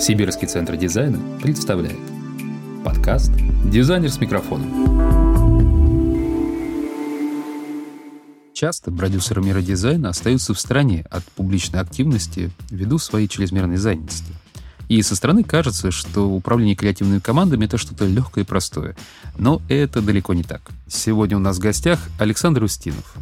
Сибирский 0.00 0.46
центр 0.46 0.76
дизайна 0.76 1.18
представляет 1.42 1.98
подкаст 2.84 3.32
«Дизайнер 3.64 4.12
с 4.12 4.20
микрофоном». 4.20 4.70
Часто 8.54 8.92
продюсеры 8.92 9.42
мира 9.42 9.60
дизайна 9.60 10.10
остаются 10.10 10.54
в 10.54 10.60
стороне 10.60 11.04
от 11.10 11.24
публичной 11.24 11.80
активности 11.80 12.52
ввиду 12.70 12.98
своей 12.98 13.26
чрезмерной 13.26 13.76
занятости. 13.76 14.32
И 14.88 15.02
со 15.02 15.16
стороны 15.16 15.42
кажется, 15.42 15.90
что 15.90 16.30
управление 16.30 16.76
креативными 16.76 17.18
командами— 17.18 17.64
это 17.66 17.76
что-то 17.76 18.06
легкое 18.06 18.44
и 18.44 18.46
простое. 18.46 18.96
Но 19.36 19.60
это 19.68 20.00
далеко 20.00 20.32
не 20.32 20.44
так. 20.44 20.62
Сегодня 20.86 21.36
у 21.36 21.40
нас 21.40 21.56
в 21.56 21.60
гостях 21.60 21.98
Александр 22.20 22.62
Устинов, 22.62 23.16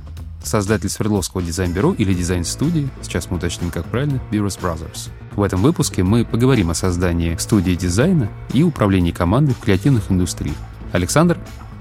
создатель 0.45 0.91
Свердловского 0.91 1.43
дизайн-бюро 1.43 1.95
или 1.95 2.13
дизайн-студии, 2.13 2.91
сейчас 3.03 3.31
мы 3.31 3.39
уточним, 3.39 3.71
как 3.71 3.87
правильно, 3.87 4.21
Bureaus 4.31 4.61
Brothers. 4.61 5.11
В 5.37 5.43
этом 5.43 5.61
выпуске 5.61 6.03
мы 6.03 6.25
поговорим 6.25 6.71
о 6.71 6.75
создании 6.75 7.37
студии 7.37 7.73
дизайна 7.73 8.31
и 8.55 8.63
управлении 8.63 9.11
командой 9.11 9.53
в 9.53 9.59
креативных 9.59 10.11
индустриях. 10.11 10.57
Александр, 10.93 11.39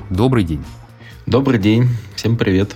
добрый 0.09 0.43
день. 0.43 0.61
Добрый 1.25 1.57
день, 1.57 1.87
всем 2.17 2.35
привет. 2.35 2.75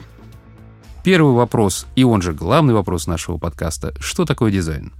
Первый 1.03 1.33
вопрос, 1.33 1.85
и 1.97 2.05
он 2.05 2.21
же 2.21 2.31
главный 2.31 2.73
вопрос 2.73 3.07
нашего 3.07 3.37
подкаста. 3.37 3.93
Что 3.99 4.23
такое 4.23 4.53
дизайн? 4.53 4.93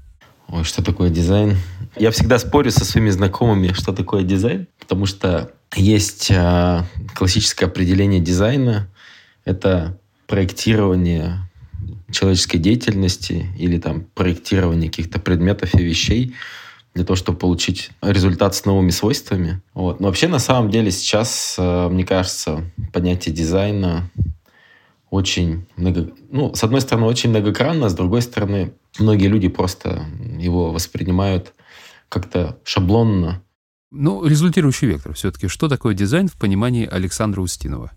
Ой, 0.50 0.66
что 0.66 0.84
такое 0.84 1.10
дизайн? 1.10 1.56
Я 1.96 2.12
всегда 2.12 2.40
спорю 2.40 2.72
со 2.72 2.84
своими 2.84 3.10
знакомыми, 3.10 3.72
что 3.72 3.94
такое 3.94 4.24
дизайн, 4.24 4.68
потому 4.80 5.06
что 5.06 5.54
есть 5.74 6.30
э, 6.30 6.84
классическое 7.16 7.70
определение 7.70 8.20
дизайна. 8.20 8.90
Это 9.46 9.98
проектирование 10.28 11.49
человеческой 12.12 12.58
деятельности 12.58 13.48
или 13.58 13.78
там 13.80 14.06
проектирование 14.14 14.90
каких-то 14.90 15.20
предметов 15.20 15.74
и 15.76 15.84
вещей 15.84 16.36
для 16.94 17.06
того, 17.06 17.16
чтобы 17.16 17.38
получить 17.38 17.92
результат 18.02 18.56
с 18.56 18.66
новыми 18.66 18.90
свойствами. 18.90 19.62
Вот. 19.74 20.00
Но 20.00 20.08
вообще, 20.08 20.28
на 20.28 20.40
самом 20.40 20.72
деле, 20.72 20.92
сейчас, 20.92 21.56
э, 21.58 21.90
мне 21.90 22.06
кажется, 22.06 22.64
понятие 22.92 23.34
дизайна 23.34 24.10
очень 25.10 25.66
много... 25.76 26.12
Ну, 26.30 26.54
с 26.54 26.64
одной 26.64 26.82
стороны, 26.82 27.08
очень 27.08 27.30
многогранно, 27.30 27.90
с 27.90 27.94
другой 27.94 28.22
стороны, 28.22 28.74
многие 29.00 29.28
люди 29.28 29.48
просто 29.48 30.06
его 30.38 30.72
воспринимают 30.72 31.54
как-то 32.10 32.60
шаблонно. 32.64 33.44
Ну, 33.92 34.26
результирующий 34.26 34.88
вектор 34.88 35.14
все-таки. 35.14 35.48
Что 35.48 35.68
такое 35.68 35.96
дизайн 35.96 36.28
в 36.28 36.38
понимании 36.38 36.88
Александра 36.88 37.42
Устинова? 37.42 37.92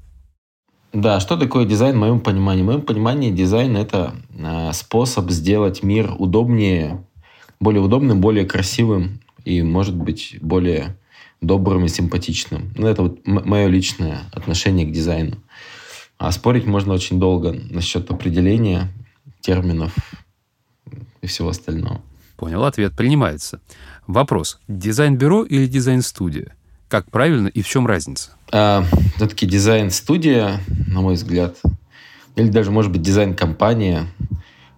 Да, 0.93 1.21
что 1.21 1.39
такое 1.39 1.65
дизайн 1.65 1.97
в 1.97 2.01
моем 2.01 2.21
понимании? 2.21 2.63
В 2.63 2.67
моем 2.67 2.83
понимании 2.83 3.31
дизайн– 3.31 3.77
это 3.79 4.15
э, 4.37 4.73
способ 4.75 5.31
сделать 5.31 5.83
мир 5.83 6.13
удобнее, 6.19 7.03
более 7.61 7.81
удобным, 7.81 8.21
более 8.21 8.45
красивым 8.45 9.21
и, 9.45 9.63
может 9.63 9.97
быть, 9.97 10.37
более 10.43 10.99
добрым 11.41 11.87
и 11.87 11.89
симпатичным. 11.89 12.73
Ну, 12.77 12.87
это 12.87 13.05
вот 13.05 13.27
мое 13.27 13.69
личное 13.69 14.21
отношение 14.33 14.87
к 14.87 14.93
дизайну. 14.93 15.39
А 16.19 16.31
спорить 16.31 16.67
можно 16.67 16.93
очень 16.93 17.19
долго 17.19 17.53
насчет 17.71 18.11
определения 18.11 18.93
терминов 19.41 19.97
и 21.23 21.27
всего 21.27 21.49
остального. 21.49 22.03
Понял, 22.37 22.65
ответ 22.65 22.95
принимается. 22.95 23.61
Вопрос. 24.07 24.61
Дизайн-бюро 24.69 25.45
или 25.45 25.67
дизайн-студия? 25.67 26.55
Как 26.93 27.11
правильно 27.11 27.49
и 27.49 27.63
в 27.63 27.67
чем 27.67 27.87
разница? 27.87 28.33
А, 28.53 28.85
все-таки 29.17 29.47
дизайн-студия, 29.47 30.61
на 30.89 31.01
мой 31.01 31.15
взгляд, 31.15 31.57
или 32.37 32.49
даже, 32.49 32.71
может 32.71 32.93
быть, 32.93 33.01
дизайн-компания. 33.01 34.09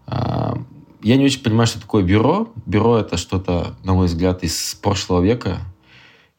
А, 0.07 0.57
я 1.03 1.17
не 1.17 1.25
очень 1.25 1.43
понимаю, 1.43 1.67
что 1.67 1.81
такое 1.81 2.05
бюро. 2.05 2.53
Бюро— 2.67 2.99
это 3.01 3.17
что-то, 3.17 3.75
на 3.83 3.95
мой 3.95 4.07
взгляд, 4.07 4.45
из 4.45 4.77
прошлого 4.77 5.23
века, 5.23 5.59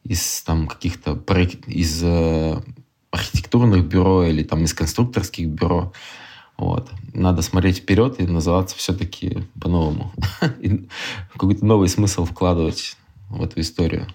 из 0.02 0.40
там 0.44 0.66
каких-то 0.66 1.12
из 1.66 2.02
э, 2.02 2.58
архитектурных 3.10 3.84
бюро 3.84 4.24
или 4.24 4.44
там 4.44 4.64
из 4.64 4.72
конструкторских 4.72 5.46
бюро. 5.46 5.92
Вот. 6.56 6.88
Надо 7.12 7.42
смотреть 7.42 7.80
вперед 7.80 8.18
и 8.18 8.26
называться 8.26 8.78
все-таки 8.78 9.46
по-новому. 9.60 10.10
Какой-то 11.34 11.66
новый 11.66 11.88
смысл 11.88 12.24
вкладывать 12.24 12.96
в 13.28 13.42
эту 13.42 13.60
историю 13.60 14.06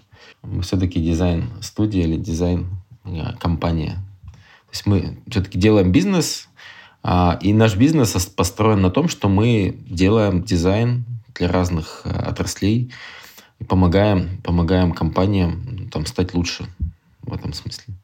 мы 0.44 0.62
все-таки 0.64 1.02
дизайн-студия 1.02 2.04
или 2.04 2.18
дизайн-компания. 2.18 3.94
То 3.94 4.72
есть 4.72 4.86
мы 4.86 5.20
все-таки 5.28 5.60
делаем 5.60 5.92
бизнес, 5.92 6.48
а, 7.04 7.38
и 7.42 7.54
наш 7.54 7.76
бизнес 7.76 8.12
построен 8.28 8.82
на 8.82 8.92
том, 8.92 9.08
что 9.08 9.28
мы 9.28 9.78
делаем 9.90 10.44
дизайн 10.44 11.06
для 11.36 11.48
разных 11.48 12.02
э, 12.04 12.10
отраслей 12.10 12.92
и 13.60 13.64
помогаем, 13.64 14.42
помогаем 14.44 14.92
компаниям 14.92 15.90
там, 15.90 16.06
стать 16.06 16.34
лучше 16.34 16.68
в 17.22 17.34
этом 17.34 17.54
смысле. 17.54 17.96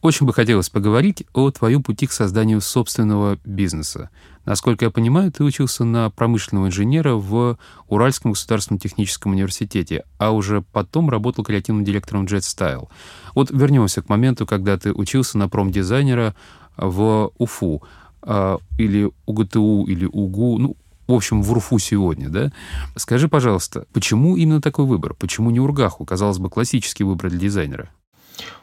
Очень 0.00 0.26
бы 0.26 0.32
хотелось 0.32 0.68
поговорить 0.68 1.24
о 1.32 1.50
твоем 1.52 1.82
пути 1.84 2.08
к 2.08 2.12
созданию 2.12 2.60
собственного 2.60 3.38
бизнеса. 3.44 4.10
Насколько 4.44 4.86
я 4.86 4.90
понимаю, 4.90 5.30
ты 5.30 5.44
учился 5.44 5.84
на 5.84 6.10
промышленного 6.10 6.66
инженера 6.66 7.14
в 7.14 7.58
Уральском 7.88 8.32
государственном 8.32 8.80
техническом 8.80 9.32
университете, 9.32 10.04
а 10.18 10.32
уже 10.32 10.62
потом 10.62 11.10
работал 11.10 11.44
креативным 11.44 11.84
директором 11.84 12.24
Jet 12.24 12.40
Style. 12.40 12.88
Вот 13.34 13.50
вернемся 13.50 14.02
к 14.02 14.08
моменту, 14.08 14.46
когда 14.46 14.76
ты 14.76 14.92
учился 14.92 15.38
на 15.38 15.48
промдизайнера 15.48 16.34
в 16.76 17.30
УФУ, 17.38 17.82
а, 18.22 18.58
или 18.78 19.10
УГТУ, 19.26 19.84
или 19.84 20.06
УГУ, 20.06 20.58
ну, 20.58 20.76
в 21.06 21.12
общем, 21.12 21.42
в 21.42 21.52
УРФУ 21.52 21.78
сегодня, 21.78 22.28
да? 22.28 22.52
Скажи, 22.96 23.28
пожалуйста, 23.28 23.86
почему 23.92 24.36
именно 24.36 24.60
такой 24.60 24.86
выбор? 24.86 25.14
Почему 25.14 25.50
не 25.50 25.60
Ургаху? 25.60 26.04
Казалось 26.04 26.38
бы, 26.38 26.48
классический 26.48 27.04
выбор 27.04 27.30
для 27.30 27.38
дизайнера. 27.38 27.90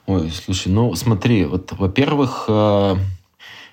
Ой, 0.08 0.32
слушай, 0.32 0.72
ну 0.72 0.96
смотри, 0.96 1.46
вот, 1.46 1.74
во-первых, 1.78 2.46
э, 2.48 2.96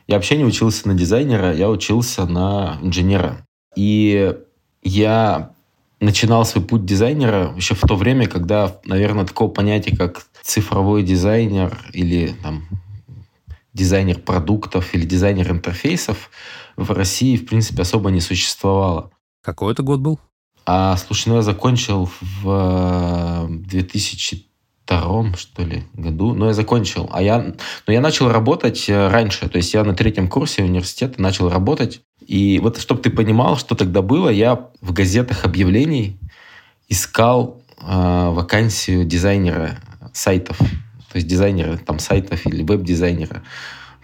я 0.07 0.17
вообще 0.17 0.37
не 0.37 0.45
учился 0.45 0.89
на 0.89 0.95
дизайнера, 0.95 1.55
я 1.55 1.69
учился 1.69 2.27
на 2.27 2.79
инженера. 2.83 3.47
И 3.77 4.35
я 4.83 5.53
начинал 6.01 6.45
свой 6.45 6.65
путь 6.65 6.85
дизайнера 6.85 7.53
еще 7.57 7.75
в 7.75 7.81
то 7.81 7.97
время, 7.97 8.29
когда, 8.29 8.77
наверное, 8.85 9.25
такого 9.25 9.51
понятия, 9.51 9.97
как 9.97 10.27
цифровой 10.43 11.03
дизайнер 11.03 11.79
или 11.93 12.35
там, 12.43 12.67
дизайнер 13.73 14.19
продуктов 14.19 14.95
или 14.95 15.05
дизайнер 15.05 15.51
интерфейсов 15.51 16.31
в 16.77 16.91
России, 16.93 17.37
в 17.37 17.47
принципе, 17.47 17.83
особо 17.83 18.11
не 18.11 18.21
существовало. 18.21 19.11
Какой 19.43 19.73
это 19.73 19.83
год 19.83 20.01
был? 20.01 20.21
А, 20.65 20.97
слушай, 20.97 21.29
ну 21.29 21.37
я 21.37 21.43
закончил 21.43 22.11
в 22.21 23.49
2000 23.49 24.35
э, 24.35 24.39
втором, 24.87 25.35
что 25.35 25.65
ли, 25.65 25.83
году. 25.95 26.33
Но 26.35 26.47
я 26.47 26.53
закончил. 26.53 27.11
А 27.13 27.21
я, 27.21 27.55
но 27.87 27.93
я 27.93 28.01
начал 28.01 28.31
работать 28.31 28.89
э, 28.89 29.09
раньше. 29.09 29.49
То 29.49 29.57
есть 29.57 29.75
я 29.75 29.83
на 29.83 29.95
третьем 29.95 30.29
курсе 30.29 30.63
университета 30.63 31.21
начал 31.21 31.49
работать. 31.49 32.03
И 32.21 32.61
вот, 32.63 32.79
чтобы 32.79 33.03
ты 33.03 33.11
понимал, 33.11 33.57
что 33.57 33.75
тогда 33.75 34.01
было, 34.01 34.29
я 34.29 34.69
в 34.81 34.93
газетах 34.93 35.45
объявлений 35.45 36.21
искал 36.89 37.61
э, 37.81 37.85
вакансию 37.85 39.05
дизайнера 39.05 39.81
сайтов. 40.13 40.57
То 40.59 41.17
есть 41.17 41.27
дизайнера 41.27 41.79
там 41.79 41.99
сайтов 41.99 42.47
или 42.47 42.63
веб-дизайнера. 42.63 43.43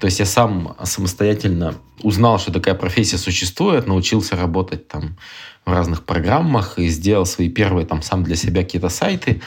То 0.00 0.06
есть 0.06 0.19
я 0.19 0.26
сам 0.26 0.75
самостоятельно 0.82 1.76
узнал, 2.03 2.41
что 2.41 2.53
такая 2.53 2.75
профессия 2.75 3.19
существует, 3.19 3.87
научился 3.87 4.34
работать 4.34 4.88
там 4.88 5.16
в 5.64 5.70
разных 5.70 6.04
программах 6.04 6.78
и 6.78 6.88
сделал 6.88 7.24
свои 7.26 7.48
первые 7.48 7.86
там 7.86 8.02
сам 8.02 8.24
для 8.24 8.36
себя 8.36 8.62
какие-то 8.62 8.88
сайты. 8.88 9.40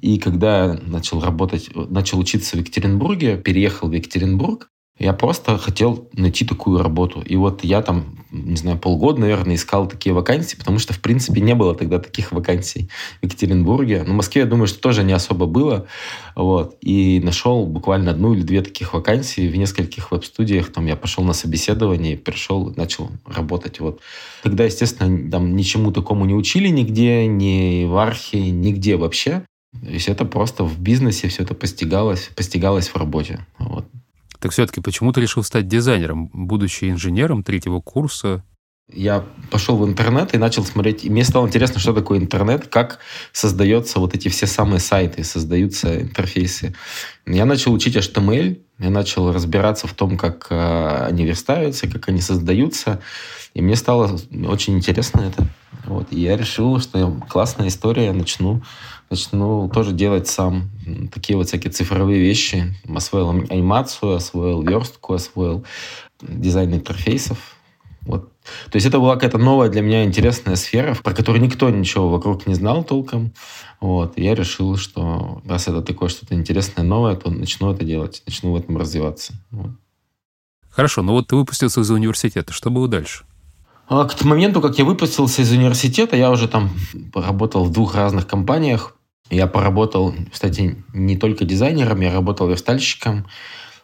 И 0.00 0.18
когда 0.18 0.78
начал 0.82 1.20
работать, 1.20 1.70
начал 1.74 2.18
учиться 2.18 2.56
в 2.56 2.60
Екатеринбурге, 2.60 3.36
переехал 3.36 3.88
в 3.88 3.92
Екатеринбург, 3.92 4.70
я 5.00 5.14
просто 5.14 5.56
хотел 5.56 6.08
найти 6.12 6.44
такую 6.44 6.82
работу. 6.82 7.22
И 7.22 7.34
вот 7.34 7.64
я 7.64 7.80
там, 7.80 8.18
не 8.30 8.56
знаю, 8.56 8.78
полгода, 8.78 9.20
наверное, 9.20 9.54
искал 9.54 9.88
такие 9.88 10.12
вакансии, 10.14 10.56
потому 10.56 10.78
что, 10.78 10.92
в 10.92 11.00
принципе, 11.00 11.40
не 11.40 11.54
было 11.54 11.74
тогда 11.74 11.98
таких 11.98 12.32
вакансий 12.32 12.90
в 13.22 13.24
Екатеринбурге. 13.24 14.04
Но 14.06 14.12
в 14.12 14.16
Москве, 14.16 14.42
я 14.42 14.46
думаю, 14.46 14.66
что 14.66 14.78
тоже 14.78 15.02
не 15.02 15.14
особо 15.14 15.46
было. 15.46 15.86
Вот. 16.36 16.76
И 16.82 17.18
нашел 17.24 17.64
буквально 17.64 18.10
одну 18.10 18.34
или 18.34 18.42
две 18.42 18.60
таких 18.60 18.92
вакансии 18.92 19.48
в 19.48 19.56
нескольких 19.56 20.10
веб-студиях. 20.12 20.70
Там 20.70 20.84
я 20.84 20.96
пошел 20.96 21.24
на 21.24 21.32
собеседование, 21.32 22.18
пришел, 22.18 22.70
начал 22.76 23.10
работать. 23.24 23.80
Вот. 23.80 24.00
Тогда, 24.42 24.64
естественно, 24.64 25.30
там 25.30 25.56
ничему 25.56 25.92
такому 25.92 26.26
не 26.26 26.34
учили 26.34 26.68
нигде, 26.68 27.26
ни 27.26 27.86
в 27.86 27.96
архе, 27.96 28.50
нигде 28.50 28.96
вообще. 28.96 29.44
То 29.72 29.90
есть 29.90 30.08
это 30.08 30.24
просто 30.24 30.64
в 30.64 30.80
бизнесе 30.80 31.28
все 31.28 31.44
это 31.44 31.54
постигалось, 31.54 32.30
постигалось 32.34 32.88
в 32.88 32.96
работе. 32.96 33.46
Вот. 33.58 33.86
Так 34.40 34.52
все-таки 34.52 34.80
почему 34.80 35.12
ты 35.12 35.20
решил 35.20 35.42
стать 35.42 35.68
дизайнером, 35.68 36.30
будучи 36.32 36.90
инженером 36.90 37.42
третьего 37.42 37.80
курса? 37.80 38.42
Я 38.92 39.24
пошел 39.50 39.76
в 39.76 39.86
интернет 39.86 40.34
и 40.34 40.38
начал 40.38 40.64
смотреть. 40.64 41.04
И 41.04 41.10
мне 41.10 41.22
стало 41.24 41.46
интересно, 41.46 41.78
что 41.78 41.92
такое 41.92 42.18
интернет, 42.18 42.66
как 42.66 42.98
создаются 43.32 44.00
вот 44.00 44.14
эти 44.14 44.28
все 44.28 44.46
самые 44.46 44.80
сайты, 44.80 45.22
создаются 45.22 46.00
интерфейсы. 46.00 46.74
Я 47.26 47.44
начал 47.44 47.72
учить 47.72 47.96
HTML, 47.96 48.60
я 48.78 48.90
начал 48.90 49.32
разбираться 49.32 49.86
в 49.86 49.94
том, 49.94 50.16
как 50.16 50.48
э, 50.50 51.06
они 51.06 51.24
верстаются, 51.24 51.86
как 51.86 52.08
они 52.08 52.20
создаются. 52.20 53.00
И 53.54 53.62
мне 53.62 53.76
стало 53.76 54.18
очень 54.48 54.76
интересно 54.76 55.20
это. 55.20 55.46
Вот. 55.84 56.08
И 56.10 56.20
я 56.20 56.36
решил, 56.36 56.80
что 56.80 57.20
классная 57.28 57.68
история, 57.68 58.06
я 58.06 58.12
начну, 58.12 58.62
начну 59.10 59.68
тоже 59.68 59.92
делать 59.92 60.28
сам 60.28 60.70
такие 61.12 61.36
вот 61.36 61.48
всякие 61.48 61.72
цифровые 61.72 62.20
вещи. 62.20 62.74
Освоил 62.88 63.30
анимацию, 63.30 64.14
освоил 64.14 64.62
верстку, 64.62 65.14
освоил 65.14 65.64
дизайн 66.22 66.74
интерфейсов. 66.74 67.56
Вот. 68.02 68.30
То 68.70 68.76
есть 68.76 68.86
это 68.86 68.98
была 68.98 69.14
какая-то 69.14 69.38
новая 69.38 69.68
для 69.68 69.82
меня 69.82 70.04
интересная 70.04 70.56
сфера, 70.56 70.94
про 70.94 71.12
которую 71.12 71.42
никто 71.42 71.68
ничего 71.70 72.08
вокруг 72.08 72.46
не 72.46 72.54
знал 72.54 72.82
толком. 72.84 73.32
Вот. 73.80 74.16
И 74.16 74.24
я 74.24 74.34
решил, 74.34 74.76
что 74.76 75.42
раз 75.44 75.68
это 75.68 75.82
такое 75.82 76.08
что-то 76.08 76.34
интересное, 76.34 76.84
новое, 76.84 77.16
то 77.16 77.30
начну 77.30 77.72
это 77.72 77.84
делать, 77.84 78.22
начну 78.26 78.52
в 78.52 78.56
этом 78.56 78.78
развиваться. 78.78 79.34
Вот. 79.50 79.72
Хорошо, 80.70 81.02
но 81.02 81.12
вот 81.12 81.26
ты 81.26 81.36
выпустился 81.36 81.80
из 81.80 81.90
университета. 81.90 82.52
Что 82.52 82.70
было 82.70 82.88
дальше? 82.88 83.24
А 83.88 84.04
к 84.06 84.24
моменту, 84.24 84.60
как 84.60 84.78
я 84.78 84.84
выпустился 84.84 85.42
из 85.42 85.50
университета, 85.50 86.16
я 86.16 86.30
уже 86.30 86.46
там 86.46 86.70
поработал 87.12 87.64
в 87.64 87.72
двух 87.72 87.96
разных 87.96 88.26
компаниях. 88.26 88.94
Я 89.30 89.46
поработал, 89.46 90.14
кстати, 90.32 90.76
не 90.92 91.16
только 91.16 91.44
дизайнером, 91.44 92.00
я 92.00 92.12
работал 92.12 92.48
верстальщиком, 92.48 93.26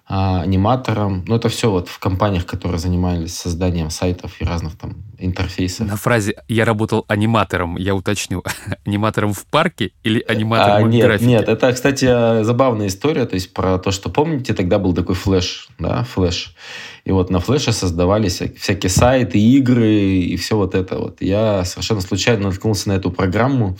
а, 0.08 0.42
аниматором. 0.42 1.24
Ну, 1.26 1.34
это 1.34 1.48
все 1.48 1.68
вот 1.68 1.88
в 1.88 1.98
компаниях, 1.98 2.46
которые 2.46 2.78
занимались 2.78 3.34
созданием 3.34 3.90
сайтов 3.90 4.40
и 4.40 4.44
разных 4.44 4.78
там 4.78 4.94
интерфейсов. 5.18 5.88
На 5.88 5.96
фразе 5.96 6.36
«я 6.46 6.64
работал 6.64 7.04
аниматором», 7.08 7.76
я 7.76 7.92
уточню, 7.92 8.44
аниматором 8.86 9.32
в 9.32 9.44
парке 9.46 9.90
или 10.04 10.24
аниматором 10.28 10.84
а, 10.84 10.86
в 10.86 10.90
нет, 10.90 11.06
графике? 11.06 11.26
Нет, 11.26 11.48
это, 11.48 11.72
кстати, 11.72 12.44
забавная 12.44 12.86
история, 12.86 13.26
то 13.26 13.34
есть 13.34 13.52
про 13.52 13.78
то, 13.78 13.90
что, 13.90 14.08
помните, 14.08 14.54
тогда 14.54 14.78
был 14.78 14.94
такой 14.94 15.16
флеш, 15.16 15.68
да, 15.80 16.04
флеш. 16.04 16.54
И 17.04 17.10
вот 17.10 17.30
на 17.30 17.40
флеше 17.40 17.72
создавались 17.72 18.40
всякие 18.58 18.90
сайты, 18.90 19.40
игры 19.40 19.92
и 19.92 20.36
все 20.36 20.56
вот 20.56 20.76
это 20.76 21.00
вот. 21.00 21.20
Я 21.20 21.64
совершенно 21.64 22.00
случайно 22.00 22.44
наткнулся 22.44 22.90
на 22.90 22.92
эту 22.92 23.10
программу, 23.10 23.76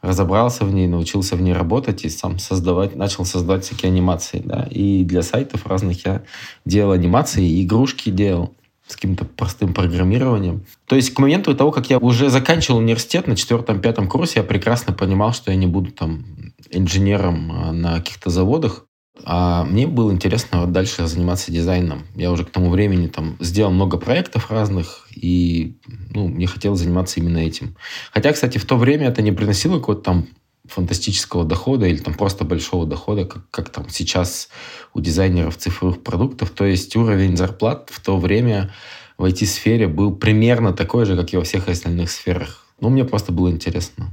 разобрался 0.00 0.64
в 0.64 0.72
ней, 0.72 0.86
научился 0.86 1.36
в 1.36 1.42
ней 1.42 1.52
работать 1.52 2.04
и 2.04 2.08
сам 2.08 2.38
создавать, 2.38 2.96
начал 2.96 3.24
создавать 3.24 3.64
всякие 3.64 3.90
анимации, 3.90 4.40
да. 4.44 4.68
И 4.70 5.04
для 5.04 5.22
сайтов 5.22 5.66
разных 5.66 6.04
я 6.06 6.22
делал 6.64 6.92
анимации, 6.92 7.64
игрушки 7.64 8.10
делал 8.10 8.54
с 8.86 8.94
каким-то 8.94 9.26
простым 9.26 9.74
программированием. 9.74 10.64
То 10.86 10.96
есть 10.96 11.12
к 11.12 11.18
моменту 11.18 11.54
того, 11.54 11.70
как 11.70 11.90
я 11.90 11.98
уже 11.98 12.30
заканчивал 12.30 12.78
университет 12.78 13.26
на 13.26 13.36
четвертом-пятом 13.36 14.08
курсе, 14.08 14.40
я 14.40 14.42
прекрасно 14.42 14.94
понимал, 14.94 15.32
что 15.32 15.50
я 15.50 15.56
не 15.56 15.66
буду 15.66 15.90
там 15.92 16.24
инженером 16.70 17.52
а, 17.52 17.72
на 17.72 17.96
каких-то 17.98 18.30
заводах. 18.30 18.86
А 19.24 19.64
мне 19.64 19.86
было 19.86 20.12
интересно 20.12 20.60
вот 20.60 20.72
дальше 20.72 21.06
заниматься 21.06 21.52
дизайном. 21.52 22.04
Я 22.14 22.30
уже 22.30 22.44
к 22.44 22.50
тому 22.50 22.70
времени 22.70 23.08
там 23.08 23.36
сделал 23.40 23.70
много 23.70 23.98
проектов 23.98 24.50
разных, 24.50 25.06
и 25.14 25.78
ну, 26.10 26.28
мне 26.28 26.46
хотелось 26.46 26.80
заниматься 26.80 27.20
именно 27.20 27.38
этим. 27.38 27.76
Хотя, 28.12 28.32
кстати, 28.32 28.58
в 28.58 28.64
то 28.64 28.76
время 28.76 29.08
это 29.08 29.22
не 29.22 29.32
приносило 29.32 29.78
какого-то 29.78 30.02
там 30.02 30.26
фантастического 30.64 31.44
дохода 31.44 31.86
или 31.86 31.96
там 31.96 32.14
просто 32.14 32.44
большого 32.44 32.86
дохода, 32.86 33.24
как, 33.24 33.50
как 33.50 33.70
там 33.70 33.88
сейчас 33.88 34.48
у 34.94 35.00
дизайнеров 35.00 35.56
цифровых 35.56 36.02
продуктов. 36.02 36.50
То 36.50 36.64
есть 36.64 36.94
уровень 36.96 37.36
зарплат 37.36 37.90
в 37.90 38.00
то 38.00 38.18
время 38.18 38.72
в 39.16 39.24
IT-сфере 39.24 39.88
был 39.88 40.14
примерно 40.14 40.72
такой 40.72 41.04
же, 41.04 41.16
как 41.16 41.32
и 41.32 41.36
во 41.36 41.44
всех 41.44 41.68
остальных 41.68 42.10
сферах. 42.10 42.66
Ну, 42.80 42.90
мне 42.90 43.04
просто 43.04 43.32
было 43.32 43.50
интересно. 43.50 44.10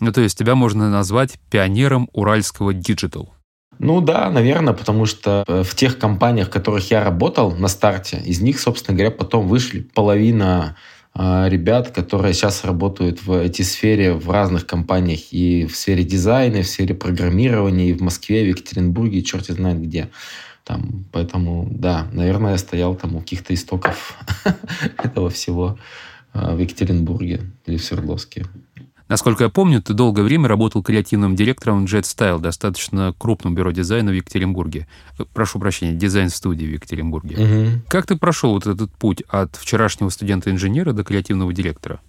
Ну, 0.00 0.12
то 0.12 0.20
есть 0.20 0.38
тебя 0.38 0.54
можно 0.54 0.90
назвать 0.90 1.38
пионером 1.50 2.08
уральского 2.12 2.72
digital. 2.72 3.34
Ну 3.78 4.00
да, 4.00 4.30
наверное, 4.30 4.74
потому 4.74 5.06
что 5.06 5.44
э, 5.46 5.62
в 5.62 5.74
тех 5.74 5.98
компаниях, 5.98 6.48
в 6.48 6.50
которых 6.50 6.90
я 6.90 7.02
работал 7.02 7.52
на 7.56 7.68
старте, 7.68 8.20
из 8.24 8.40
них, 8.40 8.60
собственно 8.60 8.96
говоря, 8.96 9.10
потом 9.10 9.48
вышли 9.48 9.80
половина 9.80 10.76
э, 11.14 11.48
ребят, 11.48 11.90
которые 11.90 12.34
сейчас 12.34 12.64
работают 12.64 13.24
в 13.24 13.32
IT-сфере 13.32 14.12
в 14.12 14.30
разных 14.30 14.66
компаниях 14.66 15.32
и 15.32 15.66
в 15.66 15.76
сфере 15.76 16.04
дизайна, 16.04 16.58
и 16.58 16.62
в 16.62 16.68
сфере 16.68 16.94
программирования, 16.94 17.90
и 17.90 17.92
в 17.92 18.02
Москве, 18.02 18.44
в 18.44 18.48
Екатеринбурге, 18.48 19.18
и 19.18 19.24
черт 19.24 19.46
знает 19.46 19.82
где. 19.82 20.10
Там, 20.64 21.04
поэтому, 21.10 21.66
да, 21.70 22.06
наверное, 22.12 22.52
я 22.52 22.58
стоял 22.58 22.94
там 22.94 23.16
у 23.16 23.20
каких-то 23.20 23.52
истоков 23.52 24.16
этого 25.02 25.28
всего 25.28 25.76
э, 26.34 26.54
в 26.54 26.58
Екатеринбурге 26.58 27.40
или 27.66 27.76
в 27.78 27.84
Свердловске. 27.84 28.46
Насколько 29.12 29.44
я 29.44 29.50
помню, 29.50 29.82
ты 29.82 29.92
долгое 29.92 30.22
время 30.22 30.48
работал 30.48 30.82
креативным 30.82 31.36
директором 31.36 31.84
Jet 31.84 32.04
Style, 32.04 32.40
достаточно 32.40 33.14
крупном 33.18 33.54
бюро 33.54 33.70
дизайна 33.70 34.10
в 34.10 34.14
Екатеринбурге. 34.14 34.88
Прошу 35.34 35.58
прощения, 35.58 35.92
дизайн-студии 35.92 36.64
в 36.64 36.72
Екатеринбурге. 36.72 37.36
Угу. 37.36 37.82
Как 37.88 38.06
ты 38.06 38.16
прошел 38.16 38.54
вот 38.54 38.66
этот 38.66 38.90
путь 38.92 39.22
от 39.28 39.54
вчерашнего 39.56 40.08
студента-инженера 40.08 40.94
до 40.94 41.04
креативного 41.04 41.52
директора? 41.52 42.00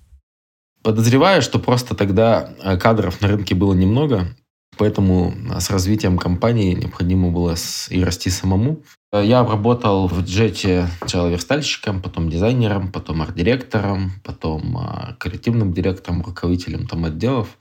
Подозреваю, 0.82 1.42
что 1.42 1.60
просто 1.60 1.94
тогда 1.94 2.54
э, 2.64 2.78
кадров 2.78 3.20
на 3.20 3.28
рынке 3.28 3.54
было 3.54 3.74
немного, 3.74 4.30
поэтому 4.78 5.34
с 5.60 5.70
развитием 5.70 6.18
компании 6.18 6.74
необходимо 6.74 7.31
было 7.31 7.56
и 7.90 8.04
расти 8.04 8.30
самому. 8.30 8.84
Я 9.12 9.46
работал 9.46 10.08
в 10.08 10.24
джете 10.24 10.90
сначала 10.98 11.28
верстальщиком, 11.28 12.02
потом 12.02 12.31
дизайнером, 12.31 12.92
потом 12.92 13.22
арт-директором, 13.22 14.14
потом 14.24 14.75
а, 14.78 15.16
креативным 15.20 15.72
директором, 15.72 16.24
руководителем 16.24 16.88
там 16.88 17.06
отделов. 17.06 17.60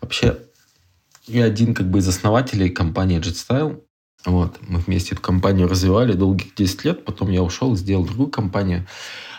Вообще, 0.00 0.38
я 1.26 1.44
один 1.44 1.74
как 1.74 1.90
бы 1.90 1.98
из 1.98 2.06
основателей 2.06 2.70
компании 2.70 3.18
JetStyle. 3.18 3.80
Вот, 4.24 4.58
мы 4.60 4.78
вместе 4.78 5.14
эту 5.14 5.22
компанию 5.22 5.68
развивали 5.68 6.12
долгих 6.12 6.54
10 6.54 6.84
лет, 6.84 7.04
потом 7.04 7.30
я 7.30 7.42
ушел, 7.42 7.74
сделал 7.76 8.04
другую 8.04 8.28
компанию. 8.28 8.86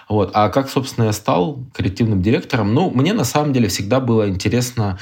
Вот. 0.10 0.32
А 0.34 0.50
как, 0.50 0.70
собственно, 0.70 1.06
я 1.06 1.14
стал 1.14 1.64
креативным 1.74 2.22
директором? 2.22 2.74
Ну, 2.74 2.92
мне 2.92 3.14
на 3.14 3.24
самом 3.24 3.54
деле 3.54 3.68
всегда 3.68 4.00
было 4.00 4.30
интересно 4.30 5.00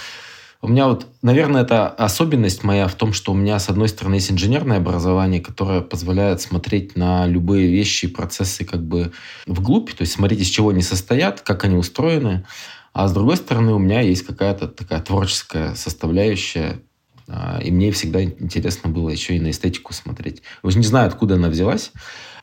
у 0.64 0.70
меня 0.70 0.88
вот, 0.88 1.08
наверное, 1.22 1.64
это 1.64 1.90
особенность 1.90 2.64
моя 2.64 2.88
в 2.88 2.96
том, 2.96 3.12
что 3.12 3.34
у 3.34 3.36
меня, 3.36 3.60
с 3.60 3.68
одной 3.68 3.90
стороны, 3.90 4.16
есть 4.16 4.32
инженерное 4.32 4.78
образование, 4.78 5.42
которое 5.42 5.82
позволяет 5.82 6.40
смотреть 6.40 6.96
на 6.96 7.28
любые 7.28 7.68
вещи 7.68 8.06
и 8.06 8.08
процессы 8.08 8.64
как 8.64 8.82
бы 8.82 9.12
вглубь, 9.46 9.92
то 9.92 10.04
есть 10.04 10.14
смотреть, 10.14 10.40
из 10.40 10.48
чего 10.48 10.70
они 10.70 10.82
состоят, 10.82 11.42
как 11.42 11.66
они 11.66 11.76
устроены. 11.76 12.46
А 12.94 13.10
с 13.10 13.14
другой 13.14 13.36
стороны, 13.36 13.74
у 13.74 13.78
меня 13.78 14.00
есть 14.00 14.26
какая-то 14.26 14.70
такая 14.70 15.02
творческая 15.02 15.76
составляющая, 15.76 16.80
а, 17.28 17.60
и 17.62 17.70
мне 17.70 17.92
всегда 17.92 18.24
интересно 18.24 18.90
было 18.90 19.10
еще 19.10 19.36
и 19.36 19.42
на 19.42 19.50
эстетику 19.50 19.92
смотреть. 19.92 20.44
Уже 20.64 20.78
не 20.78 20.86
знаю, 20.86 21.08
откуда 21.08 21.36
она 21.36 21.50
взялась. 21.50 21.92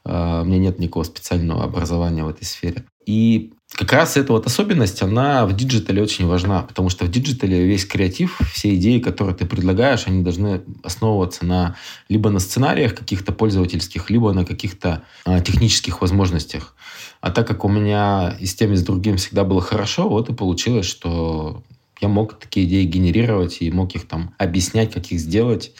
А, 0.04 0.42
у 0.42 0.44
меня 0.44 0.58
нет 0.58 0.78
никакого 0.78 1.04
специального 1.04 1.64
образования 1.64 2.24
в 2.24 2.28
этой 2.28 2.44
сфере. 2.44 2.84
И 3.06 3.54
как 3.72 3.92
раз 3.92 4.16
эта 4.16 4.32
вот 4.32 4.46
особенность, 4.46 5.00
она 5.00 5.46
в 5.46 5.54
диджитале 5.54 6.02
очень 6.02 6.26
важна, 6.26 6.62
потому 6.62 6.90
что 6.90 7.04
в 7.04 7.10
диджитале 7.10 7.64
весь 7.64 7.86
креатив, 7.86 8.40
все 8.52 8.74
идеи, 8.74 8.98
которые 8.98 9.34
ты 9.34 9.46
предлагаешь, 9.46 10.06
они 10.06 10.22
должны 10.22 10.62
основываться 10.82 11.44
на 11.44 11.76
либо 12.08 12.30
на 12.30 12.40
сценариях 12.40 12.94
каких-то 12.94 13.32
пользовательских, 13.32 14.10
либо 14.10 14.32
на 14.32 14.44
каких-то 14.44 15.04
а, 15.24 15.40
технических 15.40 16.00
возможностях. 16.00 16.74
А 17.20 17.30
так 17.30 17.46
как 17.46 17.64
у 17.64 17.68
меня 17.68 18.36
и 18.40 18.46
с 18.46 18.54
тем, 18.54 18.72
и 18.72 18.76
с 18.76 18.82
другим 18.82 19.16
всегда 19.16 19.44
было 19.44 19.60
хорошо, 19.60 20.08
вот 20.08 20.28
и 20.28 20.34
получилось, 20.34 20.86
что 20.86 21.62
я 22.00 22.08
мог 22.08 22.38
такие 22.38 22.66
идеи 22.66 22.84
генерировать 22.84 23.58
и 23.60 23.70
мог 23.70 23.94
их 23.94 24.08
там 24.08 24.34
объяснять, 24.38 24.92
как 24.92 25.06
их 25.12 25.20
сделать, 25.20 25.72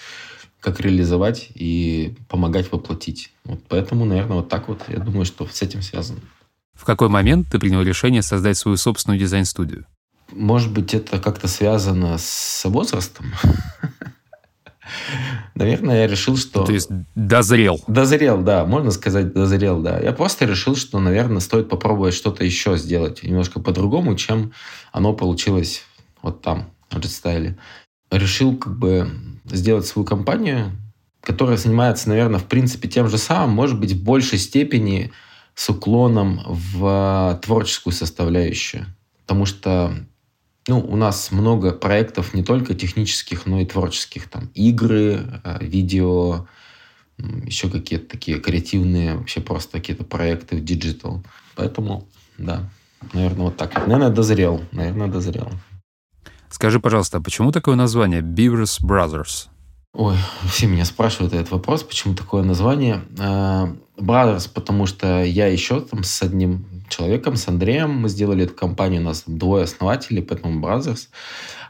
как 0.60 0.80
реализовать 0.80 1.48
и 1.54 2.14
помогать 2.28 2.70
воплотить. 2.70 3.32
Вот 3.44 3.60
поэтому, 3.68 4.04
наверное, 4.04 4.38
вот 4.38 4.48
так 4.48 4.68
вот, 4.68 4.82
я 4.88 4.98
думаю, 4.98 5.24
что 5.24 5.46
с 5.50 5.62
этим 5.62 5.82
связано. 5.82 6.20
В 6.80 6.86
какой 6.86 7.10
момент 7.10 7.48
ты 7.52 7.58
принял 7.58 7.82
решение 7.82 8.22
создать 8.22 8.56
свою 8.56 8.78
собственную 8.78 9.20
дизайн-студию? 9.20 9.84
Может 10.32 10.72
быть, 10.72 10.94
это 10.94 11.18
как-то 11.18 11.46
связано 11.46 12.16
с 12.16 12.62
возрастом? 12.64 13.34
Наверное, 15.54 15.98
я 15.98 16.06
решил, 16.06 16.38
что... 16.38 16.64
То 16.64 16.72
есть 16.72 16.88
дозрел. 17.14 17.84
Дозрел, 17.86 18.40
да. 18.40 18.64
Можно 18.64 18.92
сказать, 18.92 19.34
дозрел, 19.34 19.82
да. 19.82 20.00
Я 20.00 20.12
просто 20.12 20.46
решил, 20.46 20.74
что, 20.74 20.98
наверное, 21.00 21.40
стоит 21.40 21.68
попробовать 21.68 22.14
что-то 22.14 22.46
еще 22.46 22.78
сделать. 22.78 23.22
Немножко 23.22 23.60
по-другому, 23.60 24.16
чем 24.16 24.52
оно 24.90 25.12
получилось 25.12 25.82
вот 26.22 26.40
там, 26.40 26.70
в 26.88 26.96
JetStyle. 26.96 27.56
Решил 28.10 28.56
как 28.56 28.78
бы 28.78 29.10
сделать 29.44 29.84
свою 29.84 30.06
компанию, 30.06 30.72
которая 31.20 31.58
занимается, 31.58 32.08
наверное, 32.08 32.40
в 32.40 32.46
принципе 32.46 32.88
тем 32.88 33.10
же 33.10 33.18
самым, 33.18 33.50
может 33.50 33.78
быть, 33.78 33.92
в 33.92 34.02
большей 34.02 34.38
степени 34.38 35.12
с 35.60 35.68
уклоном 35.68 36.40
в 36.46 37.38
творческую 37.42 37.92
составляющую. 37.92 38.86
Потому 39.26 39.44
что 39.44 39.94
ну, 40.66 40.80
у 40.80 40.96
нас 40.96 41.30
много 41.32 41.72
проектов 41.72 42.32
не 42.32 42.42
только 42.42 42.72
технических, 42.74 43.44
но 43.44 43.60
и 43.60 43.66
творческих. 43.66 44.30
Там 44.30 44.48
игры, 44.54 45.20
э, 45.44 45.58
видео, 45.60 46.46
еще 47.18 47.68
какие-то 47.68 48.08
такие 48.08 48.40
креативные, 48.40 49.16
вообще 49.16 49.42
просто 49.42 49.72
какие-то 49.72 50.04
проекты 50.04 50.56
в 50.56 50.64
digital. 50.64 51.22
Поэтому, 51.56 52.08
да, 52.38 52.70
наверное, 53.12 53.44
вот 53.44 53.58
так. 53.58 53.74
Наверное, 53.86 54.08
дозрел. 54.08 54.64
Наверное, 54.72 55.08
дозрел. 55.08 55.50
Скажи, 56.48 56.80
пожалуйста, 56.80 57.18
а 57.18 57.20
почему 57.20 57.52
такое 57.52 57.76
название 57.76 58.22
Beavers 58.22 58.82
Brothers? 58.82 59.48
Ой, 59.92 60.16
все 60.48 60.68
меня 60.68 60.84
спрашивают 60.84 61.34
этот 61.34 61.50
вопрос, 61.50 61.82
почему 61.82 62.14
такое 62.14 62.44
название. 62.44 63.02
А, 63.18 63.74
Brothers, 63.96 64.48
потому 64.52 64.86
что 64.86 65.24
я 65.24 65.48
еще 65.48 65.80
там 65.80 66.04
с 66.04 66.22
одним 66.22 66.64
человеком, 66.88 67.34
с 67.34 67.48
Андреем, 67.48 67.90
мы 67.90 68.08
сделали 68.08 68.44
эту 68.44 68.54
компанию, 68.54 69.00
у 69.00 69.04
нас 69.04 69.24
двое 69.26 69.64
основателей, 69.64 70.22
поэтому 70.22 70.64
Brothers. 70.64 71.08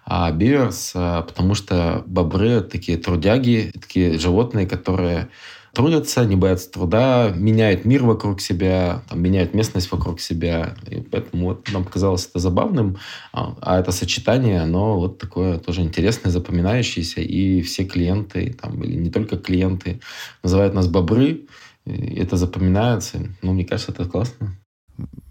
А 0.05 0.31
Beavers, 0.33 0.91
а, 0.95 1.23
потому 1.23 1.55
что 1.55 2.03
бобры 2.07 2.61
такие 2.61 2.99
трудяги, 2.99 3.73
такие 3.73 4.19
животные, 4.19 4.67
которые 4.67 5.31
трудятся, 5.73 6.25
не 6.25 6.37
боятся 6.37 6.71
труда, 6.71 7.33
меняют 7.35 7.85
мир 7.85 8.05
вокруг 8.05 8.41
себя, 8.41 9.03
там, 9.09 9.23
меняют 9.23 9.55
местность 9.55 9.91
вокруг 9.93 10.21
себя. 10.21 10.75
И 10.89 11.01
поэтому 11.01 11.47
вот 11.47 11.71
нам 11.73 11.85
показалось 11.85 12.27
это 12.27 12.39
забавным. 12.39 12.99
А, 13.33 13.57
а 13.61 13.79
это 13.79 13.93
сочетание, 13.93 14.61
оно 14.61 14.99
вот 14.99 15.19
такое 15.19 15.59
тоже 15.59 15.83
интересное, 15.83 16.31
запоминающееся. 16.31 17.21
И 17.21 17.63
все 17.63 17.85
клиенты, 17.85 18.53
там, 18.61 18.83
или 18.83 18.95
не 18.95 19.11
только 19.11 19.37
клиенты, 19.37 20.01
называют 20.43 20.75
нас 20.75 20.89
бобры. 20.89 21.47
И 21.87 22.15
это 22.17 22.37
запоминается. 22.37 23.29
Ну, 23.43 23.53
мне 23.53 23.65
кажется, 23.65 23.93
это 23.93 24.05
классно. 24.05 24.57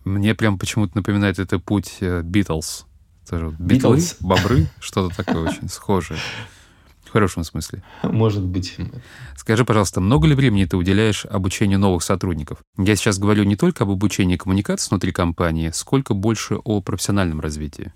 Мне 0.04 0.34
прям 0.34 0.58
почему-то 0.58 0.98
напоминает 0.98 1.38
это 1.38 1.60
путь 1.60 1.98
Битлз. 2.02 2.86
Битлы, 3.60 4.00
бобры, 4.22 4.66
что-то 4.80 5.16
такое 5.16 5.50
очень 5.52 5.70
схожее. 5.70 6.18
В 7.10 7.12
хорошем 7.12 7.44
смысле. 7.44 7.82
Может 8.04 8.44
быть. 8.44 8.78
Скажи, 9.36 9.66
пожалуйста, 9.66 10.00
много 10.00 10.28
ли 10.28 10.36
времени 10.36 10.66
ты 10.66 10.78
уделяешь 10.78 11.26
обучению 11.26 11.80
новых 11.80 12.04
сотрудников? 12.04 12.60
Я 12.78 12.96
сейчас 12.96 13.18
говорю 13.18 13.46
не 13.46 13.56
только 13.56 13.84
об 13.84 13.90
обучении 13.90 14.38
коммуникации 14.38 14.92
внутри 14.92 15.12
компании, 15.12 15.72
сколько 15.74 16.14
больше 16.14 16.58
о 16.64 16.82
профессиональном 16.82 17.40
развитии. 17.40 17.94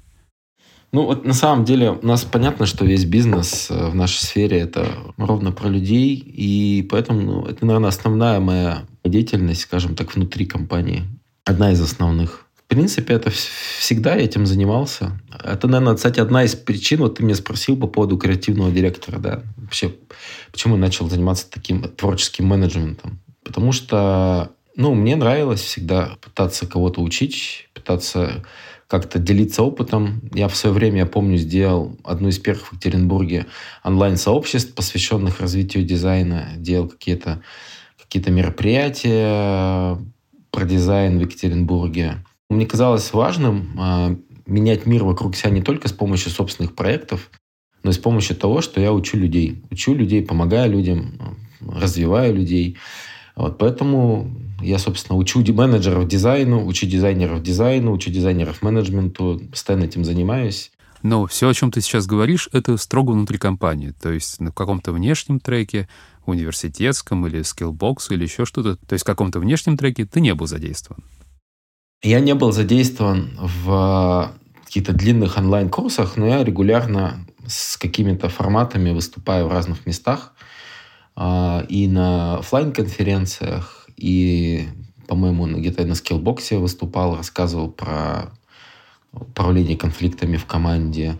Ну, 0.92 1.06
вот 1.06 1.26
на 1.26 1.34
самом 1.34 1.64
деле 1.64 1.92
у 1.92 2.06
нас 2.06 2.24
понятно, 2.24 2.66
что 2.66 2.86
весь 2.86 3.06
бизнес 3.06 3.70
э, 3.70 3.90
в 3.90 3.94
нашей 3.94 4.18
сфере 4.18 4.60
это 4.60 4.88
ровно 5.18 5.52
про 5.52 5.68
людей, 5.68 6.16
и 6.16 6.82
поэтому 6.90 7.22
ну, 7.22 7.46
это, 7.46 7.66
наверное, 7.68 7.90
основная 7.90 8.40
моя 8.40 8.86
деятельность, 9.04 9.62
скажем 9.62 9.96
так, 9.96 10.16
внутри 10.16 10.48
компании. 10.48 11.04
Одна 11.46 11.72
из 11.72 11.82
основных. 11.82 12.43
Принципе, 12.74 13.14
это 13.14 13.30
всегда 13.30 14.16
этим 14.16 14.48
занимался. 14.48 15.20
Это, 15.44 15.68
наверное, 15.68 15.96
кстати, 15.96 16.20
одна 16.20 16.44
из 16.44 16.56
причин, 16.56 17.02
вот 17.02 17.18
ты 17.18 17.24
меня 17.24 17.36
спросил 17.36 17.78
по 17.78 17.86
поводу 17.86 18.18
креативного 18.18 18.72
директора, 18.72 19.20
да, 19.20 19.44
вообще, 19.58 19.94
почему 20.52 20.74
я 20.74 20.82
начал 20.82 21.08
заниматься 21.08 21.46
таким 21.50 21.84
творческим 21.84 22.48
менеджментом. 22.48 23.20
Потому 23.44 23.74
что, 23.74 24.54
ну, 24.76 24.96
мне 24.96 25.16
нравилось 25.16 25.62
всегда 25.62 26.18
пытаться 26.20 26.66
кого-то 26.66 27.02
учить, 27.02 27.70
пытаться 27.76 28.44
как-то 28.88 29.20
делиться 29.20 29.62
опытом. 29.62 30.22
Я 30.34 30.48
в 30.48 30.56
свое 30.56 30.74
время, 30.74 31.00
я 31.00 31.06
помню, 31.06 31.38
сделал 31.38 31.96
одну 32.04 32.30
из 32.30 32.40
первых 32.40 32.70
в 32.70 32.74
Екатеринбурге 32.74 33.46
онлайн-сообществ, 33.84 34.74
посвященных 34.74 35.40
развитию 35.42 35.84
дизайна, 35.84 36.48
делал 36.58 36.88
какие-то 36.88 37.44
какие 37.98 38.34
мероприятия 38.34 39.98
про 40.50 40.66
дизайн 40.66 41.20
в 41.20 41.22
Екатеринбурге. 41.22 42.24
Мне 42.54 42.66
казалось 42.66 43.12
важным 43.14 43.80
э, 43.80 44.16
менять 44.46 44.86
мир 44.86 45.04
вокруг 45.04 45.36
себя 45.36 45.50
не 45.50 45.62
только 45.62 45.88
с 45.88 45.92
помощью 45.92 46.32
собственных 46.32 46.76
проектов, 46.76 47.30
но 47.84 47.92
и 47.92 47.94
с 47.94 47.98
помощью 47.98 48.36
того, 48.36 48.62
что 48.62 48.80
я 48.80 48.94
учу 48.94 49.18
людей. 49.18 49.64
Учу 49.70 49.94
людей, 49.94 50.24
помогаю 50.24 50.72
людям, 50.72 51.38
развиваю 51.60 52.36
людей. 52.36 52.78
Вот 53.36 53.58
поэтому 53.58 54.30
я, 54.62 54.78
собственно, 54.78 55.18
учу 55.18 55.44
менеджеров 55.54 56.08
дизайну, 56.08 56.66
учу 56.66 56.86
дизайнеров 56.86 57.42
дизайну, 57.42 57.92
учу 57.92 58.12
дизайнеров 58.12 58.62
менеджменту, 58.62 59.42
постоянно 59.52 59.86
этим 59.86 60.06
занимаюсь. 60.06 60.72
Но 61.02 61.26
все, 61.28 61.50
о 61.50 61.54
чем 61.54 61.70
ты 61.70 61.82
сейчас 61.82 62.06
говоришь, 62.06 62.48
это 62.54 62.78
строго 62.78 63.12
внутри 63.12 63.38
компании. 63.38 63.94
То 64.02 64.12
есть 64.12 64.40
на 64.40 64.52
каком-то 64.52 64.94
внешнем 64.94 65.42
треке, 65.42 65.90
университетском 66.26 67.28
или 67.28 67.42
Skillbox 67.42 68.12
или 68.12 68.24
еще 68.24 68.46
что-то. 68.46 68.78
То 68.78 68.94
есть 68.94 69.04
в 69.04 69.08
каком-то 69.08 69.40
внешнем 69.40 69.76
треке 69.76 70.06
ты 70.06 70.22
не 70.22 70.34
был 70.34 70.48
задействован. 70.48 71.04
Я 72.04 72.20
не 72.20 72.36
был 72.36 72.52
задействован 72.52 73.32
в 73.40 74.34
каких-то 74.66 74.92
длинных 74.92 75.38
онлайн-курсах, 75.38 76.18
но 76.18 76.28
я 76.28 76.44
регулярно 76.44 77.26
с 77.48 77.78
какими-то 77.78 78.28
форматами 78.28 78.92
выступаю 78.92 79.48
в 79.48 79.54
разных 79.54 79.86
местах. 79.86 80.34
А, 81.16 81.66
и 81.70 81.88
на 81.88 82.40
офлайн 82.40 82.74
конференциях 82.74 83.88
и, 83.96 84.68
по-моему, 85.08 85.48
где-то 85.48 85.86
на 85.86 85.96
скиллбоксе 85.96 86.58
выступал, 86.58 87.16
рассказывал 87.16 87.72
про 87.72 88.34
управление 89.14 89.78
конфликтами 89.78 90.36
в 90.36 90.46
команде. 90.46 91.18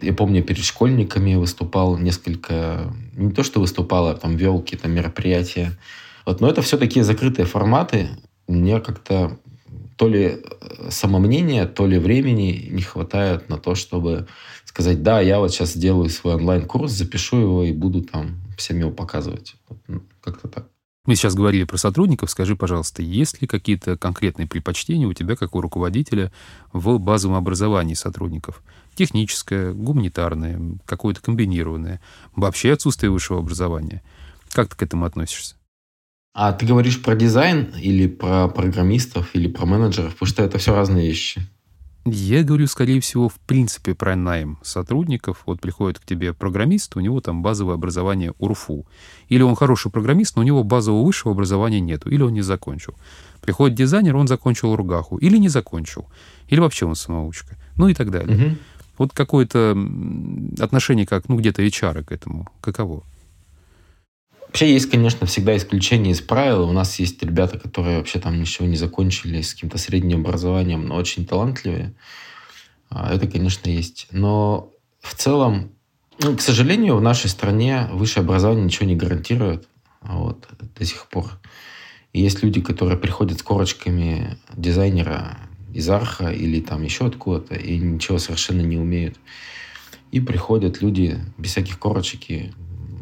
Я 0.00 0.14
помню, 0.14 0.42
перед 0.42 0.64
школьниками 0.64 1.34
выступал 1.34 1.98
несколько... 1.98 2.90
Не 3.12 3.32
то, 3.32 3.42
что 3.42 3.60
выступал, 3.60 4.08
а 4.08 4.14
там 4.14 4.36
вел 4.36 4.60
какие-то 4.60 4.88
мероприятия. 4.88 5.78
Вот, 6.24 6.40
но 6.40 6.48
это 6.48 6.62
все 6.62 6.78
такие 6.78 7.04
закрытые 7.04 7.44
форматы. 7.44 8.08
Мне 8.48 8.80
как-то 8.80 9.38
то 10.02 10.08
ли 10.08 10.24
э, 10.24 10.90
самомнения, 10.90 11.64
то 11.64 11.86
ли 11.86 11.96
времени 11.96 12.68
не 12.72 12.82
хватает 12.82 13.48
на 13.48 13.56
то, 13.56 13.76
чтобы 13.76 14.26
сказать, 14.64 15.04
да, 15.04 15.20
я 15.20 15.38
вот 15.38 15.52
сейчас 15.52 15.74
сделаю 15.74 16.08
свой 16.08 16.34
онлайн-курс, 16.34 16.90
запишу 16.90 17.36
его 17.36 17.62
и 17.62 17.72
буду 17.72 18.02
там 18.02 18.40
всем 18.58 18.80
его 18.80 18.90
показывать. 18.90 19.54
Ну, 19.86 20.02
как-то 20.20 20.48
так. 20.48 20.66
Мы 21.06 21.14
сейчас 21.14 21.36
говорили 21.36 21.62
про 21.62 21.76
сотрудников. 21.76 22.32
Скажи, 22.32 22.56
пожалуйста, 22.56 23.00
есть 23.00 23.42
ли 23.42 23.46
какие-то 23.46 23.96
конкретные 23.96 24.48
предпочтения 24.48 25.06
у 25.06 25.12
тебя, 25.12 25.36
как 25.36 25.54
у 25.54 25.60
руководителя, 25.60 26.32
в 26.72 26.98
базовом 26.98 27.36
образовании 27.36 27.94
сотрудников? 27.94 28.60
Техническое, 28.96 29.72
гуманитарное, 29.72 30.78
какое-то 30.84 31.20
комбинированное, 31.20 32.00
вообще 32.34 32.72
отсутствие 32.72 33.12
высшего 33.12 33.38
образования. 33.38 34.02
Как 34.50 34.70
ты 34.70 34.76
к 34.76 34.82
этому 34.82 35.04
относишься? 35.04 35.54
А 36.34 36.52
ты 36.52 36.64
говоришь 36.64 37.02
про 37.02 37.14
дизайн 37.14 37.72
или 37.78 38.06
про 38.06 38.48
программистов, 38.48 39.34
или 39.34 39.48
про 39.48 39.66
менеджеров? 39.66 40.14
Потому 40.14 40.28
что 40.28 40.42
это 40.42 40.58
все 40.58 40.74
разные 40.74 41.06
вещи. 41.06 41.42
Я 42.04 42.42
говорю, 42.42 42.66
скорее 42.66 43.00
всего, 43.00 43.28
в 43.28 43.38
принципе 43.38 43.94
про 43.94 44.16
найм 44.16 44.58
сотрудников. 44.62 45.42
Вот 45.46 45.60
приходит 45.60 46.00
к 46.00 46.04
тебе 46.04 46.32
программист, 46.32 46.96
у 46.96 47.00
него 47.00 47.20
там 47.20 47.42
базовое 47.42 47.74
образование 47.74 48.32
УРФУ. 48.38 48.86
Или 49.28 49.42
он 49.42 49.54
хороший 49.54 49.92
программист, 49.92 50.34
но 50.34 50.42
у 50.42 50.44
него 50.44 50.64
базового 50.64 51.04
высшего 51.04 51.32
образования 51.32 51.80
нету, 51.80 52.10
или 52.10 52.22
он 52.22 52.32
не 52.32 52.42
закончил. 52.42 52.94
Приходит 53.40 53.76
дизайнер, 53.76 54.16
он 54.16 54.26
закончил 54.26 54.74
РУГАХу, 54.74 55.18
или 55.18 55.36
не 55.36 55.48
закончил, 55.48 56.06
или 56.48 56.58
вообще 56.58 56.86
он 56.86 56.96
самоучка, 56.96 57.56
ну 57.76 57.88
и 57.88 57.94
так 57.94 58.10
далее. 58.10 58.36
Угу. 58.36 58.56
Вот 58.98 59.12
какое-то 59.12 59.76
отношение, 60.58 61.06
как, 61.06 61.28
ну, 61.28 61.36
где-то 61.36 61.62
HR 61.62 62.04
к 62.04 62.12
этому, 62.12 62.48
каково? 62.60 63.04
Вообще 64.52 64.74
есть, 64.74 64.90
конечно, 64.90 65.26
всегда 65.26 65.56
исключения 65.56 66.10
из 66.10 66.20
правил. 66.20 66.68
У 66.68 66.72
нас 66.72 66.98
есть 66.98 67.22
ребята, 67.22 67.58
которые 67.58 67.96
вообще 67.96 68.18
там 68.18 68.38
ничего 68.38 68.68
не 68.68 68.76
закончили, 68.76 69.40
с 69.40 69.54
каким-то 69.54 69.78
средним 69.78 70.20
образованием, 70.20 70.84
но 70.86 70.96
очень 70.96 71.24
талантливые. 71.24 71.94
А, 72.90 73.14
это, 73.14 73.26
конечно, 73.26 73.70
есть. 73.70 74.08
Но 74.10 74.70
в 75.00 75.14
целом, 75.14 75.70
ну, 76.18 76.36
к 76.36 76.42
сожалению, 76.42 76.96
в 76.96 77.00
нашей 77.00 77.30
стране 77.30 77.88
высшее 77.92 78.24
образование 78.24 78.66
ничего 78.66 78.84
не 78.84 78.94
гарантирует 78.94 79.68
вот, 80.02 80.46
до 80.78 80.84
сих 80.84 81.06
пор. 81.06 81.30
И 82.12 82.20
есть 82.20 82.42
люди, 82.42 82.60
которые 82.60 82.98
приходят 82.98 83.38
с 83.38 83.42
корочками 83.42 84.36
дизайнера 84.54 85.38
из 85.72 85.88
Арха 85.88 86.30
или 86.30 86.60
там 86.60 86.82
еще 86.82 87.06
откуда-то, 87.06 87.54
и 87.54 87.78
ничего 87.78 88.18
совершенно 88.18 88.60
не 88.60 88.76
умеют. 88.76 89.16
И 90.10 90.20
приходят 90.20 90.82
люди 90.82 91.18
без 91.38 91.52
всяких 91.52 91.78
корочек, 91.78 92.52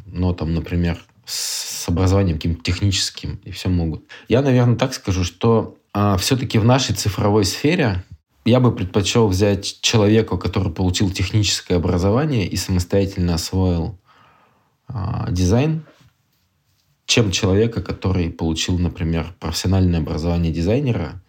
но 0.07 0.33
там, 0.33 0.54
например, 0.54 1.04
с 1.30 1.88
образованием 1.88 2.37
каким-то 2.37 2.62
техническим, 2.62 3.40
и 3.44 3.50
все 3.50 3.68
могут. 3.68 4.04
Я, 4.28 4.42
наверное, 4.42 4.76
так 4.76 4.94
скажу, 4.94 5.25
что 5.25 5.76
а, 5.92 6.16
все-таки 6.16 6.58
в 6.58 6.64
нашей 6.64 6.94
цифровой 6.94 7.44
сфере 7.44 8.04
я 8.44 8.60
бы 8.60 8.75
предпочел 8.75 9.28
взять 9.28 9.80
человека, 9.80 10.37
который 10.37 10.72
получил 10.72 11.10
техническое 11.10 11.76
образование 11.76 12.46
и 12.46 12.56
самостоятельно 12.56 13.34
освоил 13.34 13.99
а, 14.88 15.30
дизайн, 15.30 15.84
чем 17.06 17.30
человека, 17.30 17.82
который 17.82 18.30
получил, 18.30 18.78
например, 18.78 19.34
профессиональное 19.38 20.00
образование 20.00 20.52
дизайнера. 20.52 21.22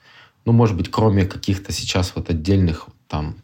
Ну, 0.46 0.54
может 0.54 0.76
быть, 0.76 0.90
кроме 0.90 1.26
каких-то 1.26 1.72
сейчас 1.72 2.14
вот 2.16 2.30
отдельных 2.30 2.88
там 3.08 3.36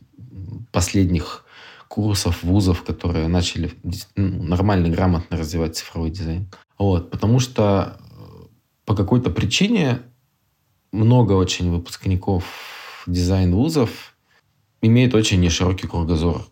последних 0.72 1.46
курсов, 1.88 2.44
вузов, 2.44 2.84
которые 2.84 3.28
начали 3.28 3.72
ну, 4.16 4.44
нормально, 4.44 4.90
грамотно 4.90 5.38
развивать 5.38 5.78
цифровой 5.78 6.12
дизайн. 6.12 6.48
Вот, 6.78 7.10
потому 7.10 7.40
что 7.40 7.98
э, 8.00 8.46
по 8.86 8.96
какой-то 8.96 9.30
причине 9.30 10.02
много 10.92 11.34
очень 11.34 11.72
выпускников 11.72 12.44
дизайн-вузов 13.08 14.16
имеют 14.82 15.14
очень 15.16 15.40
неширокий 15.40 15.88
кругозор. 15.88 16.46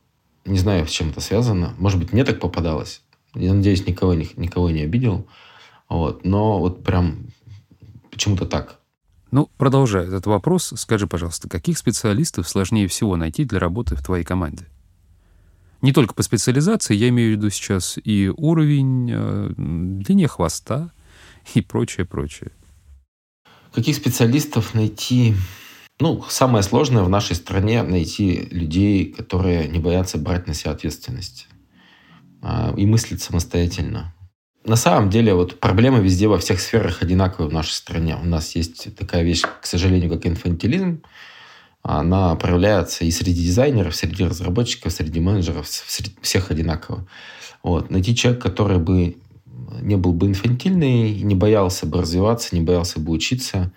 Не 0.45 0.57
знаю, 0.57 0.87
с 0.87 0.91
чем 0.91 1.09
это 1.09 1.21
связано. 1.21 1.73
Может 1.77 1.99
быть, 1.99 2.13
мне 2.13 2.23
так 2.23 2.39
попадалось. 2.39 3.01
Я 3.33 3.53
надеюсь, 3.53 3.85
никого, 3.85 4.13
никого 4.13 4.69
не 4.69 4.81
обидел. 4.81 5.27
Вот. 5.89 6.23
Но 6.23 6.59
вот 6.59 6.83
прям 6.83 7.27
почему-то 8.11 8.45
так. 8.45 8.79
Ну, 9.31 9.49
продолжая 9.57 10.05
этот 10.05 10.27
вопрос, 10.27 10.73
скажи, 10.77 11.07
пожалуйста, 11.07 11.49
каких 11.49 11.77
специалистов 11.77 12.47
сложнее 12.47 12.87
всего 12.87 13.17
найти 13.17 13.43
для 13.43 13.59
работы 13.59 13.95
в 13.95 14.03
твоей 14.03 14.23
команде? 14.23 14.67
Не 15.85 15.93
только 15.93 16.15
по 16.15 16.23
специализации, 16.23 16.95
я 16.95 17.09
имею 17.09 17.29
в 17.29 17.37
виду 17.37 17.51
сейчас 17.51 17.99
и 18.03 18.27
уровень, 18.35 19.07
э, 19.13 19.51
длине 19.55 20.27
хвоста 20.27 20.91
и 21.53 21.61
прочее, 21.61 22.07
прочее. 22.07 22.49
Каких 23.71 23.95
специалистов 23.95 24.73
найти? 24.73 25.35
Ну, 25.99 26.25
самое 26.27 26.63
сложное 26.63 27.03
в 27.03 27.09
нашей 27.09 27.35
стране 27.35 27.83
найти 27.83 28.47
людей, 28.49 29.13
которые 29.13 29.67
не 29.67 29.77
боятся 29.77 30.17
брать 30.17 30.47
на 30.47 30.55
себя 30.55 30.71
ответственность 30.71 31.47
а, 32.41 32.73
и 32.75 32.87
мыслить 32.87 33.21
самостоятельно. 33.21 34.11
На 34.65 34.77
самом 34.77 35.11
деле, 35.11 35.35
вот 35.35 35.59
проблемы 35.59 35.99
везде 35.99 36.27
во 36.27 36.39
всех 36.39 36.61
сферах 36.61 37.03
одинаковые 37.03 37.47
в 37.47 37.53
нашей 37.53 37.73
стране. 37.73 38.17
У 38.19 38.25
нас 38.25 38.55
есть 38.55 38.95
такая 38.95 39.21
вещь, 39.21 39.43
к 39.61 39.67
сожалению, 39.67 40.09
как 40.09 40.25
инфантилизм. 40.25 41.03
Она 41.87 42.33
проявляется 42.35 43.05
и 43.05 43.11
среди 43.11 43.43
дизайнеров, 43.43 43.95
среди 43.95 44.23
разработчиков, 44.23 44.91
среди 44.91 45.19
менеджеров, 45.19 45.67
среди 45.67 46.11
всех 46.21 46.49
одинаково. 46.49 47.05
Вот. 47.61 47.91
Найти 47.91 48.15
человека, 48.15 48.49
который 48.49 48.79
бы 48.79 49.17
не 49.81 49.95
был 49.95 50.13
бы 50.13 50.25
инфантильный, 50.25 51.21
не 51.21 51.35
боялся 51.35 51.85
бы 51.85 52.01
развиваться, 52.01 52.55
не 52.55 52.61
боялся 52.61 52.99
бы 52.99 53.11
учиться 53.11 53.71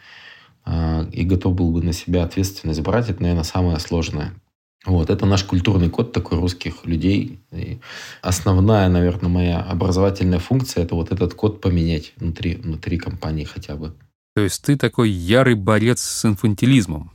а, 0.65 1.07
и 1.13 1.23
готов 1.23 1.55
был 1.55 1.71
бы 1.71 1.83
на 1.83 1.93
себя 1.93 2.25
ответственность 2.25 2.81
брать, 2.81 3.11
это, 3.11 3.21
наверное, 3.21 3.45
самое 3.45 3.79
сложное. 3.79 4.33
Вот, 4.87 5.11
это 5.11 5.27
наш 5.27 5.45
культурный 5.45 5.91
код 5.91 6.13
такой 6.13 6.39
русских 6.39 6.87
людей. 6.87 7.41
И 7.53 7.79
основная, 8.23 8.89
наверное, 8.89 9.29
моя 9.29 9.61
образовательная 9.61 10.39
функция– 10.39 10.85
это 10.85 10.95
вот 10.95 11.13
этот 11.13 11.35
код 11.35 11.61
поменять 11.61 12.15
внутри, 12.17 12.55
внутри 12.55 12.97
компании 12.97 13.45
хотя 13.45 13.77
бы. 13.77 13.93
То 14.35 14.41
есть 14.41 14.65
ты 14.65 14.77
такой 14.77 15.11
ярый 15.11 15.57
борец 15.57 16.01
с 16.01 16.25
инфантилизмом? 16.25 17.11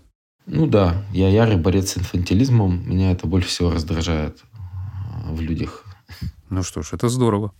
Ну 0.45 0.67
да, 0.67 1.03
я 1.11 1.29
ярый 1.29 1.57
борец 1.57 1.91
с 1.91 1.97
инфантилизмом. 1.97 2.87
Меня 2.87 3.11
это 3.11 3.27
больше 3.27 3.47
всего 3.47 3.71
раздражает 3.71 4.43
в 5.25 5.39
людях. 5.39 5.85
Ну 6.49 6.63
что 6.63 6.81
ж, 6.81 6.93
это 6.93 7.07
здорово. 7.07 7.53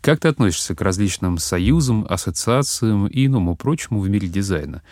Как 0.00 0.20
ты 0.20 0.28
относишься 0.28 0.74
к 0.74 0.80
различным 0.80 1.36
союзам, 1.36 2.06
ассоциациям 2.08 3.06
и 3.06 3.26
иному 3.26 3.54
прочему 3.54 4.00
в 4.00 4.08
мире 4.08 4.28
дизайна? 4.28 4.82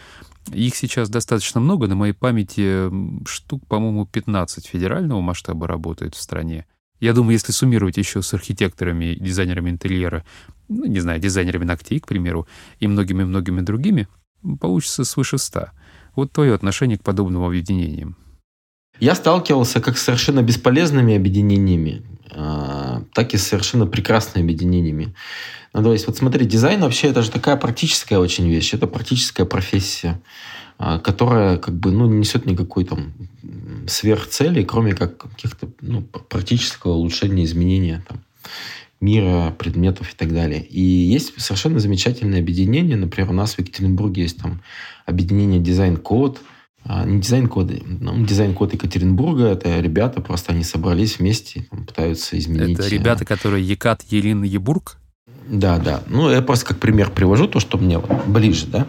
Их 0.53 0.77
сейчас 0.77 1.09
достаточно 1.09 1.61
много. 1.61 1.87
На 1.87 1.95
моей 1.95 2.13
памяти 2.13 2.91
штук, 3.27 3.67
по-моему, 3.67 4.07
15 4.07 4.67
федерального 4.67 5.21
масштаба 5.23 5.67
работает 5.67 6.15
в 6.15 6.21
стране. 6.21 6.67
Я 7.01 7.15
думаю, 7.15 7.33
если 7.33 7.53
суммировать 7.53 7.97
еще 7.97 8.23
с 8.23 8.35
архитекторами, 8.35 9.15
дизайнерами 9.15 9.71
интерьера, 9.71 10.27
ну, 10.69 10.85
не 10.85 11.01
знаю, 11.01 11.21
дизайнерами 11.21 11.65
ногтей, 11.65 12.01
к 12.01 12.07
примеру, 12.07 12.47
и 12.81 12.87
многими-многими 12.87 13.63
другими, 13.63 14.09
получится 14.61 15.05
свыше 15.05 15.39
100. 15.39 15.69
Вот 16.19 16.33
твое 16.33 16.53
отношение 16.53 16.99
к 16.99 17.05
подобным 17.05 17.45
объединениям. 17.45 18.17
Я 18.99 19.15
сталкивался 19.15 19.81
как 19.81 19.97
с 19.97 20.03
совершенно 20.03 20.43
бесполезными 20.43 21.15
объединениями, 21.15 22.03
а, 22.33 23.05
так 23.15 23.35
и 23.35 23.37
с 23.37 23.47
совершенно 23.47 23.87
прекрасными 23.87 24.45
объединениями. 24.45 25.15
Ну, 25.73 25.85
то 25.85 25.93
есть, 25.93 26.09
вот 26.09 26.17
смотри, 26.17 26.45
дизайн 26.45 26.81
вообще 26.81 27.07
это 27.07 27.23
же 27.23 27.31
такая 27.31 27.55
практическая 27.55 28.19
очень 28.19 28.51
вещь, 28.51 28.75
это 28.75 28.89
практическая 28.89 29.45
профессия, 29.45 30.21
а, 30.77 30.99
которая 30.99 31.57
как 31.57 31.79
бы 31.79 31.93
ну, 31.93 32.09
не 32.09 32.19
несет 32.19 32.47
никакой 32.47 32.85
там 32.85 33.13
сверхцели, 33.87 34.65
кроме 34.65 34.95
как 34.95 35.19
каких-то 35.19 35.69
ну, 35.81 36.03
практического 36.03 36.95
улучшения, 36.95 37.45
изменения 37.45 38.03
там, 38.09 38.25
мира, 39.01 39.55
предметов 39.59 40.13
и 40.13 40.17
так 40.17 40.33
далее. 40.33 40.63
И 40.63 40.81
есть 40.81 41.41
совершенно 41.41 41.79
замечательное 41.79 42.41
объединение. 42.41 42.97
Например, 42.97 43.31
у 43.31 43.35
нас 43.35 43.55
в 43.55 43.59
Екатеринбурге 43.59 44.23
есть 44.23 44.39
там 44.39 44.61
объединение 45.07 45.61
«Дизайн-код», 45.61 46.41
а, 46.85 47.05
не 47.05 47.21
дизайн-коды, 47.21 47.83
ну, 47.85 48.25
дизайн-код 48.25 48.73
Екатеринбурга. 48.73 49.49
Это 49.49 49.79
ребята, 49.81 50.23
просто 50.23 50.53
они 50.53 50.65
собрались 50.65 51.19
вместе, 51.19 51.67
там, 51.71 51.85
пытаются 51.85 52.39
изменить. 52.39 52.79
Это 52.79 52.89
ребята, 52.89 53.25
которые 53.25 53.67
Екат, 53.67 54.03
Елин, 54.09 54.43
Ебург? 54.43 54.97
Да, 55.51 55.79
да. 55.79 56.03
Ну, 56.09 56.31
я 56.31 56.43
просто 56.43 56.67
как 56.67 56.79
пример 56.79 57.11
привожу 57.11 57.49
то, 57.49 57.59
что 57.59 57.79
мне 57.79 57.99
вот 57.99 58.27
ближе, 58.27 58.67
да. 58.67 58.87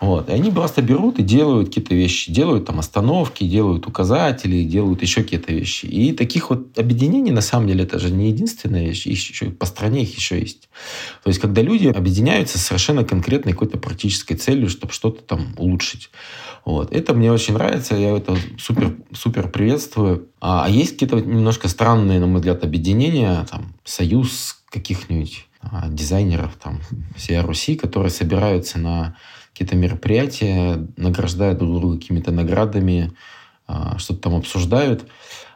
Вот. 0.00 0.28
И 0.28 0.32
они 0.32 0.50
просто 0.50 0.82
берут 0.82 1.20
и 1.20 1.22
делают 1.22 1.68
какие-то 1.68 1.94
вещи. 1.94 2.32
Делают 2.32 2.66
там 2.66 2.80
остановки, 2.80 3.44
делают 3.44 3.86
указатели, 3.86 4.64
делают 4.64 5.02
еще 5.02 5.22
какие-то 5.22 5.52
вещи. 5.52 5.86
И 5.86 6.12
таких 6.12 6.50
вот 6.50 6.76
объединений, 6.76 7.30
на 7.30 7.42
самом 7.42 7.68
деле, 7.68 7.84
это 7.84 8.00
же 8.00 8.10
не 8.10 8.28
единственная 8.28 8.86
вещь. 8.86 9.06
Еще 9.06 9.50
по 9.50 9.66
стране 9.66 10.02
их 10.02 10.16
еще 10.16 10.40
есть. 10.40 10.68
То 11.22 11.28
есть, 11.28 11.38
когда 11.38 11.62
люди 11.62 11.86
объединяются 11.86 12.58
с 12.58 12.62
совершенно 12.62 13.04
конкретной 13.04 13.52
какой-то 13.52 13.78
практической 13.78 14.34
целью, 14.34 14.68
чтобы 14.68 14.92
что-то 14.92 15.22
там 15.22 15.54
улучшить. 15.58 16.10
Вот. 16.64 16.92
Это 16.92 17.14
мне 17.14 17.30
очень 17.30 17.54
нравится, 17.54 17.94
я 17.94 18.16
это 18.16 18.36
супер, 18.58 18.96
супер 19.12 19.48
приветствую. 19.48 20.26
А, 20.40 20.64
а 20.64 20.68
есть 20.68 20.94
какие-то 20.94 21.20
немножко 21.20 21.68
странные, 21.68 22.18
на 22.18 22.26
мой 22.26 22.38
взгляд, 22.40 22.64
объединения, 22.64 23.46
там, 23.48 23.74
союз 23.84 24.56
каких-нибудь 24.70 25.46
дизайнеров 25.88 26.56
там 26.56 26.80
всей 27.16 27.40
Руси, 27.40 27.76
которые 27.76 28.10
собираются 28.10 28.78
на 28.78 29.16
какие-то 29.52 29.76
мероприятия, 29.76 30.86
награждают 30.96 31.58
друг 31.58 31.80
друга 31.80 31.98
какими-то 31.98 32.30
наградами, 32.30 33.12
а, 33.66 33.98
что-то 33.98 34.20
там 34.20 34.34
обсуждают. 34.36 35.06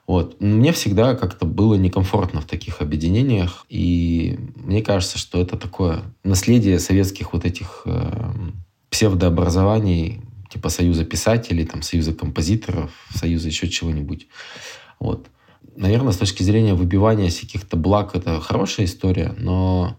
Вот. 0.07 0.41
Мне 0.41 0.73
всегда 0.73 1.15
как-то 1.15 1.47
было 1.47 1.75
некомфортно 1.75 2.41
в 2.41 2.45
таких 2.45 2.83
объединениях, 2.83 3.65
и 3.71 4.39
мне 4.57 4.83
кажется, 4.83 5.19
что 5.19 5.41
это 5.41 5.57
такое 5.57 6.03
наследие 6.23 6.79
советских 6.79 7.33
вот 7.33 7.47
этих 7.47 7.83
э, 7.87 8.33
псевдообразований, 8.91 10.21
типа 10.51 10.69
Союза 10.69 11.07
писателей, 11.07 11.65
там, 11.65 11.81
Союза 11.81 12.13
композиторов, 12.13 12.91
Союза 13.15 13.49
еще 13.49 13.69
чего-нибудь. 13.69 14.29
Вот 15.01 15.27
наверное, 15.77 16.13
с 16.13 16.17
точки 16.17 16.43
зрения 16.43 16.75
выбивания 16.75 17.31
каких-то 17.31 17.77
благ, 17.77 18.15
это 18.15 18.41
хорошая 18.41 18.87
история, 18.87 19.35
но 19.39 19.97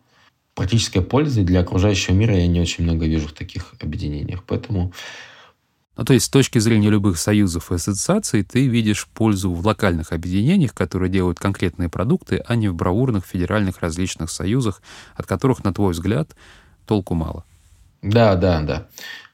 практической 0.54 1.02
пользы 1.02 1.44
для 1.44 1.62
окружающего 1.62 2.16
мира 2.16 2.36
я 2.36 2.48
не 2.48 2.62
очень 2.62 2.84
много 2.84 3.06
вижу 3.06 3.28
в 3.28 3.34
таких 3.34 3.74
объединениях. 3.82 4.44
Поэтому 4.46 4.94
ну, 5.98 6.04
то 6.04 6.14
есть 6.14 6.26
с 6.26 6.30
точки 6.30 6.60
зрения 6.60 6.90
любых 6.90 7.18
союзов 7.18 7.72
и 7.72 7.76
ассоциаций 7.76 8.44
ты 8.44 8.68
видишь 8.68 9.08
пользу 9.08 9.54
в 9.54 9.66
локальных 9.66 10.12
объединениях, 10.12 10.74
которые 10.74 11.10
делают 11.10 11.40
конкретные 11.40 11.88
продукты, 11.88 12.44
а 12.46 12.56
не 12.56 12.68
в 12.68 12.76
бравурных 12.76 13.26
федеральных 13.26 13.80
различных 13.80 14.30
союзах, 14.30 14.82
от 15.16 15.26
которых, 15.26 15.64
на 15.64 15.74
твой 15.74 15.94
взгляд, 15.94 16.36
толку 16.86 17.14
мало. 17.14 17.46
Да, 18.02 18.36
да, 18.36 18.62
да. 18.62 18.88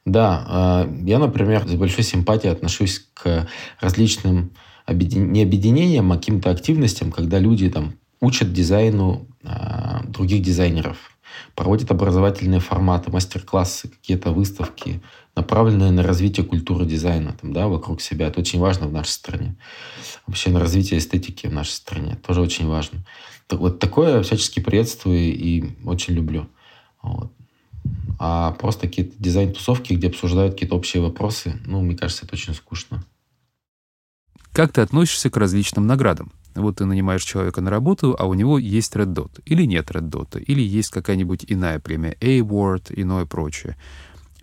Да, 0.06 0.46
а, 0.48 0.90
я, 1.04 1.20
например, 1.20 1.68
с 1.68 1.74
большой 1.74 2.04
симпатией 2.04 2.52
отношусь 2.52 3.08
к 3.14 3.48
различным 3.80 4.52
не 4.88 5.44
объединениям, 5.44 6.12
а 6.12 6.18
каким-то 6.18 6.50
активностям, 6.52 7.12
когда 7.12 7.40
люди 7.40 7.70
там 7.70 7.94
учат 8.20 8.54
дизайну 8.54 9.28
а, 9.44 10.04
других 10.08 10.42
дизайнеров, 10.42 10.98
проводят 11.56 11.92
образовательные 11.92 12.60
форматы, 12.60 13.12
мастер-классы, 13.12 13.90
какие-то 13.90 14.32
выставки, 14.32 15.02
направленные 15.36 15.92
на 15.92 16.04
развитие 16.04 16.46
культуры 16.46 16.86
дизайна 16.86 17.34
там, 17.34 17.54
да, 17.54 17.68
вокруг 17.68 18.02
себя. 18.02 18.28
Это 18.28 18.40
очень 18.42 18.60
важно 18.60 18.88
в 18.88 18.94
нашей 18.94 19.10
стране. 19.10 19.56
Вообще 20.28 20.50
на 20.50 20.60
развитие 20.60 21.00
эстетики 21.00 21.48
в 21.48 21.54
нашей 21.54 21.72
стране 21.72 22.18
тоже 22.26 22.42
очень 22.42 22.68
важно. 22.68 23.06
Так, 23.48 23.60
вот 23.60 23.80
такое 23.80 24.22
всячески 24.24 24.60
приветствую 24.60 25.20
и 25.20 25.64
очень 25.86 26.14
люблю. 26.14 26.48
Вот. 27.02 27.32
А 28.20 28.52
просто 28.52 28.88
какие-то 28.88 29.16
дизайн-тусовки, 29.18 29.94
где 29.94 30.08
обсуждают 30.08 30.54
какие-то 30.54 30.76
общие 30.76 31.02
вопросы, 31.02 31.60
ну, 31.66 31.82
мне 31.82 31.98
кажется, 31.98 32.26
это 32.26 32.36
очень 32.36 32.54
скучно. 32.54 33.04
Как 34.54 34.74
ты 34.74 34.82
относишься 34.82 35.30
к 35.30 35.38
различным 35.38 35.88
наградам? 35.88 36.32
Вот 36.56 36.78
ты 36.78 36.86
нанимаешь 36.86 37.24
человека 37.24 37.62
на 37.62 37.70
работу, 37.70 38.16
а 38.20 38.26
у 38.26 38.34
него 38.34 38.58
есть 38.58 38.94
Red 38.96 39.14
Dot, 39.14 39.42
или 39.46 39.64
нет 39.64 39.90
Red 39.92 40.10
Dot, 40.10 40.38
или 40.42 40.62
есть 40.62 40.90
какая-нибудь 40.90 41.46
иная 41.48 41.80
премия, 41.80 42.18
A-Award, 42.20 42.92
иное 42.94 43.26
прочее. 43.26 43.78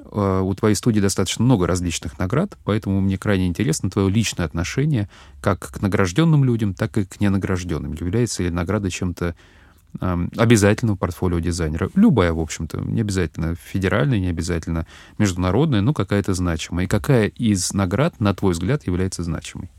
А, 0.00 0.40
у 0.40 0.54
твоей 0.54 0.74
студии 0.74 1.00
достаточно 1.00 1.44
много 1.44 1.66
различных 1.66 2.18
наград, 2.18 2.56
поэтому 2.64 3.02
мне 3.02 3.18
крайне 3.18 3.46
интересно 3.46 3.90
твое 3.90 4.08
личное 4.08 4.46
отношение 4.46 5.10
как 5.42 5.70
к 5.70 5.82
награжденным 5.82 6.44
людям, 6.44 6.72
так 6.72 6.96
и 6.96 7.04
к 7.04 7.20
ненагражденным. 7.20 7.92
Является 7.92 8.42
ли 8.42 8.50
награда 8.50 8.90
чем-то 8.90 9.34
обязательным 10.00 10.96
в 10.96 10.98
портфолио 10.98 11.40
дизайнера? 11.40 11.90
Любая, 11.94 12.32
в 12.32 12.40
общем-то, 12.40 12.80
не 12.80 13.02
обязательно 13.02 13.54
федеральная, 13.54 14.18
не 14.18 14.28
обязательно 14.28 14.86
международная, 15.18 15.82
но 15.82 15.92
какая-то 15.92 16.32
значимая. 16.32 16.86
И 16.86 16.88
какая 16.88 17.28
из 17.28 17.74
наград, 17.74 18.18
на 18.20 18.34
твой 18.34 18.52
взгляд, 18.52 18.86
является 18.86 19.22
значимой? 19.22 19.70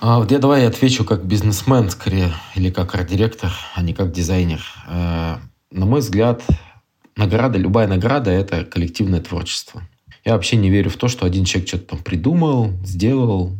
А 0.00 0.18
вот 0.18 0.30
я 0.30 0.38
давай 0.38 0.66
отвечу 0.66 1.04
как 1.04 1.24
бизнесмен 1.24 1.90
скорее, 1.90 2.32
или 2.54 2.70
как 2.70 2.94
арт-директор, 2.94 3.50
а 3.74 3.82
не 3.82 3.94
как 3.94 4.12
дизайнер. 4.12 4.62
Э, 4.86 5.36
на 5.70 5.86
мой 5.86 6.00
взгляд, 6.00 6.42
награда, 7.16 7.58
любая 7.58 7.88
награда– 7.88 8.30
это 8.32 8.64
коллективное 8.64 9.20
творчество. 9.20 9.82
Я 10.24 10.34
вообще 10.34 10.56
не 10.56 10.70
верю 10.70 10.90
в 10.90 10.96
то, 10.96 11.08
что 11.08 11.24
один 11.24 11.44
человек 11.44 11.68
что-то 11.68 11.96
там 11.96 11.98
придумал, 12.00 12.72
сделал, 12.84 13.56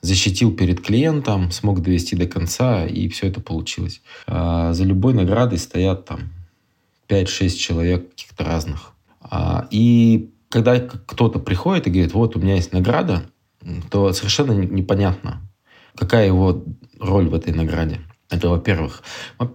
защитил 0.00 0.54
перед 0.54 0.80
клиентом, 0.80 1.50
смог 1.50 1.82
довести 1.82 2.14
до 2.14 2.26
конца, 2.26 2.86
и 2.86 3.08
все 3.08 3.26
это 3.26 3.40
получилось. 3.40 4.00
А 4.26 4.72
за 4.74 4.84
любой 4.84 5.14
наградой 5.14 5.58
стоят 5.58 6.04
там 6.04 6.30
5-6 7.08 7.48
человек 7.56 8.10
каких-то 8.10 8.44
разных. 8.44 8.92
А, 9.20 9.66
и 9.70 10.30
когда 10.50 10.78
кто-то 10.78 11.40
приходит 11.40 11.86
и 11.86 11.90
говорит, 11.90 12.12
вот 12.12 12.36
у 12.36 12.38
меня 12.38 12.54
есть 12.54 12.72
награда, 12.72 13.24
то 13.90 14.12
совершенно 14.12 14.52
непонятно, 14.52 15.40
какая 15.96 16.26
его 16.26 16.64
роль 16.98 17.28
в 17.28 17.34
этой 17.34 17.52
награде. 17.52 18.00
Это 18.30 18.48
во-первых. 18.48 19.02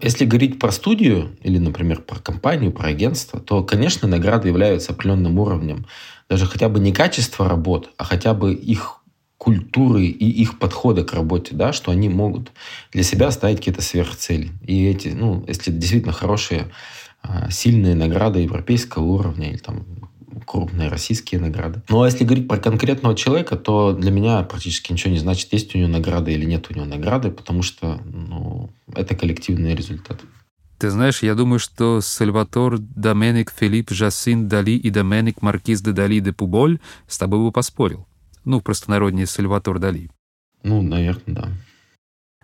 Если 0.02 0.26
говорить 0.26 0.60
про 0.60 0.72
студию 0.72 1.36
или, 1.42 1.58
например, 1.58 2.02
про 2.02 2.20
компанию, 2.20 2.72
про 2.72 2.90
агентство, 2.90 3.40
то, 3.40 3.64
конечно, 3.64 4.08
награды 4.08 4.48
являются 4.48 4.94
определенным 4.94 5.40
уровнем. 5.40 5.86
Даже 6.30 6.46
хотя 6.46 6.70
бы 6.70 6.80
не 6.80 6.94
качества 6.94 7.50
работ, 7.50 7.90
а 7.98 8.04
хотя 8.04 8.34
бы 8.34 8.54
их 8.54 9.00
культуры 9.38 10.06
и 10.06 10.30
их 10.30 10.60
подхода 10.60 11.04
к 11.04 11.14
работе, 11.14 11.56
да, 11.56 11.74
что 11.74 11.92
они 11.92 12.10
могут 12.10 12.52
для 12.92 13.04
себя 13.04 13.32
ставить 13.32 13.58
какие-то 13.58 13.82
сверхцели. 13.82 14.52
И 14.62 14.86
эти, 14.86 15.10
ну, 15.10 15.44
если 15.48 15.72
действительно 15.72 16.14
хорошие, 16.14 16.70
а, 17.22 17.50
сильные 17.50 17.96
награды 17.96 18.40
европейского 18.40 19.04
уровня 19.04 19.50
или 19.50 19.58
там 19.58 19.86
крупные 20.50 20.90
российские 20.90 21.40
награды. 21.40 21.84
Ну, 21.90 22.02
а 22.02 22.08
если 22.08 22.24
говорить 22.24 22.48
про 22.48 22.58
конкретного 22.58 23.16
человека, 23.16 23.56
то 23.56 23.94
для 23.94 24.10
меня 24.10 24.42
практически 24.42 24.92
ничего 24.92 25.14
не 25.14 25.20
значит, 25.20 25.54
есть 25.54 25.76
у 25.76 25.78
него 25.78 25.90
награды 25.90 26.34
или 26.34 26.44
нет 26.44 26.66
у 26.72 26.74
него 26.74 26.86
награды, 26.86 27.30
потому 27.30 27.62
что 27.62 28.02
ну, 28.04 28.72
это 28.96 29.16
коллективный 29.16 29.76
результат. 29.76 30.20
Ты 30.80 30.90
знаешь, 30.90 31.22
я 31.22 31.36
думаю, 31.36 31.60
что 31.60 32.02
Сальватор 32.02 32.80
Доменик 32.80 33.52
Филипп 33.52 33.92
Жасин 33.92 34.48
Дали 34.48 34.72
и 34.72 34.90
Доменик 34.90 35.44
Маркиз 35.44 35.82
де 35.82 35.92
Дали 35.92 36.20
де 36.20 36.34
Пуболь 36.34 36.80
с 37.08 37.20
тобой 37.20 37.40
бы 37.40 37.52
поспорил. 37.52 38.08
Ну, 38.44 38.60
в 38.60 38.64
простонароднее 38.64 39.28
Сальватор 39.28 39.78
Дали. 39.78 40.10
Ну, 40.64 40.82
наверное, 40.82 41.24
да. 41.28 41.50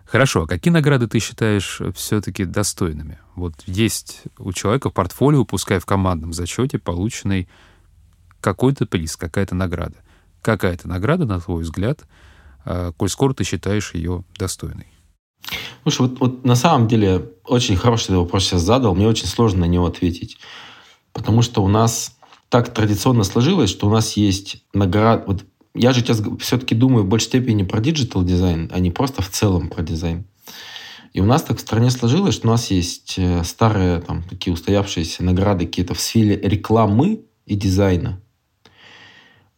Хорошо, 0.04 0.44
а 0.44 0.46
какие 0.46 0.72
награды 0.72 1.08
ты 1.08 1.18
считаешь 1.18 1.80
все-таки 1.96 2.44
достойными? 2.44 3.18
Вот 3.34 3.54
есть 3.66 4.22
у 4.38 4.52
человека 4.52 4.90
в 4.90 4.94
портфолио, 4.94 5.44
пускай 5.44 5.80
в 5.80 5.86
командном 5.86 6.32
зачете, 6.32 6.78
полученный 6.78 7.48
какой-то 8.46 8.86
приз, 8.86 9.16
какая-то 9.16 9.56
награда. 9.56 9.96
Какая-то 10.40 10.86
награда, 10.86 11.24
на 11.24 11.40
твой 11.40 11.64
взгляд, 11.64 12.04
а, 12.64 12.92
коль 12.92 13.08
скоро 13.08 13.34
ты 13.34 13.42
считаешь 13.42 13.92
ее 13.92 14.22
достойной? 14.38 14.86
Слушай, 15.82 16.02
вот, 16.02 16.20
вот 16.20 16.44
на 16.44 16.54
самом 16.54 16.86
деле 16.86 17.32
очень 17.44 17.74
хороший 17.74 18.06
ты 18.06 18.16
вопрос 18.16 18.44
сейчас 18.44 18.62
задал. 18.62 18.94
Мне 18.94 19.08
очень 19.08 19.26
сложно 19.26 19.62
на 19.62 19.64
него 19.64 19.84
ответить. 19.84 20.38
Потому 21.12 21.42
что 21.42 21.60
у 21.64 21.66
нас 21.66 22.16
так 22.48 22.72
традиционно 22.72 23.24
сложилось, 23.24 23.68
что 23.68 23.88
у 23.88 23.90
нас 23.90 24.16
есть 24.16 24.64
награда... 24.72 25.24
Вот 25.26 25.44
я 25.74 25.92
же 25.92 26.02
сейчас 26.02 26.22
все-таки 26.38 26.76
думаю 26.76 27.02
в 27.02 27.08
большей 27.08 27.26
степени 27.26 27.64
про 27.64 27.80
digital 27.80 28.22
дизайн, 28.22 28.70
а 28.72 28.78
не 28.78 28.92
просто 28.92 29.22
в 29.22 29.28
целом 29.28 29.70
про 29.70 29.82
дизайн. 29.82 30.24
И 31.12 31.20
у 31.20 31.24
нас 31.24 31.42
так 31.42 31.56
в 31.56 31.60
стране 31.62 31.90
сложилось, 31.90 32.36
что 32.36 32.46
у 32.46 32.52
нас 32.52 32.70
есть 32.70 33.14
э, 33.18 33.42
старые 33.42 34.00
там 34.02 34.22
такие 34.22 34.54
устоявшиеся 34.54 35.24
награды 35.24 35.66
какие-то 35.66 35.94
в 35.94 36.00
сфере 36.00 36.38
рекламы 36.40 37.22
и 37.44 37.56
дизайна 37.56 38.20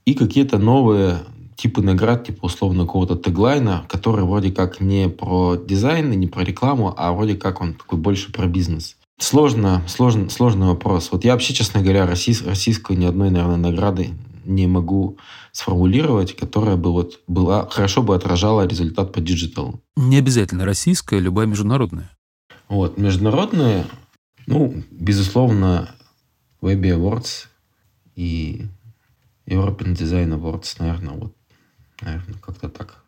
и 0.08 0.14
какие-то 0.14 0.56
новые 0.56 1.18
типы 1.54 1.82
наград, 1.82 2.26
типа 2.26 2.46
условно 2.46 2.86
какого-то 2.86 3.14
Tagline 3.14 3.69
а, 3.69 3.84
который 3.90 4.24
вроде 4.24 4.50
как 4.50 4.80
не 4.80 5.10
про 5.10 5.56
дизайн 5.56 6.12
и 6.12 6.16
не 6.16 6.26
про 6.26 6.44
рекламу, 6.44 6.94
а 6.96 7.12
вроде 7.12 7.34
как 7.34 7.60
он 7.60 7.74
такой 7.74 7.98
больше 7.98 8.32
про 8.32 8.46
бизнес. 8.46 8.96
Сложно, 9.20 9.82
сложно, 9.86 10.30
сложный 10.30 10.68
вопрос. 10.68 11.10
Вот 11.12 11.26
я 11.26 11.32
вообще, 11.32 11.52
честно 11.52 11.82
говоря, 11.82 12.06
российс, 12.06 12.42
российскую 12.42 12.98
ни 12.98 13.04
одной, 13.04 13.28
наверное, 13.28 13.56
награды 13.56 14.12
не 14.46 14.66
могу 14.66 15.18
сформулировать, 15.52 16.34
которая 16.34 16.76
бы 16.76 16.90
вот 16.90 17.20
была, 17.26 17.68
хорошо 17.68 18.02
бы 18.02 18.14
отражала 18.14 18.66
результат 18.66 19.12
по 19.12 19.20
диджиталу. 19.20 19.78
Не 19.96 20.16
обязательно 20.16 20.64
российская, 20.64 21.20
любая 21.20 21.46
международная. 21.46 22.10
Вот, 22.70 22.96
международные, 22.96 23.84
ну, 24.46 24.82
безусловно, 24.90 25.90
Webby 26.62 26.96
Awards 26.96 27.48
и 28.16 28.68
European 29.48 29.94
Design 29.94 30.38
Awards, 30.38 30.76
наверное, 30.78 31.14
вот, 31.14 31.34
наверное, 32.02 32.38
как-то 32.38 32.68
так. 32.68 33.04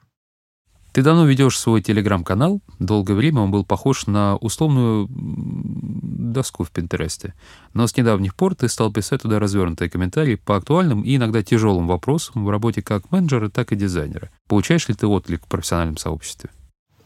Ты 0.93 1.03
давно 1.03 1.25
ведешь 1.25 1.57
свой 1.57 1.83
телеграм-канал. 1.83 2.61
Долгое 2.81 3.15
время 3.15 3.43
он 3.43 3.53
был 3.53 3.65
похож 3.65 4.07
на 4.07 4.37
условную 4.37 5.07
доску 5.09 6.65
в 6.65 6.71
Пинтересте. 6.73 7.35
Но 7.75 7.87
с 7.87 7.97
недавних 7.97 8.35
пор 8.35 8.57
ты 8.57 8.69
стал 8.69 8.93
писать 8.93 9.23
туда 9.23 9.39
развернутые 9.39 9.89
комментарии 9.89 10.35
по 10.35 10.57
актуальным 10.57 11.03
и 11.03 11.15
иногда 11.15 11.45
тяжелым 11.45 11.87
вопросам 11.87 12.45
в 12.45 12.51
работе 12.51 12.83
как 12.83 13.13
менеджера, 13.13 13.49
так 13.51 13.71
и 13.71 13.77
дизайнера. 13.77 14.31
Получаешь 14.49 14.89
ли 14.89 14.95
ты 14.95 15.07
отклик 15.07 15.45
в 15.45 15.49
профессиональном 15.49 15.97
сообществе? 15.97 16.51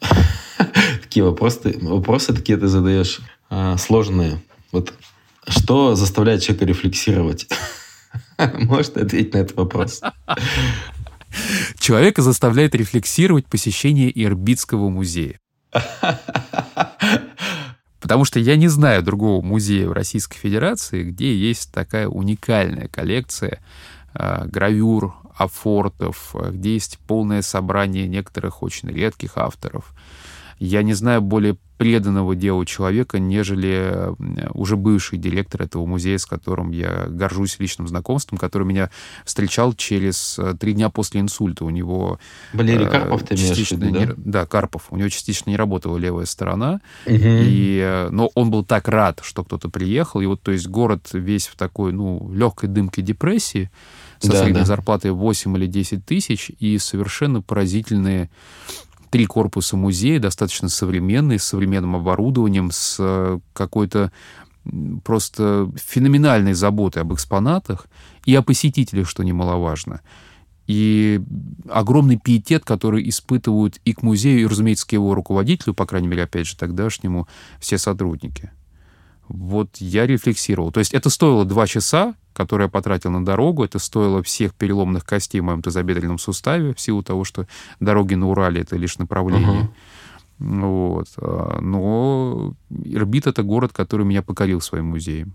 Такие 1.02 1.24
вопросы, 1.24 1.76
вопросы 1.82 2.32
такие 2.32 2.56
ты 2.58 2.68
задаешь 2.68 3.20
а, 3.50 3.76
сложные. 3.76 4.42
Вот 4.72 4.94
что 5.46 5.94
заставляет 5.94 6.42
человека 6.42 6.64
рефлексировать? 6.64 7.48
Может 8.54 8.96
ответить 8.96 9.34
на 9.34 9.38
этот 9.38 9.56
вопрос? 9.56 10.00
Человека 11.78 12.22
заставляет 12.22 12.74
рефлексировать 12.74 13.46
посещение 13.46 14.10
Ирбитского 14.14 14.88
музея. 14.88 15.38
Потому 18.00 18.24
что 18.24 18.38
я 18.38 18.56
не 18.56 18.68
знаю 18.68 19.02
другого 19.02 19.42
музея 19.44 19.88
в 19.88 19.92
Российской 19.92 20.38
Федерации, 20.38 21.04
где 21.04 21.34
есть 21.34 21.72
такая 21.72 22.06
уникальная 22.06 22.86
коллекция 22.88 23.60
э, 24.12 24.46
гравюр, 24.46 25.14
афортов, 25.36 26.34
где 26.50 26.74
есть 26.74 26.98
полное 27.06 27.42
собрание 27.42 28.06
некоторых 28.06 28.62
очень 28.62 28.90
редких 28.90 29.36
авторов. 29.36 29.94
Я 30.58 30.82
не 30.82 30.92
знаю 30.92 31.22
более 31.22 31.56
преданного 31.76 32.36
делу 32.36 32.64
человека, 32.64 33.18
нежели 33.18 34.14
уже 34.52 34.76
бывший 34.76 35.18
директор 35.18 35.62
этого 35.62 35.86
музея, 35.86 36.18
с 36.18 36.26
которым 36.26 36.70
я 36.70 37.06
горжусь 37.08 37.58
личным 37.58 37.88
знакомством, 37.88 38.38
который 38.38 38.66
меня 38.66 38.90
встречал 39.24 39.72
через 39.72 40.38
э, 40.38 40.54
три 40.58 40.72
дня 40.72 40.88
после 40.88 41.20
инсульта. 41.20 41.64
У 41.64 41.70
него... 41.70 42.18
Валерий 42.52 42.86
э, 42.86 42.90
Карпов 42.90 43.24
ты 43.24 43.36
в 43.36 43.40
виду, 43.72 43.90
да? 43.90 44.04
Не, 44.06 44.12
да, 44.16 44.46
Карпов. 44.46 44.86
У 44.90 44.96
него 44.96 45.08
частично 45.08 45.50
не 45.50 45.56
работала 45.56 45.96
левая 45.96 46.26
сторона. 46.26 46.80
Угу. 47.06 47.14
И, 47.16 47.80
э, 47.82 48.08
но 48.10 48.30
он 48.34 48.50
был 48.50 48.64
так 48.64 48.88
рад, 48.88 49.20
что 49.22 49.44
кто-то 49.44 49.68
приехал. 49.68 50.20
И 50.20 50.26
вот, 50.26 50.42
то 50.42 50.52
есть, 50.52 50.68
город 50.68 51.10
весь 51.12 51.48
в 51.48 51.56
такой, 51.56 51.92
ну, 51.92 52.30
легкой 52.32 52.68
дымке 52.68 53.02
депрессии 53.02 53.70
со 54.20 54.32
да, 54.32 54.42
средней 54.42 54.60
да. 54.60 54.66
зарплатой 54.66 55.10
8 55.10 55.56
или 55.56 55.66
10 55.66 56.04
тысяч 56.04 56.50
и 56.58 56.78
совершенно 56.78 57.42
поразительные 57.42 58.30
три 59.14 59.26
корпуса 59.26 59.76
музея, 59.76 60.18
достаточно 60.18 60.68
современные, 60.68 61.38
с 61.38 61.44
современным 61.44 61.94
оборудованием, 61.94 62.72
с 62.72 62.96
э, 62.98 63.38
какой-то 63.52 64.10
просто 65.04 65.70
феноменальной 65.76 66.52
заботой 66.52 67.02
об 67.02 67.14
экспонатах 67.14 67.86
и 68.24 68.34
о 68.34 68.42
посетителях, 68.42 69.08
что 69.08 69.22
немаловажно. 69.22 70.00
И 70.66 71.20
огромный 71.70 72.18
пиетет, 72.18 72.64
который 72.64 73.08
испытывают 73.08 73.76
и 73.84 73.92
к 73.92 74.02
музею, 74.02 74.40
и, 74.40 74.46
разумеется, 74.46 74.84
к 74.84 74.92
его 74.94 75.14
руководителю, 75.14 75.74
по 75.74 75.86
крайней 75.86 76.08
мере, 76.08 76.24
опять 76.24 76.48
же, 76.48 76.56
тогдашнему, 76.56 77.28
все 77.60 77.78
сотрудники. 77.78 78.50
Вот 79.28 79.76
я 79.76 80.08
рефлексировал. 80.08 80.72
То 80.72 80.80
есть 80.80 80.92
это 80.92 81.08
стоило 81.08 81.44
два 81.44 81.68
часа, 81.68 82.16
которые 82.34 82.66
я 82.66 82.70
потратил 82.70 83.10
на 83.10 83.24
дорогу. 83.24 83.64
Это 83.64 83.78
стоило 83.78 84.22
всех 84.22 84.54
переломных 84.54 85.04
костей 85.04 85.40
в 85.40 85.44
моем 85.44 85.62
тазобедренном 85.62 86.18
суставе, 86.18 86.74
в 86.74 86.80
силу 86.80 87.02
того, 87.02 87.24
что 87.24 87.46
дороги 87.80 88.14
на 88.14 88.28
Урале— 88.28 88.60
это 88.62 88.76
лишь 88.76 88.98
направление. 88.98 89.62
Uh-huh. 89.62 89.68
Вот. 90.38 91.06
А, 91.16 91.60
но 91.60 92.54
Ирбит— 92.70 93.26
это 93.28 93.42
город, 93.42 93.72
который 93.72 94.04
меня 94.04 94.22
покорил 94.22 94.60
своим 94.60 94.86
музеем. 94.86 95.34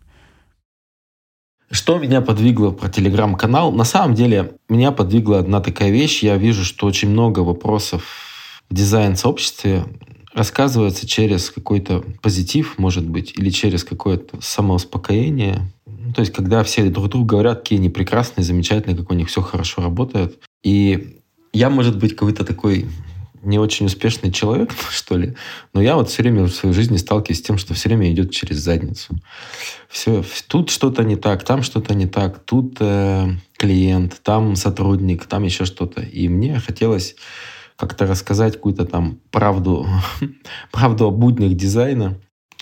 Что 1.72 2.00
меня 2.00 2.22
подвигло 2.22 2.72
про 2.72 2.90
телеграм-канал? 2.90 3.72
На 3.72 3.84
самом 3.84 4.16
деле, 4.16 4.54
меня 4.70 4.92
подвигла 4.92 5.40
одна 5.40 5.62
такая 5.62 5.92
вещь. 5.92 6.24
Я 6.24 6.36
вижу, 6.38 6.66
что 6.66 6.88
очень 6.88 7.10
много 7.10 7.42
вопросов 7.42 8.62
в 8.70 8.74
дизайн-сообществе 8.74 9.86
рассказывается 10.34 11.08
через 11.08 11.52
какой-то 11.52 12.04
позитив, 12.22 12.78
может 12.78 13.08
быть, 13.08 13.34
или 13.38 13.50
через 13.50 13.84
какое-то 13.84 14.40
самоуспокоение. 14.42 15.72
Ну, 16.10 16.16
то 16.16 16.22
есть, 16.22 16.34
когда 16.34 16.64
все 16.64 16.90
друг 16.90 17.08
другу 17.10 17.26
говорят, 17.26 17.60
какие 17.60 17.78
они 17.78 17.90
прекрасные, 17.90 18.44
замечательные, 18.44 18.98
как 18.98 19.12
у 19.12 19.14
них 19.14 19.28
все 19.28 19.44
хорошо 19.44 19.84
работает. 19.84 20.40
И 20.64 21.20
я, 21.54 21.70
может 21.70 22.00
быть, 22.00 22.16
какой-то 22.16 22.44
такой 22.44 22.88
не 23.44 23.60
очень 23.60 23.86
успешный 23.86 24.32
человек, 24.32 24.72
что 24.90 25.18
ли, 25.18 25.36
но 25.72 25.84
я 25.84 25.96
вот 25.96 26.10
все 26.10 26.24
время 26.24 26.46
в 26.46 26.50
своей 26.50 26.74
жизни 26.74 26.98
сталкиваюсь 26.98 27.38
с 27.38 27.44
тем, 27.44 27.60
что 27.60 27.76
все 27.76 27.90
время 27.90 28.12
идет 28.12 28.32
через 28.32 28.58
задницу. 28.58 29.14
Все, 29.88 30.24
тут 30.48 30.72
что-то 30.72 31.04
не 31.04 31.16
так, 31.16 31.44
там 31.44 31.62
что-то 31.62 31.94
не 31.94 32.08
так, 32.08 32.40
тут 32.40 32.78
э, 32.80 33.28
клиент, 33.56 34.20
там 34.24 34.56
сотрудник, 34.56 35.28
там 35.28 35.44
еще 35.44 35.66
что-то. 35.66 36.02
И 36.02 36.28
мне 36.28 36.60
хотелось 36.60 37.18
как-то 37.76 38.08
рассказать 38.08 38.56
какую-то 38.56 38.86
там 38.86 39.20
правду, 39.30 39.88
правду 40.72 41.06
о 41.06 41.12
буднях 41.12 41.54
дизайна. 41.54 42.20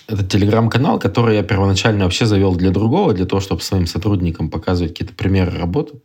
Это 0.08 0.24
телеграм-канал, 0.24 0.98
который 0.98 1.36
я 1.36 1.42
первоначально 1.42 2.04
вообще 2.04 2.24
завел 2.24 2.56
для 2.56 2.70
другого, 2.70 3.12
для 3.12 3.26
того, 3.26 3.40
чтобы 3.40 3.60
своим 3.60 3.86
сотрудникам 3.86 4.48
показывать 4.48 4.92
какие-то 4.92 5.14
примеры 5.14 5.58
работы. 5.58 6.00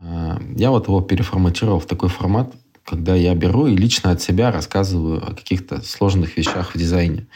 А, 0.00 0.40
я 0.56 0.70
вот 0.70 0.88
его 0.88 1.00
переформатировал 1.00 1.78
в 1.78 1.86
такой 1.86 2.08
формат, 2.08 2.52
когда 2.84 3.14
я 3.14 3.32
беру 3.36 3.68
и 3.68 3.76
лично 3.76 4.10
от 4.10 4.20
себя 4.20 4.50
рассказываю 4.50 5.22
о 5.24 5.34
каких-то 5.34 5.80
сложных 5.82 6.36
вещах 6.36 6.74
в 6.74 6.78
дизайне. 6.78 7.28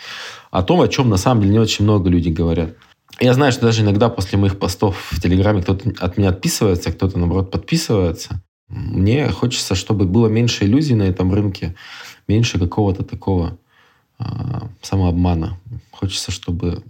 О 0.50 0.64
том, 0.64 0.80
о 0.80 0.88
чем 0.88 1.08
на 1.08 1.18
самом 1.18 1.42
деле 1.42 1.52
не 1.52 1.60
очень 1.60 1.84
много 1.84 2.10
людей 2.10 2.32
говорят. 2.32 2.74
Я 3.20 3.32
знаю, 3.32 3.52
что 3.52 3.62
даже 3.62 3.82
иногда 3.82 4.08
после 4.08 4.38
моих 4.38 4.58
постов 4.58 5.12
в 5.12 5.20
Телеграме 5.20 5.62
кто-то 5.62 5.92
от 6.00 6.18
меня 6.18 6.30
отписывается, 6.30 6.90
кто-то, 6.90 7.16
наоборот, 7.16 7.52
подписывается. 7.52 8.42
Мне 8.68 9.28
хочется, 9.28 9.76
чтобы 9.76 10.04
было 10.04 10.26
меньше 10.26 10.64
иллюзий 10.64 10.94
на 10.94 11.04
этом 11.04 11.32
рынке, 11.32 11.76
меньше 12.26 12.58
какого-то 12.58 13.04
такого 13.04 13.56
самообмана. 14.82 15.58
Хочется, 15.90 16.30
чтобы 16.30 16.82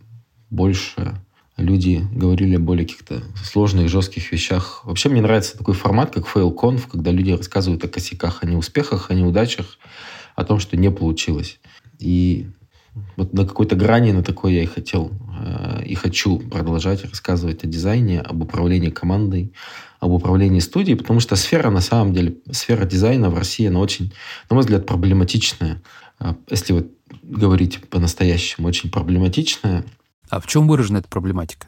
больше 0.50 1.20
люди 1.58 2.06
говорили 2.12 2.56
о 2.56 2.60
более 2.60 2.86
каких-то 2.86 3.22
сложных, 3.44 3.88
жестких 3.88 4.32
вещах. 4.32 4.82
Вообще 4.84 5.08
мне 5.08 5.20
нравится 5.20 5.58
такой 5.58 5.74
формат, 5.74 6.12
как 6.12 6.24
FailConf, 6.26 6.88
когда 6.90 7.10
люди 7.10 7.32
рассказывают 7.32 7.84
о 7.84 7.88
косяках, 7.88 8.42
о 8.42 8.46
неуспехах, 8.46 9.10
о 9.10 9.14
неудачах, 9.14 9.78
о 10.36 10.44
том, 10.44 10.60
что 10.60 10.76
не 10.76 10.90
получилось. 10.90 11.58
И 11.98 12.46
вот 13.16 13.32
на 13.32 13.44
какой-то 13.44 13.76
грани 13.76 14.12
на 14.12 14.22
такой 14.22 14.54
я 14.54 14.62
и 14.62 14.66
хотел 14.66 15.10
э, 15.40 15.84
и 15.84 15.94
хочу 15.94 16.38
продолжать 16.38 17.04
рассказывать 17.04 17.64
о 17.64 17.66
дизайне, 17.66 18.20
об 18.20 18.42
управлении 18.42 18.90
командой, 18.90 19.52
об 20.00 20.12
управлении 20.12 20.60
студией, 20.60 20.96
потому 20.96 21.20
что 21.20 21.36
сфера, 21.36 21.70
на 21.70 21.80
самом 21.80 22.12
деле, 22.12 22.36
сфера 22.50 22.84
дизайна 22.86 23.30
в 23.30 23.38
России, 23.38 23.66
она 23.66 23.80
очень, 23.80 24.12
на 24.48 24.54
мой 24.54 24.62
взгляд, 24.62 24.86
проблематичная. 24.86 25.82
Э, 26.20 26.34
если 26.50 26.72
вот 26.72 26.86
говорить 27.22 27.88
по-настоящему, 27.88 28.68
очень 28.68 28.90
проблематичная. 28.90 29.84
А 30.28 30.40
в 30.40 30.46
чем 30.46 30.68
выражена 30.68 30.98
эта 30.98 31.08
проблематика? 31.08 31.66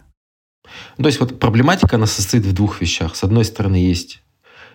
То 0.96 1.07
есть 1.07 1.20
вот 1.20 1.38
проблематика, 1.38 1.96
она 1.96 2.07
состоит 2.07 2.44
в 2.44 2.53
двух 2.53 2.81
вещах. 2.81 3.16
С 3.16 3.24
одной 3.24 3.44
стороны, 3.44 3.76
есть 3.76 4.22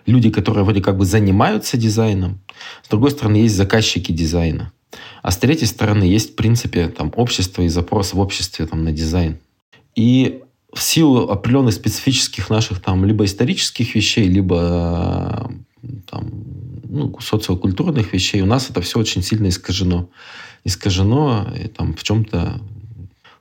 люди, 0.06 0.30
которые 0.30 0.64
вроде 0.64 0.82
как 0.82 0.96
бы 0.96 1.04
занимаются 1.04 1.76
дизайном. 1.76 2.40
С 2.82 2.88
другой 2.88 3.10
стороны, 3.10 3.36
есть 3.36 3.56
заказчики 3.56 4.12
дизайна. 4.12 4.72
А 5.22 5.30
с 5.30 5.36
третьей 5.36 5.66
стороны, 5.66 6.04
есть, 6.04 6.32
в 6.32 6.34
принципе, 6.36 6.88
там, 6.88 7.12
общество 7.16 7.62
и 7.62 7.68
запрос 7.68 8.12
в 8.12 8.20
обществе 8.20 8.66
там, 8.66 8.84
на 8.84 8.92
дизайн. 8.92 9.38
И 9.94 10.42
в 10.72 10.82
силу 10.82 11.28
определенных 11.30 11.74
специфических 11.74 12.50
наших 12.50 12.80
там 12.80 13.04
либо 13.04 13.24
исторических 13.24 13.94
вещей, 13.94 14.28
либо 14.28 15.50
там, 16.10 16.30
ну, 16.84 17.18
социокультурных 17.20 18.12
вещей, 18.12 18.42
у 18.42 18.46
нас 18.46 18.70
это 18.70 18.80
все 18.80 18.98
очень 18.98 19.22
сильно 19.22 19.48
искажено. 19.48 20.08
Искажено 20.66 21.46
и 21.56 21.68
там 21.68 21.94
в 21.94 22.02
чем-то 22.02 22.60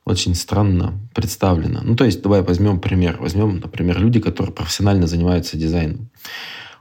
очень 0.05 0.35
странно 0.35 0.93
представлено. 1.15 1.81
Ну, 1.83 1.95
то 1.95 2.05
есть, 2.05 2.21
давай 2.21 2.43
возьмем 2.43 2.79
пример. 2.79 3.17
Возьмем, 3.19 3.59
например, 3.59 3.99
люди, 3.99 4.19
которые 4.19 4.53
профессионально 4.53 5.07
занимаются 5.07 5.57
дизайном. 5.57 6.11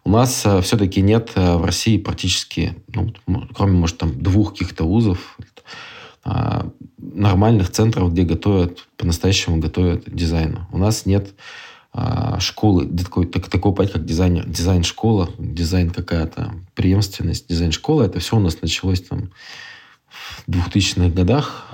У 0.04 0.10
нас 0.10 0.44
э, 0.44 0.60
все-таки 0.60 1.00
нет 1.00 1.32
э, 1.34 1.56
в 1.56 1.64
России 1.64 1.96
практически, 1.96 2.74
ну, 2.94 3.14
кроме, 3.54 3.72
может, 3.72 3.96
там 3.96 4.22
двух 4.22 4.52
каких-то 4.52 4.84
вузов, 4.84 5.38
э, 6.26 6.62
нормальных 6.98 7.70
центров, 7.70 8.12
где 8.12 8.24
готовят, 8.24 8.86
по-настоящему 8.98 9.60
готовят 9.60 10.02
дизайну. 10.06 10.68
У 10.70 10.76
нас 10.76 11.06
нет 11.06 11.32
э, 11.94 12.36
школы, 12.38 12.86
такой, 12.86 13.24
так, 13.24 13.48
такого 13.48 13.74
понятия, 13.74 13.94
как 13.94 14.04
дизайн, 14.04 14.44
дизайн-школа, 14.46 15.30
дизайн 15.38 15.88
какая-то 15.88 16.52
преемственность, 16.74 17.48
дизайн-школа. 17.48 18.02
Это 18.02 18.20
все 18.20 18.36
у 18.36 18.40
нас 18.40 18.60
началось 18.60 19.00
там 19.00 19.30
в 20.46 20.50
2000-х 20.50 21.08
годах 21.10 21.66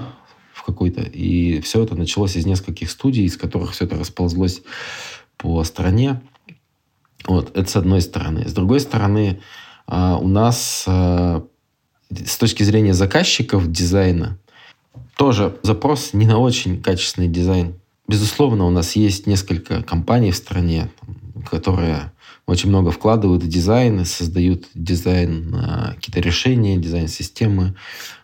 в 0.52 0.62
какой-то. 0.62 1.02
И 1.02 1.60
все 1.60 1.82
это 1.82 1.94
началось 1.94 2.36
из 2.36 2.46
нескольких 2.46 2.90
студий, 2.90 3.24
из 3.24 3.36
которых 3.36 3.72
все 3.72 3.84
это 3.84 3.98
расползлось 3.98 4.62
по 5.36 5.64
стране. 5.64 6.20
Вот, 7.26 7.56
это 7.56 7.70
с 7.70 7.76
одной 7.76 8.00
стороны. 8.00 8.48
С 8.48 8.52
другой 8.52 8.80
стороны, 8.80 9.40
а, 9.86 10.18
у 10.18 10.28
нас 10.28 10.84
а, 10.86 11.44
с 12.10 12.36
точки 12.38 12.62
зрения 12.62 12.94
заказчиков 12.94 13.70
дизайна 13.70 14.38
тоже 15.16 15.58
запрос 15.62 16.12
не 16.12 16.26
на 16.26 16.38
очень 16.38 16.82
качественный 16.82 17.28
дизайн. 17.28 17.74
Безусловно, 18.08 18.66
у 18.66 18.70
нас 18.70 18.96
есть 18.96 19.26
несколько 19.26 19.82
компаний 19.82 20.32
в 20.32 20.36
стране, 20.36 20.90
которые 21.48 22.12
очень 22.46 22.68
много 22.68 22.90
вкладывают 22.90 23.42
в 23.42 23.48
дизайн 23.48 24.00
и 24.00 24.04
создают 24.04 24.66
дизайн 24.74 25.94
какие-то 25.94 26.20
решения, 26.20 26.76
дизайн-системы. 26.76 27.76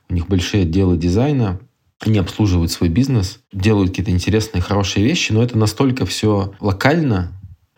У 0.09 0.14
них 0.14 0.29
большие 0.29 0.62
отделы 0.62 0.97
дизайна. 0.97 1.61
Они 2.01 2.19
обслуживают 2.19 2.71
свой 2.71 2.90
бизнес, 2.90 3.40
делают 3.53 3.90
какие-то 3.90 4.11
интересные, 4.11 4.61
хорошие 4.61 5.05
вещи, 5.05 5.33
но 5.33 5.42
это 5.42 5.57
настолько 5.57 6.05
все 6.05 6.53
локально, 6.61 7.33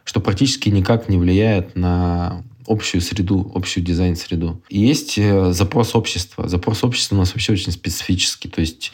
что 0.04 0.20
практически 0.20 0.68
никак 0.70 1.08
не 1.08 1.18
влияет 1.18 1.76
на 1.76 2.44
общую 2.66 3.00
среду, 3.00 3.50
общую 3.54 3.84
дизайн-среду. 3.84 4.62
И 4.68 4.80
есть 4.80 5.18
э, 5.18 5.52
запрос 5.52 5.94
общества. 5.94 6.48
Запрос 6.48 6.84
общества 6.84 7.16
у 7.16 7.18
нас 7.18 7.32
вообще 7.32 7.52
очень 7.52 7.72
специфический. 7.72 8.48
То 8.48 8.60
есть 8.60 8.92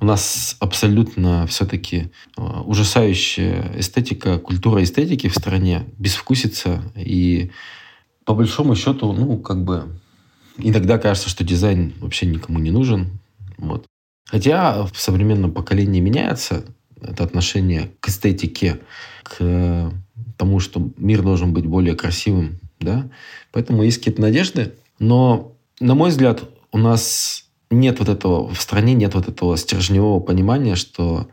у 0.00 0.04
нас 0.04 0.56
абсолютно 0.60 1.46
все-таки 1.46 2.10
э, 2.36 2.42
ужасающая 2.42 3.72
эстетика, 3.76 4.38
культура 4.38 4.82
эстетики 4.82 5.28
в 5.28 5.34
стране, 5.34 5.86
безвкусица. 5.98 6.82
И 6.94 7.50
по 8.24 8.34
большому 8.34 8.76
счету, 8.76 9.12
ну, 9.12 9.38
как 9.38 9.64
бы 9.64 9.98
иногда 10.58 10.98
кажется, 10.98 11.28
что 11.28 11.44
дизайн 11.44 11.92
вообще 12.00 12.26
никому 12.26 12.58
не 12.58 12.70
нужен. 12.70 13.18
Вот. 13.58 13.86
Хотя 14.26 14.84
в 14.86 15.00
современном 15.00 15.52
поколении 15.52 16.00
меняется 16.00 16.64
это 17.00 17.24
отношение 17.24 17.92
к 18.00 18.08
эстетике, 18.08 18.80
к 19.22 19.92
тому, 20.36 20.60
что 20.60 20.90
мир 20.96 21.22
должен 21.22 21.52
быть 21.52 21.66
более 21.66 21.94
красивым, 21.94 22.58
да. 22.80 23.08
Поэтому 23.52 23.82
есть 23.82 23.98
какие-то 23.98 24.22
надежды, 24.22 24.74
но, 24.98 25.52
на 25.80 25.94
мой 25.94 26.10
взгляд, 26.10 26.44
у 26.72 26.78
нас 26.78 27.44
нет 27.70 27.98
вот 27.98 28.08
этого, 28.08 28.52
в 28.52 28.60
стране 28.60 28.94
нет 28.94 29.14
вот 29.14 29.28
этого 29.28 29.56
стержневого 29.56 30.20
понимания, 30.20 30.74
что 30.74 31.28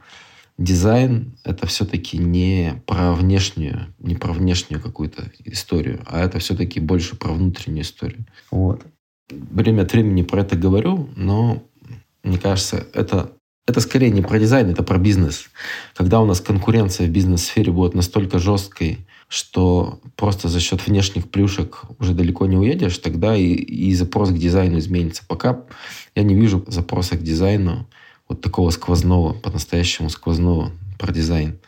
дизайн— 0.57 1.37
это 1.43 1.67
все-таки 1.67 2.17
не 2.17 2.81
про 2.85 3.13
внешнюю, 3.13 3.93
не 3.99 4.15
про 4.15 4.33
внешнюю 4.33 4.81
какую-то 4.81 5.31
историю, 5.45 6.03
а 6.05 6.23
это 6.23 6.39
все-таки 6.39 6.79
больше 6.79 7.15
про 7.15 7.33
внутреннюю 7.33 7.83
историю. 7.83 8.25
Вот. 8.51 8.85
Время 9.29 9.83
от 9.83 9.93
времени 9.93 10.21
про 10.21 10.41
это 10.41 10.55
говорю, 10.55 11.09
но 11.15 11.63
мне 12.23 12.37
кажется, 12.37 12.85
это 12.93 13.33
это 13.65 13.79
скорее 13.79 14.11
не 14.11 14.21
про 14.21 14.39
дизайн, 14.39 14.69
это 14.69 14.83
про 14.83 14.97
бизнес. 14.97 15.45
Когда 15.95 16.19
у 16.19 16.25
нас 16.25 16.41
конкуренция 16.41 17.07
в 17.07 17.11
бизнес-сфере 17.11 17.71
будет 17.71 17.93
настолько 17.93 18.37
жесткой, 18.37 19.07
что 19.29 20.01
просто 20.17 20.49
за 20.49 20.59
счет 20.59 20.85
внешних 20.85 21.29
плюшек 21.31 21.83
уже 21.97 22.13
далеко 22.13 22.45
не 22.45 22.57
уедешь, 22.57 22.97
тогда 22.97 23.37
и, 23.37 23.53
и 23.53 23.95
запрос 23.95 24.31
к 24.31 24.37
дизайну 24.37 24.79
изменится. 24.79 25.23
Пока 25.25 25.63
я 26.13 26.23
не 26.23 26.35
вижу 26.35 26.65
запроса 26.67 27.15
к 27.15 27.23
дизайну 27.23 27.87
вот 28.27 28.41
такого 28.41 28.69
сквозного, 28.69 29.31
по-настоящему 29.31 30.09
сквозного 30.09 30.71
про 30.99 31.13
дизайн. 31.13 31.59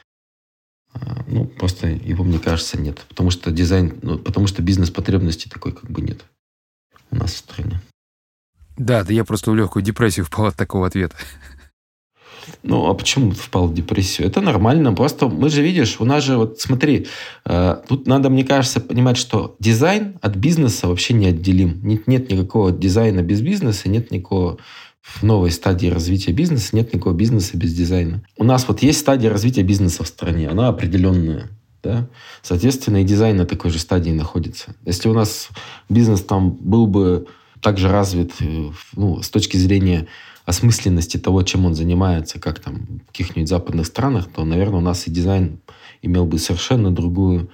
А, 0.94 1.24
ну, 1.28 1.46
просто 1.46 1.88
его, 1.88 2.26
мне 2.26 2.39
кажется, 2.39 2.78
нет. 2.78 3.06
Потому 3.08 3.30
что 3.30 3.52
дизайн, 3.52 3.98
ну, 4.02 4.18
потому 4.18 4.48
что 4.48 4.62
бизнес-потребности 4.62 5.48
такой 5.48 5.72
как 5.72 5.89
бы 5.89 6.02
нет 6.02 6.26
у 7.12 7.15
нас 7.15 7.34
в 7.34 7.38
стране. 7.38 7.82
Да, 8.78 9.04
да 9.04 9.13
я 9.13 9.24
просто 9.24 9.52
в 9.52 9.56
легкую 9.56 9.84
депрессию 9.84 10.26
впал 10.26 10.48
от 10.48 10.56
такого 10.56 10.88
ответа. 10.88 11.15
Ну, 12.63 12.88
а 12.88 12.94
почему 12.94 13.32
впал 13.32 13.68
в 13.68 13.74
депрессию? 13.74 14.28
Это 14.28 14.41
нормально. 14.41 14.94
Просто 14.94 15.28
мы 15.28 15.50
же, 15.50 15.62
видишь, 15.62 15.98
у 16.00 16.06
нас 16.06 16.24
же, 16.24 16.38
вот 16.38 16.60
смотри, 16.60 17.08
э, 17.46 17.78
тут 17.88 18.08
надо, 18.08 18.30
мне 18.30 18.44
кажется, 18.44 18.80
понимать, 18.80 19.18
что 19.18 19.56
дизайн 19.60 20.18
от 20.22 20.36
бизнеса 20.36 20.88
вообще 20.88 21.13
не 21.13 21.28
отделим. 21.28 21.80
Нет, 21.84 22.08
нет 22.08 22.32
никакого 22.32 22.72
дизайна 22.72 23.22
без 23.22 23.41
бизнеса, 23.41 23.89
нет 23.89 24.12
никакого 24.12 24.58
в 25.02 25.24
новой 25.24 25.52
стадии 25.52 25.88
развития 25.88 26.32
бизнеса, 26.32 26.76
нет 26.76 26.94
никакого 26.94 27.13
бизнеса 27.13 27.58
без 27.58 27.74
дизайна. 27.74 28.24
У 28.38 28.44
нас 28.44 28.68
вот 28.68 28.82
есть 28.82 29.00
стадия 29.00 29.30
развития 29.30 29.63
бизнеса 29.63 30.04
в 30.04 30.08
стране, 30.08 30.50
она 30.50 30.68
определенная. 30.68 31.50
Да? 31.84 32.10
Соответственно, 32.41 33.04
и 33.04 33.06
дизайн 33.06 33.38
на 33.38 33.46
такой 33.46 33.70
же 33.70 33.78
стадии 33.78 34.10
находится. 34.10 34.76
Если 34.86 35.08
у 35.08 35.13
нас 35.13 35.50
бизнес 35.89 36.21
там 36.21 36.52
был 36.52 36.88
бы 36.88 37.28
также 37.62 37.89
развит 37.89 38.34
э, 38.41 38.71
ну, 38.95 39.21
с 39.21 39.30
точки 39.30 39.58
зрения 39.58 40.08
осмысленности 40.45 41.17
того, 41.17 41.41
чем 41.43 41.65
он 41.65 41.74
занимается, 41.74 42.39
как 42.39 42.60
там 42.60 43.02
в 43.04 43.08
каких-нибудь 43.08 43.50
западных 43.50 43.88
странах, 43.88 44.28
то, 44.34 44.45
наверное, 44.45 44.78
у 44.78 44.84
нас 44.84 45.08
и 45.08 45.12
дизайн 45.12 45.60
имел 46.02 46.26
бы 46.26 46.38
совершенно 46.38 46.91
другую 46.91 47.50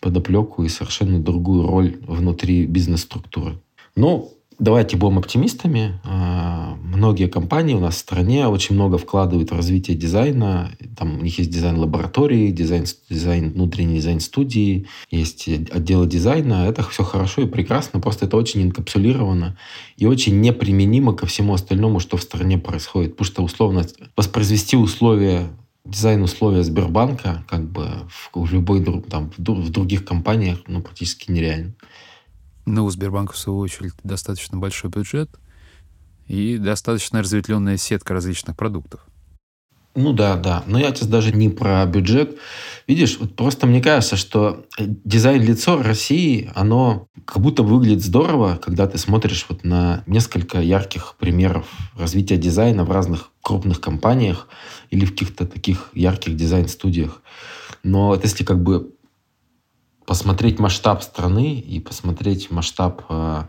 подоплеку 0.00 0.64
и 0.64 0.68
совершенно 0.68 1.18
другую 1.18 1.66
роль 1.66 1.96
внутри 2.06 2.66
бизнес-структуры. 2.66 3.58
Но 3.96 4.28
Давайте 4.58 4.96
будем 4.96 5.18
оптимистами. 5.18 5.98
А, 6.04 6.76
многие 6.82 7.26
компании 7.26 7.74
у 7.74 7.80
нас 7.80 7.96
в 7.96 7.98
стране 7.98 8.46
очень 8.46 8.76
много 8.76 8.98
вкладывают 8.98 9.50
в 9.50 9.56
развитие 9.56 9.96
дизайна. 9.96 10.70
Там 10.96 11.18
у 11.18 11.22
них 11.22 11.38
есть 11.38 11.50
дизайн-лаборатории, 11.50 12.50
дизайн, 12.50 12.84
дизайн, 13.10 13.50
внутренний 13.50 13.96
дизайн-студии, 13.96 14.86
есть 15.10 15.48
отделы 15.48 16.06
дизайна. 16.06 16.66
Это 16.68 16.88
все 16.88 17.02
хорошо 17.02 17.42
и 17.42 17.46
прекрасно, 17.46 17.98
просто 17.98 18.26
это 18.26 18.36
очень 18.36 18.62
инкапсулировано 18.62 19.56
и 19.96 20.06
очень 20.06 20.40
неприменимо 20.40 21.14
ко 21.14 21.26
всему 21.26 21.54
остальному, 21.54 21.98
что 21.98 22.16
в 22.16 22.22
стране 22.22 22.56
происходит. 22.56 23.16
Потому 23.16 23.26
что 23.26 23.42
условно 23.42 23.86
воспроизвести 24.16 24.76
условия 24.76 25.48
дизайн-условия 25.84 26.62
Сбербанка 26.62 27.44
как 27.48 27.70
бы 27.70 27.86
в, 28.08 28.30
в 28.34 28.52
любой 28.52 28.84
там, 29.10 29.30
в 29.36 29.70
других 29.70 30.04
компаниях 30.04 30.60
ну, 30.66 30.80
практически 30.80 31.30
нереально. 31.30 31.74
Но 32.66 32.84
у 32.84 32.90
Сбербанка, 32.90 33.34
в 33.34 33.38
свою 33.38 33.58
очередь, 33.58 33.92
достаточно 34.02 34.58
большой 34.58 34.90
бюджет 34.90 35.30
и 36.26 36.56
достаточно 36.56 37.20
разветвленная 37.20 37.76
сетка 37.76 38.14
различных 38.14 38.56
продуктов. 38.56 39.00
Ну 39.96 40.12
да, 40.12 40.36
да. 40.36 40.64
Но 40.66 40.78
я 40.78 40.92
сейчас 40.92 41.06
даже 41.06 41.32
не 41.32 41.48
про 41.48 41.86
бюджет. 41.86 42.36
Видишь, 42.88 43.16
вот 43.20 43.36
просто 43.36 43.68
мне 43.68 43.80
кажется, 43.80 44.16
что 44.16 44.66
дизайн-лицо 44.78 45.80
России, 45.82 46.50
оно 46.54 47.06
как 47.24 47.40
будто 47.40 47.62
выглядит 47.62 48.02
здорово, 48.02 48.58
когда 48.60 48.88
ты 48.88 48.98
смотришь 48.98 49.46
вот 49.48 49.62
на 49.62 50.02
несколько 50.06 50.60
ярких 50.60 51.14
примеров 51.16 51.66
развития 51.96 52.36
дизайна 52.36 52.84
в 52.84 52.90
разных 52.90 53.30
крупных 53.40 53.80
компаниях 53.80 54.48
или 54.90 55.04
в 55.04 55.10
каких-то 55.10 55.46
таких 55.46 55.90
ярких 55.94 56.34
дизайн-студиях. 56.34 57.22
Но 57.84 58.08
вот 58.08 58.24
если 58.24 58.42
как 58.42 58.60
бы 58.60 58.93
посмотреть 60.06 60.58
масштаб 60.58 61.02
страны 61.02 61.54
и 61.58 61.80
посмотреть 61.80 62.50
масштаб 62.50 63.02
э, 63.08 63.44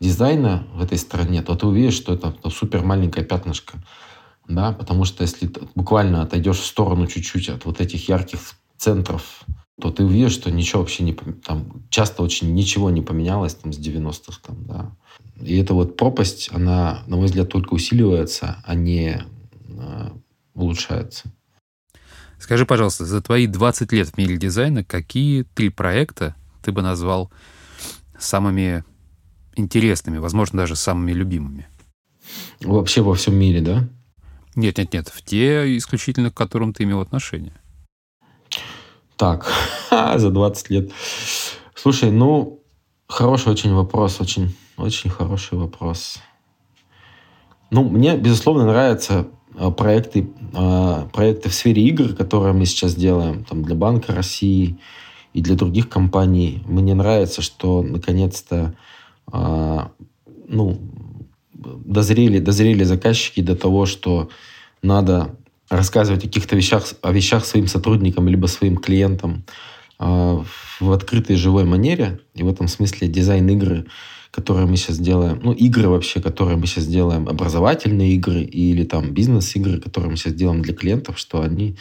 дизайна 0.00 0.66
в 0.74 0.82
этой 0.82 0.98
стране, 0.98 1.42
то 1.42 1.54
ты 1.54 1.66
увидишь, 1.66 1.94
что 1.94 2.14
это 2.14 2.34
супер 2.50 2.82
маленькое 2.82 3.24
пятнышко. 3.24 3.78
Да? 4.48 4.72
Потому 4.72 5.04
что 5.04 5.22
если 5.22 5.46
ты 5.46 5.60
буквально 5.74 6.22
отойдешь 6.22 6.58
в 6.58 6.66
сторону 6.66 7.06
чуть-чуть 7.06 7.48
от 7.48 7.64
вот 7.64 7.80
этих 7.80 8.08
ярких 8.08 8.40
центров, 8.76 9.44
то 9.80 9.90
ты 9.90 10.04
увидишь, 10.04 10.32
что 10.32 10.50
ничего 10.50 10.82
вообще 10.82 11.04
не... 11.04 11.12
Там 11.12 11.84
часто 11.90 12.22
очень 12.22 12.54
ничего 12.54 12.90
не 12.90 13.02
поменялось 13.02 13.54
там 13.54 13.72
с 13.72 13.78
90-х. 13.78 14.40
Там, 14.46 14.64
да. 14.64 14.96
И 15.40 15.56
эта 15.58 15.74
вот 15.74 15.96
пропасть, 15.96 16.50
она, 16.52 17.02
на 17.06 17.16
мой 17.16 17.26
взгляд, 17.26 17.48
только 17.48 17.74
усиливается, 17.74 18.62
а 18.66 18.74
не 18.74 19.22
э, 19.68 20.10
улучшается. 20.54 21.32
Скажи, 22.40 22.64
пожалуйста, 22.64 23.04
за 23.04 23.20
твои 23.20 23.46
20 23.46 23.92
лет 23.92 24.08
в 24.08 24.16
мире 24.16 24.38
дизайна 24.38 24.82
какие 24.82 25.42
три 25.42 25.68
проекта 25.68 26.34
ты 26.62 26.72
бы 26.72 26.80
назвал 26.80 27.30
самыми 28.18 28.82
интересными, 29.54 30.16
возможно, 30.18 30.58
даже 30.58 30.74
самыми 30.74 31.12
любимыми? 31.12 31.68
Вообще 32.62 33.02
во 33.02 33.14
всем 33.14 33.36
мире, 33.36 33.60
да? 33.60 33.88
Нет, 34.56 34.78
нет, 34.78 34.92
нет, 34.92 35.08
в 35.08 35.22
те 35.22 35.76
исключительно, 35.76 36.30
к 36.30 36.34
которым 36.34 36.72
ты 36.72 36.84
имел 36.84 37.00
отношение. 37.00 37.52
Так, 39.16 39.52
за 39.90 40.30
20 40.30 40.70
лет. 40.70 40.92
Слушай, 41.74 42.10
ну, 42.10 42.62
хороший 43.06 43.52
очень 43.52 43.74
вопрос, 43.74 44.20
очень, 44.20 44.56
очень 44.78 45.10
хороший 45.10 45.58
вопрос. 45.58 46.18
Ну, 47.70 47.88
мне, 47.88 48.16
безусловно, 48.16 48.64
нравятся 48.64 49.20
а, 49.20 49.39
проекты, 49.70 50.30
а, 50.54 51.06
проекты 51.12 51.48
в 51.48 51.54
сфере 51.54 51.82
игр, 51.84 52.14
которые 52.14 52.52
мы 52.52 52.66
сейчас 52.66 52.94
делаем 52.94 53.44
там, 53.44 53.62
для 53.62 53.74
Банка 53.74 54.14
России 54.14 54.78
и 55.34 55.40
для 55.40 55.54
других 55.54 55.88
компаний. 55.88 56.62
Мне 56.66 56.94
нравится, 56.94 57.42
что 57.42 57.82
наконец-то 57.82 58.74
а, 59.30 59.90
ну, 60.48 60.78
дозрели, 61.52 62.38
дозрели 62.38 62.84
заказчики 62.84 63.40
до 63.40 63.56
того, 63.56 63.86
что 63.86 64.30
надо 64.82 65.36
рассказывать 65.68 66.24
о 66.24 66.26
каких-то 66.26 66.56
вещах, 66.56 66.84
о 67.02 67.12
вещах 67.12 67.44
своим 67.44 67.66
сотрудникам 67.66 68.28
либо 68.28 68.46
своим 68.46 68.76
клиентам 68.76 69.44
в 69.98 70.92
открытой 70.92 71.36
живой 71.36 71.64
манере. 71.64 72.20
И 72.34 72.42
в 72.42 72.48
этом 72.48 72.68
смысле 72.68 73.06
дизайн 73.06 73.46
игры 73.50 73.86
которые 74.30 74.66
мы 74.66 74.76
сейчас 74.76 74.98
делаем, 74.98 75.40
ну, 75.42 75.52
игры 75.52 75.88
вообще, 75.88 76.20
которые 76.20 76.56
мы 76.56 76.66
сейчас 76.66 76.86
делаем, 76.86 77.28
образовательные 77.28 78.12
игры 78.14 78.42
или 78.42 78.84
там 78.84 79.12
бизнес-игры, 79.12 79.80
которые 79.80 80.10
мы 80.10 80.16
сейчас 80.16 80.34
делаем 80.34 80.62
для 80.62 80.74
клиентов, 80.74 81.18
что 81.18 81.42
они 81.42 81.76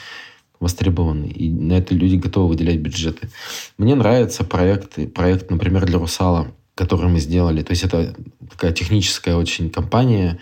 востребованы, 0.60 1.28
и 1.28 1.50
на 1.50 1.74
это 1.74 1.96
люди 1.96 2.16
готовы 2.16 2.50
выделять 2.50 2.80
бюджеты. 2.80 3.30
Мне 3.78 3.96
нравятся 3.96 4.44
проекты, 4.44 5.08
проект, 5.08 5.50
например, 5.52 5.86
для 5.86 6.00
Русала, 6.00 6.48
который 6.76 7.10
мы 7.10 7.20
сделали. 7.20 7.62
То 7.62 7.72
есть 7.72 7.84
это 7.84 8.16
такая 8.50 8.72
техническая 8.72 9.36
очень 9.36 9.70
компания, 9.70 10.40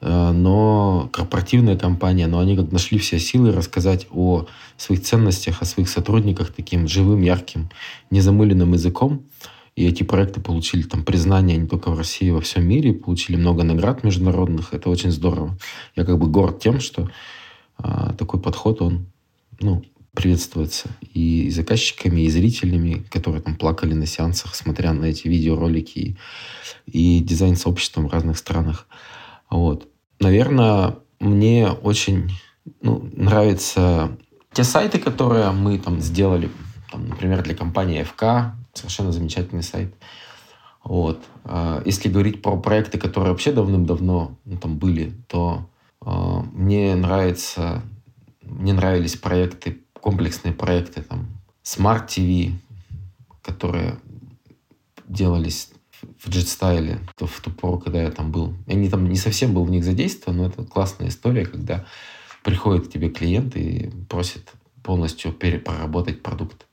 э, 0.00 0.32
но 0.32 1.08
корпоративная 1.12 1.76
компания, 1.76 2.28
но 2.28 2.38
они 2.38 2.56
как 2.56 2.70
нашли 2.70 2.98
все 2.98 3.18
силы 3.18 3.50
рассказать 3.52 4.06
о 4.12 4.46
своих 4.76 5.02
ценностях, 5.02 5.62
о 5.62 5.64
своих 5.64 5.88
сотрудниках 5.88 6.52
таким 6.52 6.86
живым, 6.86 7.22
ярким, 7.22 7.70
незамыленным 8.10 8.72
языком. 8.74 9.22
И 9.76 9.86
эти 9.86 10.02
проекты 10.02 10.40
получили 10.40 10.82
там 10.82 11.04
признание 11.04 11.58
не 11.58 11.68
только 11.68 11.90
в 11.90 11.98
России, 11.98 12.30
а 12.30 12.34
во 12.34 12.40
всем 12.40 12.66
мире, 12.66 12.94
получили 12.94 13.36
много 13.36 13.62
наград 13.62 14.02
международных. 14.02 14.72
Это 14.72 14.88
очень 14.88 15.10
здорово. 15.10 15.56
Я 15.94 16.04
как 16.04 16.18
бы 16.18 16.26
горд 16.26 16.58
тем, 16.60 16.80
что 16.80 17.10
а, 17.76 18.14
такой 18.14 18.40
подход, 18.40 18.80
он 18.80 19.06
ну, 19.60 19.84
приветствуется 20.14 20.88
и 21.12 21.50
заказчиками, 21.50 22.22
и 22.22 22.30
зрителями, 22.30 23.04
которые 23.10 23.42
там 23.42 23.54
плакали 23.54 23.92
на 23.92 24.06
сеансах, 24.06 24.54
смотря 24.54 24.94
на 24.94 25.04
эти 25.04 25.28
видеоролики, 25.28 26.16
и, 26.86 27.18
и 27.18 27.20
дизайн-сообществом 27.20 28.08
в 28.08 28.12
разных 28.12 28.38
странах. 28.38 28.86
Вот. 29.50 29.88
Наверное, 30.20 30.96
мне 31.20 31.68
очень 31.68 32.30
ну, 32.80 33.08
нравятся 33.12 34.16
те 34.54 34.64
сайты, 34.64 34.98
которые 34.98 35.50
мы 35.50 35.78
там 35.78 36.00
сделали, 36.00 36.48
там, 36.90 37.08
например, 37.08 37.42
для 37.42 37.54
компании 37.54 38.02
ФК, 38.02 38.56
Совершенно 38.76 39.12
замечательный 39.12 39.62
сайт. 39.62 39.94
Вот. 40.84 41.20
А, 41.44 41.82
если 41.84 42.08
говорить 42.08 42.42
про 42.42 42.56
проекты, 42.56 42.98
которые 42.98 43.30
вообще 43.30 43.52
давным-давно 43.52 44.36
ну, 44.44 44.56
там 44.56 44.78
были, 44.78 45.12
то 45.28 45.68
э, 46.04 46.10
мне 46.52 46.94
нравится, 46.94 47.82
мне 48.42 48.72
нравились 48.72 49.16
проекты, 49.16 49.78
комплексные 50.00 50.54
проекты, 50.54 51.02
там, 51.02 51.26
Smart 51.64 52.06
TV, 52.06 52.52
которые 53.42 53.98
делались 55.08 55.70
в 56.18 56.28
джетстайле 56.28 57.00
в 57.18 57.40
ту 57.40 57.50
пору, 57.50 57.78
когда 57.78 58.02
я 58.02 58.10
там 58.10 58.30
был. 58.30 58.54
Я 58.66 58.74
не, 58.74 58.88
там, 58.88 59.08
не 59.08 59.16
совсем 59.16 59.54
был 59.54 59.64
в 59.64 59.70
них 59.70 59.84
задействован, 59.84 60.38
но 60.38 60.46
это 60.46 60.64
классная 60.64 61.08
история, 61.08 61.46
когда 61.46 61.84
приходит 62.44 62.86
к 62.86 62.92
тебе 62.92 63.08
клиент 63.08 63.56
и 63.56 63.90
просит 64.08 64.52
полностью 64.82 65.32
перепроработать 65.32 66.22
продукт. 66.22 66.66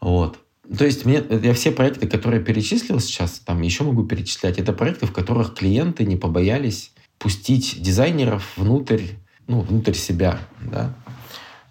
Вот. 0.00 0.38
То 0.76 0.84
есть 0.84 1.04
мне, 1.06 1.22
я 1.42 1.54
все 1.54 1.70
проекты, 1.70 2.06
которые 2.06 2.42
перечислил 2.42 3.00
сейчас, 3.00 3.40
там 3.40 3.62
еще 3.62 3.84
могу 3.84 4.04
перечислять, 4.04 4.58
это 4.58 4.72
проекты, 4.72 5.06
в 5.06 5.12
которых 5.12 5.54
клиенты 5.54 6.04
не 6.04 6.16
побоялись 6.16 6.92
пустить 7.18 7.80
дизайнеров 7.80 8.56
внутрь, 8.56 9.02
ну, 9.46 9.60
внутрь 9.60 9.94
себя, 9.94 10.38
да, 10.60 10.94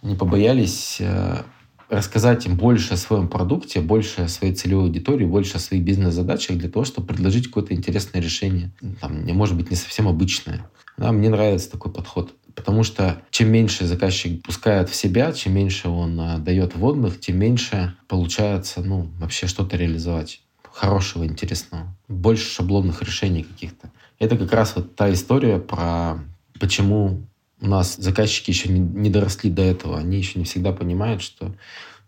не 0.01 0.15
побоялись 0.15 0.97
э, 0.99 1.43
рассказать 1.89 2.45
им 2.45 2.57
больше 2.57 2.93
о 2.93 2.97
своем 2.97 3.27
продукте, 3.27 3.81
больше 3.81 4.21
о 4.21 4.27
своей 4.27 4.53
целевой 4.53 4.85
аудитории, 4.85 5.25
больше 5.25 5.57
о 5.57 5.59
своих 5.59 5.83
бизнес-задачах 5.83 6.57
для 6.57 6.69
того, 6.69 6.85
чтобы 6.85 7.07
предложить 7.07 7.47
какое-то 7.47 7.73
интересное 7.73 8.21
решение. 8.21 8.71
Там, 8.99 9.25
может 9.27 9.55
быть, 9.55 9.69
не 9.69 9.75
совсем 9.75 10.07
обычное. 10.07 10.69
Да, 10.97 11.11
мне 11.11 11.29
нравится 11.29 11.71
такой 11.71 11.91
подход. 11.91 12.33
Потому 12.57 12.81
что 12.81 13.21
чем 13.29 13.51
меньше 13.51 13.85
заказчик 13.85 14.41
пускает 14.41 14.89
в 14.89 14.95
себя, 14.95 15.31
чем 15.31 15.53
меньше 15.53 15.89
он 15.89 16.19
а, 16.19 16.39
дает 16.39 16.75
водных, 16.75 17.19
тем 17.19 17.37
меньше 17.37 17.95
получается 18.07 18.81
ну, 18.81 19.11
вообще 19.19 19.45
что-то 19.45 19.77
реализовать 19.77 20.41
хорошего, 20.63 21.23
интересного. 21.23 21.95
Больше 22.07 22.49
шаблонных 22.49 23.03
решений 23.03 23.43
каких-то. 23.43 23.91
Это 24.17 24.37
как 24.37 24.51
раз 24.51 24.75
вот 24.75 24.95
та 24.95 25.13
история 25.13 25.59
про 25.59 26.15
почему 26.59 27.27
у 27.61 27.67
нас 27.67 27.95
заказчики 27.95 28.49
еще 28.49 28.69
не, 28.69 29.11
доросли 29.11 29.51
до 29.51 29.61
этого. 29.61 29.99
Они 29.99 30.17
еще 30.17 30.39
не 30.39 30.45
всегда 30.45 30.71
понимают, 30.71 31.21
что 31.21 31.53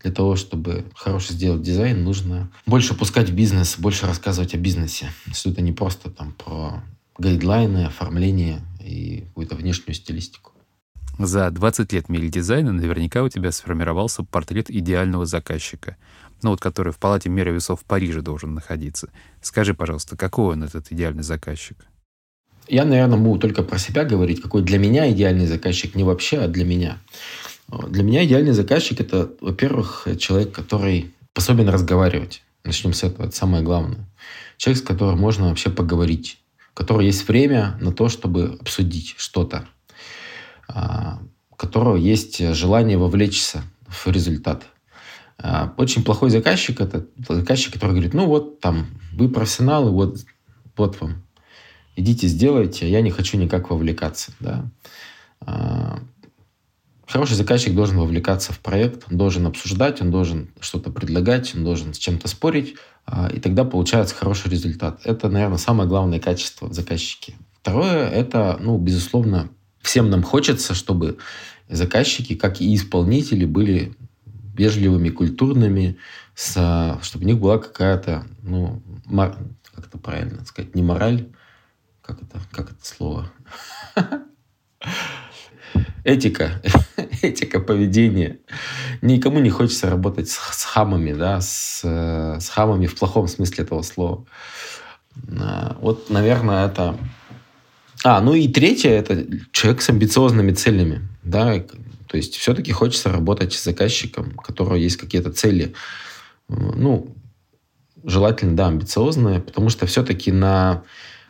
для 0.02 0.12
того, 0.12 0.36
чтобы 0.36 0.86
хорошо 0.96 1.32
сделать 1.32 1.62
дизайн, 1.62 2.04
нужно 2.04 2.50
больше 2.66 2.96
пускать 2.96 3.30
в 3.30 3.36
бизнес, 3.36 3.78
больше 3.78 4.08
рассказывать 4.08 4.56
о 4.56 4.58
бизнесе. 4.58 5.12
Что 5.32 5.52
это 5.52 5.62
не 5.62 5.74
просто 5.74 6.10
там 6.10 6.34
про 6.34 6.84
гайдлайны, 7.20 7.86
оформление 7.86 8.62
и 8.80 9.22
какую-то 9.28 9.56
внешнюю 9.56 9.96
стилистику. 9.96 10.52
За 11.18 11.52
20 11.52 11.92
лет 11.92 12.08
мире 12.08 12.30
дизайна 12.30 12.72
наверняка 12.72 13.24
у 13.24 13.30
тебя 13.30 13.52
сформировался 13.52 14.24
портрет 14.24 14.70
идеального 14.70 15.26
заказчика, 15.26 15.98
ну 16.42 16.52
вот 16.52 16.62
который 16.62 16.94
в 16.94 16.98
палате 16.98 17.30
меры 17.30 17.52
весов 17.52 17.82
в 17.82 17.84
Париже 17.84 18.22
должен 18.22 18.54
находиться. 18.54 19.10
Скажи, 19.42 19.74
пожалуйста, 19.74 20.16
какой 20.16 20.54
он, 20.54 20.64
этот 20.64 20.92
идеальный 20.92 21.24
заказчик? 21.24 21.78
Я, 22.70 22.86
наверное, 22.86 23.18
могу 23.18 23.38
только 23.38 23.64
про 23.64 23.80
себя 23.80 24.06
говорить, 24.06 24.42
какой 24.42 24.62
для 24.62 24.78
меня 24.78 25.12
идеальный 25.12 25.48
заказчик, 25.48 25.96
не 25.96 26.04
вообще, 26.04 26.38
а 26.38 26.48
для 26.48 26.64
меня. 26.64 27.00
Для 27.68 28.04
меня 28.04 28.24
идеальный 28.24 28.54
заказчик– 28.54 29.00
это, 29.02 29.32
во-первых, 29.42 30.08
человек, 30.20 30.54
который 30.54 31.12
способен 31.34 31.68
разговаривать. 31.68 32.44
Начнем 32.64 32.94
с 32.94 33.04
этого, 33.04 33.26
это 33.26 33.36
самое 33.36 33.64
главное. 33.64 34.08
Человек, 34.58 34.84
с 34.84 34.86
которым 34.86 35.20
можно 35.20 35.50
вообще 35.50 35.70
поговорить 35.70 36.40
которого 36.74 37.02
есть 37.02 37.28
время 37.28 37.78
на 37.82 37.92
то, 37.92 38.10
чтобы 38.10 38.58
обсудить 38.60 39.16
что-то, 39.18 39.68
а, 40.68 41.20
которого 41.56 41.96
есть 41.96 42.40
желание 42.54 42.98
вовлечься 42.98 43.64
в 43.88 44.08
результат. 44.08 44.66
А, 45.38 45.74
очень 45.78 46.04
плохой 46.04 46.30
заказчик– 46.30 46.80
это 46.82 47.06
заказчик, 47.28 47.74
который 47.74 47.92
говорит, 47.92 48.14
ну 48.14 48.28
вот, 48.28 48.60
там, 48.60 48.88
вы 49.14 49.30
профессионалы, 49.30 49.92
вот, 49.92 50.20
вот 50.76 51.00
вам, 51.02 51.24
идите 51.96 52.28
сделайте, 52.28 52.90
я 52.90 53.02
не 53.02 53.12
хочу 53.12 53.38
никак 53.38 53.70
вовлекаться. 53.70 54.32
Да? 54.40 54.66
А, 57.10 57.12
хороший 57.12 57.36
заказчик 57.36 57.74
должен 57.74 57.98
вовлекаться 57.98 58.54
в 58.54 58.60
проект, 58.60 59.06
он 59.10 59.18
должен 59.18 59.48
обсуждать, 59.48 60.02
он 60.02 60.12
должен 60.12 60.50
что-то 60.60 60.92
предлагать, 60.92 61.56
он 61.56 61.64
должен 61.64 61.94
с 61.94 61.98
чем-то 61.98 62.28
спорить, 62.28 62.76
а, 63.06 63.30
и 63.34 63.40
тогда 63.40 63.66
получается 63.66 64.16
хороший 64.16 64.52
результат. 64.52 65.02
Это, 65.04 65.30
наверное, 65.30 65.58
самое 65.58 65.90
главное 65.90 66.20
качество 66.20 66.68
в 66.68 66.74
заказчике. 66.74 67.34
Второе– 67.62 68.10
это, 68.12 68.58
ну, 68.62 68.78
безусловно, 68.78 69.50
всем 69.82 70.10
нам 70.10 70.24
хочется, 70.24 70.74
чтобы 70.74 71.18
заказчики, 71.68 72.36
как 72.36 72.62
и 72.62 72.76
исполнители, 72.76 73.46
были 73.46 73.96
вежливыми, 74.56 75.10
культурными, 75.10 75.98
с, 76.36 77.00
чтобы 77.02 77.26
у 77.26 77.28
них 77.28 77.40
была 77.40 77.58
какая-то, 77.58 78.26
ну, 78.44 78.82
мор, 79.06 79.36
как 79.74 79.88
это 79.88 79.98
правильно 79.98 80.46
сказать, 80.46 80.76
не 80.76 80.84
мораль, 80.84 81.28
как 82.02 82.22
это, 82.22 82.40
как 82.52 82.72
это 82.72 82.86
слово? 82.86 83.32
Этика, 86.10 86.60
этика 87.22 87.60
поведения. 87.60 88.40
Никому 89.04 89.40
не 89.40 89.52
хочется 89.52 89.92
работать 89.92 90.28
с, 90.28 90.38
с 90.38 90.64
хамами, 90.64 91.14
да, 91.14 91.40
с, 91.40 91.82
с 91.84 92.50
хамами 92.50 92.88
в 92.88 92.96
плохом 92.96 93.28
смысле 93.28 93.64
этого 93.64 93.84
слова. 93.84 94.26
А, 95.40 95.78
вот, 95.80 96.10
наверное, 96.10 96.66
это... 96.66 96.98
А, 98.04 98.22
ну 98.22 98.34
и 98.34 98.48
третье, 98.48 98.90
это 98.90 99.24
человек 99.52 99.84
с 99.84 99.90
амбициозными 99.90 100.52
целями, 100.52 101.08
да, 101.22 101.60
то 102.08 102.18
есть 102.18 102.36
все-таки 102.38 102.72
хочется 102.72 103.12
работать 103.12 103.54
с 103.54 103.64
заказчиком, 103.64 104.34
у 104.36 104.42
которого 104.42 104.74
есть 104.74 104.98
какие-то 104.98 105.32
цели, 105.32 105.76
ну, 106.48 107.16
желательно, 108.04 108.56
да, 108.56 108.70
амбициозные, 108.70 109.42
потому 109.42 109.70
что 109.70 109.86
все-таки 109.86 110.32
на 110.32 110.82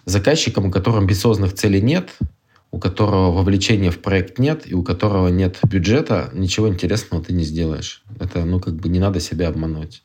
заказчиком, 0.06 0.68
у 0.68 0.72
которого 0.72 1.00
амбициозных 1.02 1.54
целей 1.54 1.82
нет, 1.82 2.12
у 2.72 2.80
которого 2.80 3.32
вовлечения 3.32 3.92
в 3.92 4.00
проект 4.00 4.38
нет 4.38 4.70
и 4.70 4.74
у 4.74 4.84
которого 4.84 5.30
нет 5.30 5.60
бюджета, 5.64 6.30
ничего 6.34 6.68
интересного 6.68 7.24
ты 7.24 7.34
не 7.34 7.44
сделаешь. 7.44 8.04
Это, 8.20 8.46
ну, 8.46 8.60
как 8.60 8.76
бы 8.76 8.90
не 8.90 9.00
надо 9.00 9.20
себя 9.20 9.48
обмануть. 9.48 10.04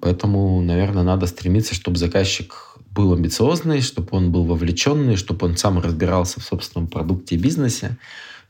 Поэтому, 0.00 0.60
наверное, 0.60 1.02
надо 1.02 1.26
стремиться, 1.26 1.74
чтобы 1.74 1.96
заказчик 1.96 2.76
был 2.90 3.14
амбициозный, 3.14 3.80
чтобы 3.80 4.08
он 4.10 4.30
был 4.30 4.44
вовлеченный, 4.44 5.16
чтобы 5.16 5.46
он 5.46 5.56
сам 5.56 5.78
разбирался 5.78 6.40
в 6.40 6.44
собственном 6.44 6.88
продукте 6.88 7.34
и 7.34 7.38
бизнесе, 7.38 7.96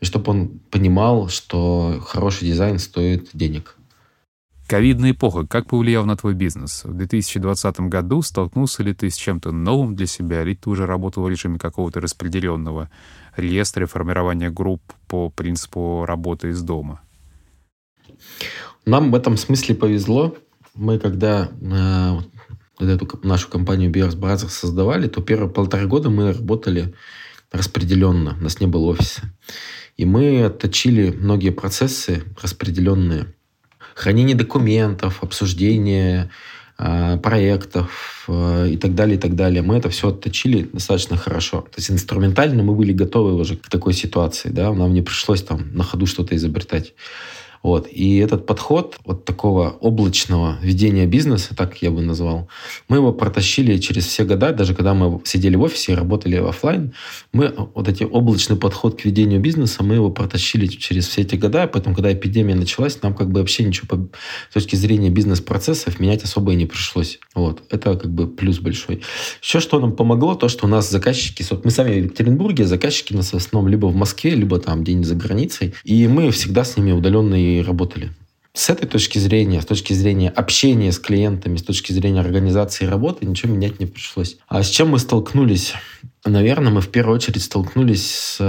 и 0.00 0.04
чтобы 0.04 0.32
он 0.32 0.48
понимал, 0.70 1.28
что 1.28 2.02
хороший 2.04 2.48
дизайн 2.48 2.78
стоит 2.78 3.28
денег. 3.32 3.76
Ковидная 4.66 5.10
эпоха 5.10 5.46
как 5.46 5.66
повлияла 5.66 6.06
на 6.06 6.16
твой 6.16 6.32
бизнес? 6.34 6.84
В 6.84 6.94
2020 6.94 7.80
году 7.80 8.22
столкнулся 8.22 8.82
ли 8.82 8.94
ты 8.94 9.10
с 9.10 9.16
чем-то 9.16 9.52
новым 9.52 9.94
для 9.94 10.06
себя, 10.06 10.42
или 10.42 10.54
ты 10.54 10.70
уже 10.70 10.86
работал 10.86 11.24
в 11.24 11.28
режиме 11.28 11.58
какого-то 11.58 12.00
распределенного 12.00 12.88
реестра 13.36 13.86
формирования 13.86 14.50
групп 14.50 14.80
по 15.06 15.28
принципу 15.28 16.04
работы 16.06 16.48
из 16.48 16.62
дома? 16.62 17.02
Нам 18.86 19.10
в 19.10 19.14
этом 19.14 19.36
смысле 19.36 19.74
повезло. 19.74 20.34
Мы 20.74 20.98
когда 20.98 21.50
э, 22.80 22.84
эту 22.84 23.20
нашу 23.22 23.48
компанию 23.48 23.90
Bears 23.90 24.18
Brothers 24.18 24.48
создавали, 24.48 25.08
то 25.08 25.20
первые 25.20 25.50
полтора 25.50 25.84
года 25.84 26.08
мы 26.08 26.32
работали 26.32 26.94
распределенно. 27.52 28.36
У 28.40 28.42
нас 28.42 28.60
не 28.60 28.66
было 28.66 28.86
офиса. 28.86 29.22
И 29.96 30.04
мы 30.04 30.42
отточили 30.42 31.10
многие 31.10 31.50
процессы 31.50 32.24
распределенные. 32.40 33.26
Хранение 33.94 34.36
документов, 34.36 35.22
обсуждение 35.22 36.30
э, 36.78 37.18
проектов 37.22 38.24
э, 38.28 38.68
и 38.70 38.76
так 38.76 38.94
далее, 38.94 39.16
и 39.16 39.20
так 39.20 39.34
далее. 39.34 39.62
Мы 39.62 39.76
это 39.76 39.88
все 39.88 40.08
отточили 40.08 40.68
достаточно 40.72 41.16
хорошо. 41.16 41.60
То 41.62 41.78
есть 41.78 41.90
инструментально 41.90 42.62
мы 42.62 42.74
были 42.74 42.92
готовы 42.92 43.34
уже 43.34 43.56
к 43.56 43.68
такой 43.68 43.92
ситуации. 43.92 44.50
Да? 44.50 44.72
Нам 44.72 44.92
не 44.92 45.02
пришлось 45.02 45.42
там 45.42 45.74
на 45.74 45.84
ходу 45.84 46.06
что-то 46.06 46.34
изобретать. 46.34 46.94
Вот. 47.64 47.88
И 47.90 48.18
этот 48.18 48.44
подход 48.44 48.98
вот 49.06 49.24
такого 49.24 49.70
облачного 49.70 50.58
ведения 50.60 51.06
бизнеса, 51.06 51.56
так 51.56 51.78
я 51.80 51.90
бы 51.90 52.02
назвал, 52.02 52.46
мы 52.88 52.98
его 52.98 53.10
протащили 53.10 53.78
через 53.78 54.04
все 54.04 54.24
года, 54.24 54.52
даже 54.52 54.74
когда 54.74 54.92
мы 54.92 55.22
сидели 55.24 55.56
в 55.56 55.62
офисе 55.62 55.92
и 55.92 55.94
работали 55.94 56.36
офлайн, 56.36 56.92
мы 57.32 57.54
вот 57.74 57.88
эти 57.88 58.04
облачный 58.04 58.56
подход 58.56 59.00
к 59.00 59.06
ведению 59.06 59.40
бизнеса, 59.40 59.82
мы 59.82 59.94
его 59.94 60.10
протащили 60.10 60.66
через 60.66 61.08
все 61.08 61.22
эти 61.22 61.36
года, 61.36 61.66
поэтому, 61.66 61.94
когда 61.94 62.12
эпидемия 62.12 62.54
началась, 62.54 63.00
нам 63.00 63.14
как 63.14 63.30
бы 63.30 63.40
вообще 63.40 63.64
ничего 63.64 63.88
по, 63.88 64.08
с 64.50 64.52
точки 64.52 64.76
зрения 64.76 65.08
бизнес-процессов 65.08 65.98
менять 65.98 66.22
особо 66.22 66.52
и 66.52 66.56
не 66.56 66.66
пришлось. 66.66 67.18
Вот. 67.34 67.62
Это 67.70 67.96
как 67.96 68.12
бы 68.12 68.26
плюс 68.26 68.58
большой. 68.58 69.00
Еще 69.42 69.60
что 69.60 69.80
нам 69.80 69.96
помогло, 69.96 70.34
то, 70.34 70.50
что 70.50 70.66
у 70.66 70.68
нас 70.68 70.90
заказчики, 70.90 71.42
мы 71.64 71.70
сами 71.70 71.98
в 71.98 72.04
Екатеринбурге, 72.04 72.66
заказчики 72.66 73.14
у 73.14 73.16
нас 73.16 73.32
в 73.32 73.36
основном 73.36 73.70
либо 73.70 73.86
в 73.86 73.96
Москве, 73.96 74.32
либо 74.32 74.58
там 74.58 74.82
где-нибудь 74.82 75.06
за 75.06 75.14
границей, 75.14 75.72
и 75.84 76.06
мы 76.08 76.30
всегда 76.30 76.64
с 76.64 76.76
ними 76.76 76.92
работали. 77.62 78.10
С 78.52 78.70
этой 78.70 78.86
точки 78.86 79.18
зрения, 79.18 79.60
с 79.60 79.66
точки 79.66 79.92
зрения 79.92 80.30
общения 80.30 80.92
с 80.92 81.00
клиентами, 81.00 81.56
с 81.56 81.62
точки 81.62 81.92
зрения 81.92 82.20
организации 82.20 82.86
работы, 82.86 83.26
ничего 83.26 83.52
менять 83.52 83.80
не 83.80 83.86
пришлось. 83.86 84.38
А 84.46 84.62
с 84.62 84.68
чем 84.68 84.90
мы 84.90 85.00
столкнулись? 85.00 85.74
Наверное, 86.24 86.72
мы 86.72 86.80
в 86.80 86.88
первую 86.88 87.16
очередь 87.16 87.42
столкнулись 87.42 88.08
с, 88.08 88.40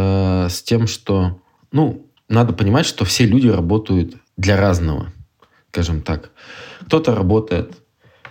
с 0.50 0.62
тем, 0.62 0.86
что, 0.86 1.42
ну, 1.72 2.06
надо 2.30 2.54
понимать, 2.54 2.86
что 2.86 3.04
все 3.04 3.26
люди 3.26 3.48
работают 3.48 4.16
для 4.38 4.58
разного, 4.58 5.12
скажем 5.72 6.02
так. 6.02 6.30
Кто-то 6.82 7.16
работает 7.16 7.74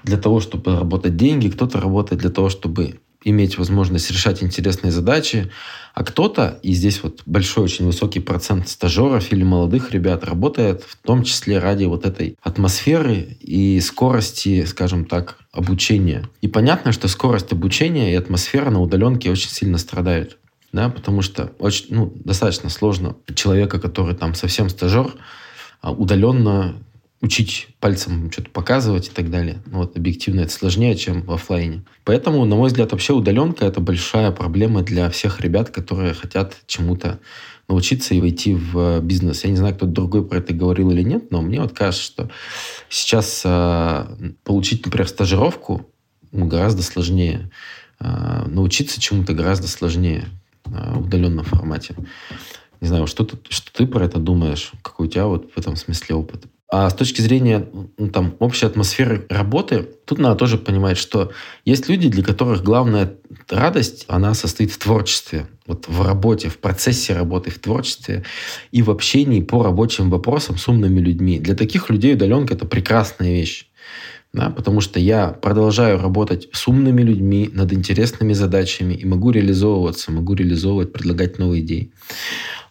для 0.04 0.16
того, 0.16 0.38
чтобы 0.38 0.70
заработать 0.70 1.16
деньги, 1.16 1.48
кто-то 1.48 1.80
работает 1.80 2.20
для 2.20 2.30
того, 2.30 2.50
чтобы 2.50 3.00
иметь 3.24 3.58
возможность 3.58 4.10
решать 4.10 4.42
интересные 4.42 4.92
задачи, 4.92 5.50
а 5.94 6.04
кто-то, 6.04 6.58
и 6.62 6.72
здесь 6.72 7.02
вот 7.02 7.22
большой 7.26 7.64
очень 7.64 7.86
высокий 7.86 8.20
процент 8.20 8.68
стажеров 8.68 9.32
или 9.32 9.42
молодых 9.42 9.92
ребят 9.92 10.24
работает 10.24 10.82
в 10.82 10.96
том 10.96 11.22
числе 11.24 11.58
ради 11.58 11.84
вот 11.84 12.04
этой 12.04 12.36
атмосферы 12.42 13.36
и 13.40 13.80
скорости, 13.80 14.64
скажем 14.64 15.04
так, 15.04 15.38
обучения. 15.52 16.28
И 16.42 16.48
понятно, 16.48 16.92
что 16.92 17.08
скорость 17.08 17.52
обучения 17.52 18.12
и 18.12 18.16
атмосфера 18.16 18.70
на 18.70 18.80
удаленке 18.80 19.30
очень 19.30 19.50
сильно 19.50 19.78
страдают. 19.78 20.38
Да, 20.72 20.88
потому 20.88 21.22
что 21.22 21.52
очень, 21.60 21.86
ну, 21.90 22.12
достаточно 22.16 22.68
сложно 22.68 23.14
человека, 23.36 23.78
который 23.78 24.16
там 24.16 24.34
совсем 24.34 24.68
стажер, 24.68 25.14
а 25.80 25.92
удаленно 25.92 26.74
учить 27.24 27.68
пальцем 27.80 28.30
что-то 28.30 28.50
показывать 28.50 29.08
и 29.08 29.10
так 29.10 29.30
далее. 29.30 29.62
Ну, 29.64 29.78
вот 29.78 29.96
объективно 29.96 30.40
это 30.40 30.52
сложнее, 30.52 30.94
чем 30.94 31.22
в 31.22 31.32
офлайне. 31.32 31.82
Поэтому, 32.04 32.44
на 32.44 32.54
мой 32.54 32.68
взгляд, 32.68 32.92
вообще 32.92 33.14
удаленка— 33.14 33.64
это 33.66 33.80
большая 33.80 34.30
проблема 34.30 34.82
для 34.82 35.08
всех 35.08 35.40
ребят, 35.40 35.70
которые 35.70 36.12
хотят 36.12 36.54
чему-то 36.66 37.20
научиться 37.66 38.14
и 38.14 38.20
войти 38.20 38.54
в 38.54 39.00
бизнес. 39.00 39.44
Я 39.44 39.50
не 39.50 39.56
знаю, 39.56 39.74
кто-то 39.74 39.90
другой 39.90 40.28
про 40.28 40.38
это 40.38 40.52
говорил 40.52 40.90
или 40.90 41.02
нет, 41.02 41.30
но 41.30 41.40
мне 41.40 41.62
вот 41.62 41.72
кажется, 41.72 42.04
что 42.04 42.30
сейчас 42.90 43.40
э, 43.42 44.34
получить, 44.44 44.84
например, 44.84 45.08
стажировку 45.08 45.90
гораздо 46.30 46.82
сложнее. 46.82 47.50
Э, 48.00 48.44
научиться 48.46 49.00
чему-то 49.00 49.32
гораздо 49.32 49.66
сложнее 49.66 50.26
э, 50.66 50.92
в 50.92 51.06
удаленном 51.06 51.46
формате. 51.46 51.94
Не 52.82 52.88
знаю, 52.88 53.06
что 53.06 53.24
ты, 53.24 53.38
что 53.48 53.72
ты 53.72 53.86
про 53.86 54.04
это 54.04 54.18
думаешь? 54.18 54.72
Какой 54.82 55.06
у 55.06 55.10
тебя 55.10 55.24
вот 55.24 55.50
в 55.54 55.58
этом 55.58 55.76
смысле 55.76 56.16
опыт? 56.16 56.44
А 56.76 56.90
с 56.90 56.94
точки 56.94 57.20
зрения 57.20 57.68
ну, 57.98 58.08
там, 58.08 58.34
общей 58.40 58.66
атмосферы 58.66 59.26
работы, 59.28 59.86
тут 60.06 60.18
надо 60.18 60.34
тоже 60.34 60.58
понимать, 60.58 60.98
что 60.98 61.30
есть 61.64 61.88
люди, 61.88 62.08
для 62.08 62.24
которых 62.24 62.64
главная 62.64 63.14
радость, 63.48 64.06
она 64.08 64.34
состоит 64.34 64.72
в 64.72 64.78
творчестве. 64.78 65.46
Вот 65.68 65.86
в 65.86 66.02
работе, 66.02 66.48
в 66.48 66.58
процессе 66.58 67.14
работы, 67.14 67.52
в 67.52 67.60
творчестве 67.60 68.24
и 68.72 68.82
в 68.82 68.90
общении 68.90 69.40
по 69.40 69.62
рабочим 69.62 70.10
вопросам 70.10 70.58
с 70.58 70.66
умными 70.66 70.98
людьми. 70.98 71.38
Для 71.38 71.54
таких 71.54 71.90
людей 71.90 72.14
удаленка– 72.14 72.54
это 72.56 72.66
прекрасная 72.66 73.30
вещь. 73.30 73.68
Да, 74.32 74.50
потому 74.50 74.80
что 74.80 74.98
я 74.98 75.28
продолжаю 75.28 76.00
работать 76.00 76.48
с 76.50 76.66
умными 76.66 77.02
людьми 77.02 77.48
над 77.52 77.72
интересными 77.72 78.32
задачами 78.32 78.94
и 78.94 79.04
могу 79.04 79.30
реализовываться, 79.30 80.10
могу 80.10 80.34
реализовывать, 80.34 80.92
предлагать 80.92 81.38
новые 81.38 81.62
идеи. 81.62 81.92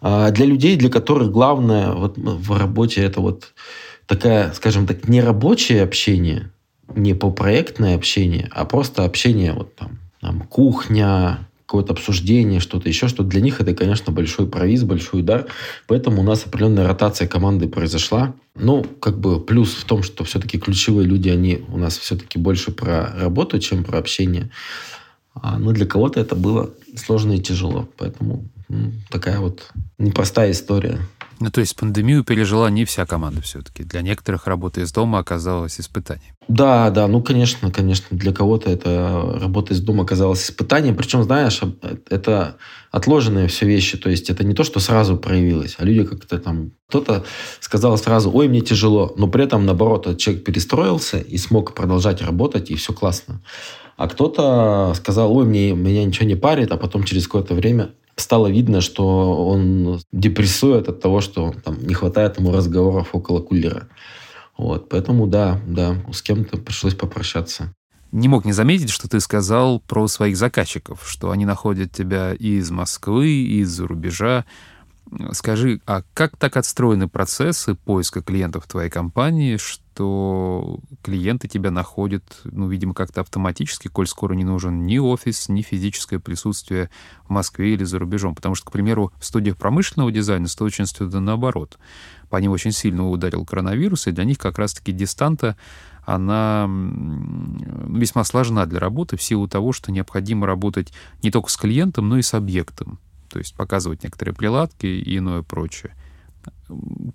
А 0.01 0.29
для 0.31 0.45
людей, 0.45 0.75
для 0.75 0.89
которых 0.89 1.31
главное 1.31 1.93
вот 1.93 2.17
в 2.17 2.59
работе 2.59 3.01
это 3.01 3.21
вот 3.21 3.53
такая, 4.07 4.51
скажем 4.53 4.87
так, 4.87 5.07
не 5.07 5.21
рабочее 5.21 5.83
общение, 5.83 6.51
не 6.95 7.13
по-проектное 7.13 7.95
общение, 7.95 8.49
а 8.51 8.65
просто 8.65 9.03
общение, 9.03 9.53
вот 9.53 9.75
там, 9.75 9.99
там 10.21 10.41
кухня, 10.41 11.47
какое-то 11.65 11.93
обсуждение, 11.93 12.59
что-то 12.59 12.87
еще, 12.87 13.07
что 13.07 13.23
для 13.23 13.41
них 13.41 13.59
это, 13.59 13.73
конечно, 13.73 14.13
большой 14.13 14.47
провиз, 14.47 14.83
большой 14.83 15.21
удар. 15.21 15.47
Поэтому 15.87 16.21
у 16.21 16.23
нас 16.23 16.45
определенная 16.45 16.87
ротация 16.87 17.27
команды 17.27 17.67
произошла. 17.67 18.35
Ну, 18.53 18.83
как 18.83 19.17
бы 19.19 19.39
плюс 19.39 19.73
в 19.73 19.85
том, 19.85 20.03
что 20.03 20.23
все-таки 20.23 20.59
ключевые 20.59 21.07
люди, 21.07 21.29
они 21.29 21.65
у 21.69 21.77
нас 21.77 21.97
все-таки 21.97 22.37
больше 22.37 22.71
про 22.71 23.11
работу, 23.19 23.57
чем 23.57 23.83
про 23.83 23.97
общение. 23.97 24.51
А, 25.33 25.57
но 25.57 25.71
для 25.71 25.87
кого-то 25.87 26.19
это 26.19 26.35
было 26.35 26.69
сложно 26.95 27.33
и 27.33 27.39
тяжело. 27.39 27.89
Поэтому 27.97 28.45
ну, 28.69 28.91
такая 29.09 29.39
вот 29.39 29.71
непростая 29.97 30.51
история. 30.51 30.99
Ну, 31.43 31.51
то 31.51 31.59
есть 31.59 31.75
пандемию 31.75 32.23
пережила 32.23 32.69
не 32.69 32.85
вся 32.85 33.05
команда 33.05 33.41
все-таки. 33.41 33.83
Для 33.83 34.01
некоторых 34.01 34.47
работа 34.47 34.79
из 34.79 34.93
дома 34.93 35.19
оказалась 35.19 35.77
испытанием. 35.77 36.33
Да, 36.47 36.89
да, 36.89 37.05
ну, 37.09 37.21
конечно, 37.21 37.69
конечно, 37.69 38.17
для 38.17 38.31
кого-то 38.31 38.69
это 38.69 39.39
работа 39.41 39.73
из 39.73 39.81
дома 39.81 40.03
оказалась 40.03 40.45
испытанием. 40.45 40.95
Причем, 40.95 41.21
знаешь, 41.23 41.59
это 42.09 42.55
отложенные 42.91 43.49
все 43.49 43.65
вещи. 43.65 43.97
То 43.97 44.09
есть 44.09 44.29
это 44.29 44.45
не 44.45 44.53
то, 44.53 44.63
что 44.63 44.79
сразу 44.79 45.17
проявилось, 45.17 45.75
а 45.79 45.83
люди 45.83 46.05
как-то 46.05 46.39
там... 46.39 46.71
Кто-то 46.87 47.25
сказал 47.59 47.97
сразу, 47.97 48.31
ой, 48.33 48.47
мне 48.47 48.61
тяжело, 48.61 49.13
но 49.17 49.27
при 49.27 49.43
этом, 49.43 49.65
наоборот, 49.65 50.17
человек 50.17 50.45
перестроился 50.45 51.17
и 51.17 51.37
смог 51.37 51.73
продолжать 51.73 52.21
работать, 52.21 52.71
и 52.71 52.75
все 52.75 52.93
классно. 52.93 53.41
А 53.95 54.07
кто-то 54.07 54.93
сказал, 54.95 55.35
ой, 55.35 55.45
мне, 55.45 55.73
меня 55.73 56.03
ничего 56.03 56.27
не 56.27 56.35
парит, 56.35 56.71
а 56.71 56.77
потом 56.77 57.03
через 57.03 57.25
какое-то 57.25 57.53
время 57.53 57.91
стало 58.15 58.47
видно, 58.47 58.81
что 58.81 59.47
он 59.47 59.99
депрессует 60.11 60.87
от 60.89 60.99
того, 60.99 61.21
что 61.21 61.53
там, 61.63 61.77
не 61.85 61.93
хватает 61.93 62.39
ему 62.39 62.51
разговоров 62.51 63.09
около 63.13 63.41
кулера. 63.41 63.87
Вот, 64.57 64.89
поэтому 64.89 65.27
да, 65.27 65.59
да, 65.67 65.95
с 66.11 66.21
кем-то 66.21 66.57
пришлось 66.57 66.95
попрощаться. 66.95 67.73
Не 68.11 68.27
мог 68.27 68.45
не 68.45 68.53
заметить, 68.53 68.91
что 68.91 69.09
ты 69.09 69.19
сказал 69.19 69.79
про 69.79 70.07
своих 70.07 70.37
заказчиков, 70.37 71.01
что 71.03 71.31
они 71.31 71.45
находят 71.45 71.91
тебя 71.91 72.33
и 72.33 72.57
из 72.57 72.69
Москвы, 72.69 73.29
и 73.29 73.61
из-за 73.61 73.87
рубежа. 73.87 74.45
Скажи, 75.33 75.81
а 75.85 76.03
как 76.13 76.37
так 76.37 76.57
отстроены 76.57 77.07
процессы 77.07 77.75
поиска 77.75 78.21
клиентов 78.21 78.65
в 78.65 78.67
твоей 78.67 78.89
компании, 78.89 79.57
что 79.57 80.79
клиенты 81.03 81.47
тебя 81.47 81.71
находят, 81.71 82.23
ну, 82.45 82.67
видимо, 82.67 82.93
как-то 82.93 83.21
автоматически, 83.21 83.89
коль 83.89 84.07
скоро 84.07 84.33
не 84.33 84.43
нужен 84.43 84.85
ни 84.85 84.97
офис, 84.97 85.49
ни 85.49 85.61
физическое 85.61 86.19
присутствие 86.19 86.89
в 87.27 87.29
Москве 87.29 87.73
или 87.73 87.83
за 87.83 87.99
рубежом? 87.99 88.33
Потому 88.33 88.55
что, 88.55 88.67
к 88.67 88.71
примеру, 88.71 89.11
в 89.19 89.25
студиях 89.25 89.57
промышленного 89.57 90.11
дизайна 90.11 90.47
с 90.47 90.55
точностью 90.55 91.07
наоборот. 91.19 91.77
По 92.29 92.37
ним 92.37 92.51
очень 92.51 92.71
сильно 92.71 93.07
ударил 93.07 93.45
коронавирус, 93.45 94.07
и 94.07 94.11
для 94.11 94.23
них 94.23 94.39
как 94.39 94.57
раз-таки 94.57 94.91
дистанта 94.91 95.57
она 96.05 96.67
весьма 96.67 98.23
сложна 98.23 98.65
для 98.65 98.79
работы 98.79 99.15
в 99.15 99.21
силу 99.21 99.47
того, 99.47 99.73
что 99.73 99.91
необходимо 99.91 100.47
работать 100.47 100.91
не 101.21 101.29
только 101.29 101.49
с 101.49 101.57
клиентом, 101.57 102.09
но 102.09 102.17
и 102.17 102.21
с 102.21 102.33
объектом 102.33 102.99
то 103.33 103.39
есть 103.39 103.55
показывать 103.55 104.03
некоторые 104.03 104.35
приладки 104.35 104.85
и 104.85 105.17
иное 105.17 105.41
прочее. 105.41 105.95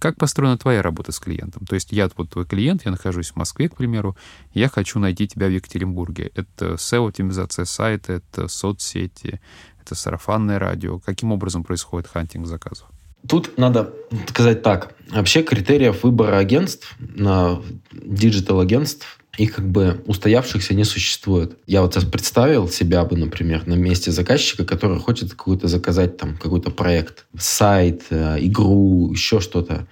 Как 0.01 0.17
построена 0.17 0.59
твоя 0.59 0.83
работа 0.83 1.13
с 1.13 1.21
клиентом? 1.21 1.65
То 1.65 1.77
есть 1.77 1.93
я 1.93 2.11
вот 2.17 2.31
твой 2.31 2.45
клиент, 2.45 2.85
я 2.85 2.91
нахожусь 2.91 3.31
в 3.31 3.37
Москве, 3.37 3.69
к 3.69 3.77
примеру, 3.77 4.17
я 4.53 4.69
хочу 4.69 4.99
найти 4.99 5.29
тебя 5.29 5.47
в 5.47 5.53
Екатеринбурге. 5.53 6.33
Это 6.35 6.75
SEO-оптимизация 6.75 7.67
сайта, 7.67 8.15
это 8.15 8.49
соцсети, 8.49 9.41
это 9.81 9.95
сарафанное 9.95 10.59
радио. 10.59 10.99
Каким 10.99 11.31
образом 11.31 11.63
происходит 11.63 12.09
hunting 12.09 12.49
заказов? 12.49 12.89
Тут 13.29 13.57
надо 13.59 13.95
сказать 14.27 14.63
так. 14.63 14.95
Вообще 15.11 15.45
критериев 15.45 16.03
выбора 16.03 16.39
агентств, 16.39 16.97
на 16.99 17.63
digital 17.93 18.47
-агентств 18.47 19.18
их 19.39 19.55
как 19.55 19.69
бы 19.69 20.03
устоявшихся 20.07 20.75
не 20.75 20.85
существует. 20.85 21.57
Я 21.67 21.83
вот 21.83 21.95
сейчас 21.95 22.05
представил 22.05 22.69
себя 22.69 23.05
бы, 23.05 23.17
например, 23.17 23.67
на 23.67 23.75
месте 23.75 24.11
заказчика, 24.11 24.65
который 24.65 24.99
хочет 24.99 25.31
какую-то 25.31 25.69
заказать 25.69 26.17
там 26.17 26.37
какой-то 26.37 26.71
проект, 26.71 27.25
сайт, 27.39 28.03
э, 28.11 28.39
игру, 28.41 29.13
еще 29.13 29.41
что-то. 29.41 29.87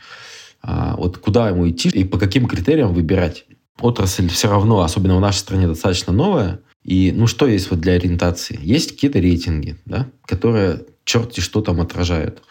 А, 0.62 0.96
вот 0.96 1.18
куда 1.18 1.48
ему 1.48 1.68
идти 1.70 1.88
и 1.88 2.04
по 2.04 2.18
каким 2.18 2.46
критериям 2.48 2.92
выбирать? 2.92 3.46
Отрасль 3.80 4.28
все 4.28 4.50
равно, 4.50 4.80
особенно 4.80 5.16
в 5.16 5.20
нашей 5.20 5.38
стране, 5.38 5.68
достаточно 5.68 6.12
новая. 6.12 6.60
И 6.82 7.12
ну 7.14 7.28
что 7.28 7.46
есть 7.46 7.70
вот 7.70 7.80
для 7.80 7.92
ориентации? 7.92 8.58
Есть 8.60 8.92
какие-то 8.92 9.20
рейтинги, 9.20 9.76
да, 9.84 10.08
которые 10.24 10.84
черти 11.04 11.40
что 11.40 11.60
там 11.60 11.80
отражают. 11.80 12.42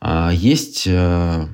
А, 0.00 0.30
есть 0.32 0.84
э, 0.86 1.46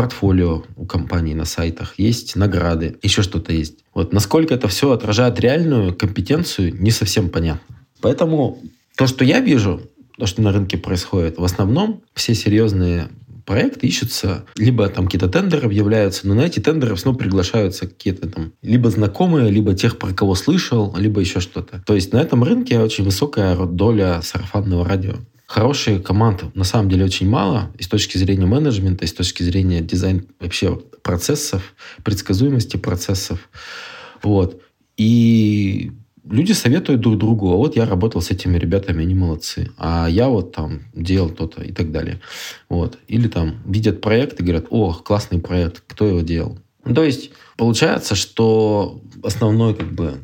портфолио 0.00 0.62
у 0.76 0.86
компании 0.86 1.34
на 1.34 1.44
сайтах, 1.44 1.98
есть 1.98 2.34
награды, 2.34 2.96
еще 3.02 3.20
что-то 3.20 3.52
есть. 3.52 3.80
Вот 3.92 4.14
насколько 4.14 4.54
это 4.54 4.66
все 4.66 4.92
отражает 4.92 5.38
реальную 5.38 5.94
компетенцию, 5.94 6.74
не 6.80 6.90
совсем 6.90 7.28
понятно. 7.28 7.76
Поэтому 8.00 8.62
то, 8.96 9.06
что 9.06 9.26
я 9.26 9.40
вижу, 9.40 9.82
то, 10.16 10.24
что 10.24 10.40
на 10.40 10.52
рынке 10.52 10.78
происходит, 10.78 11.36
в 11.36 11.44
основном 11.44 12.00
все 12.14 12.34
серьезные 12.34 13.08
проекты 13.44 13.88
ищутся, 13.88 14.46
либо 14.56 14.88
там 14.88 15.04
какие-то 15.04 15.28
тендеры 15.28 15.66
объявляются, 15.66 16.26
но 16.26 16.32
на 16.32 16.46
эти 16.46 16.60
тендеры 16.60 16.96
снова 16.96 17.18
приглашаются 17.18 17.86
какие-то 17.86 18.26
там 18.26 18.54
либо 18.62 18.88
знакомые, 18.88 19.50
либо 19.50 19.74
тех, 19.74 19.98
про 19.98 20.14
кого 20.14 20.34
слышал, 20.34 20.94
либо 20.96 21.20
еще 21.20 21.40
что-то. 21.40 21.82
То 21.84 21.94
есть 21.94 22.14
на 22.14 22.22
этом 22.22 22.42
рынке 22.42 22.78
очень 22.78 23.04
высокая 23.04 23.54
доля 23.66 24.22
сарафанного 24.22 24.82
радио 24.82 25.16
хорошие 25.50 25.98
команды 25.98 26.44
на 26.54 26.62
самом 26.62 26.88
деле 26.88 27.04
очень 27.04 27.28
мало 27.28 27.72
и 27.76 27.82
с 27.82 27.88
точки 27.88 28.16
зрения 28.18 28.46
менеджмента, 28.46 29.04
и 29.04 29.08
с 29.08 29.12
точки 29.12 29.42
зрения 29.42 29.80
дизайн 29.80 30.28
вообще 30.38 30.80
процессов, 31.02 31.74
предсказуемости 32.04 32.76
процессов. 32.76 33.48
Вот. 34.22 34.62
И 34.96 35.90
люди 36.24 36.52
советуют 36.52 37.00
друг 37.00 37.18
другу, 37.18 37.52
а 37.52 37.56
вот 37.56 37.74
я 37.74 37.84
работал 37.84 38.22
с 38.22 38.30
этими 38.30 38.58
ребятами, 38.58 39.02
они 39.02 39.14
молодцы, 39.16 39.72
а 39.76 40.06
я 40.08 40.28
вот 40.28 40.52
там 40.52 40.82
делал 40.94 41.30
то-то 41.30 41.64
и 41.64 41.72
так 41.72 41.90
далее. 41.90 42.20
Вот. 42.68 42.98
Или 43.08 43.26
там 43.26 43.56
видят 43.66 44.00
проект 44.00 44.38
и 44.38 44.44
говорят, 44.44 44.66
о, 44.70 44.92
классный 44.94 45.40
проект, 45.40 45.82
кто 45.84 46.06
его 46.06 46.20
делал? 46.20 46.60
То 46.94 47.02
есть 47.02 47.32
получается, 47.56 48.14
что 48.14 49.00
основной 49.24 49.74
как 49.74 49.92
бы 49.92 50.20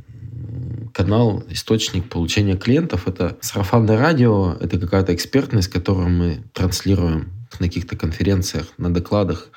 канал, 0.96 1.44
источник 1.50 2.08
получения 2.08 2.56
клиентов. 2.56 3.06
Это 3.06 3.36
сарафанное 3.42 3.98
радио, 3.98 4.54
это 4.54 4.78
какая-то 4.78 5.14
экспертность, 5.14 5.68
которую 5.68 6.08
мы 6.08 6.42
транслируем 6.54 7.32
на 7.60 7.66
каких-то 7.66 7.98
конференциях, 7.98 8.72
на 8.78 8.88
докладах. 8.88 9.50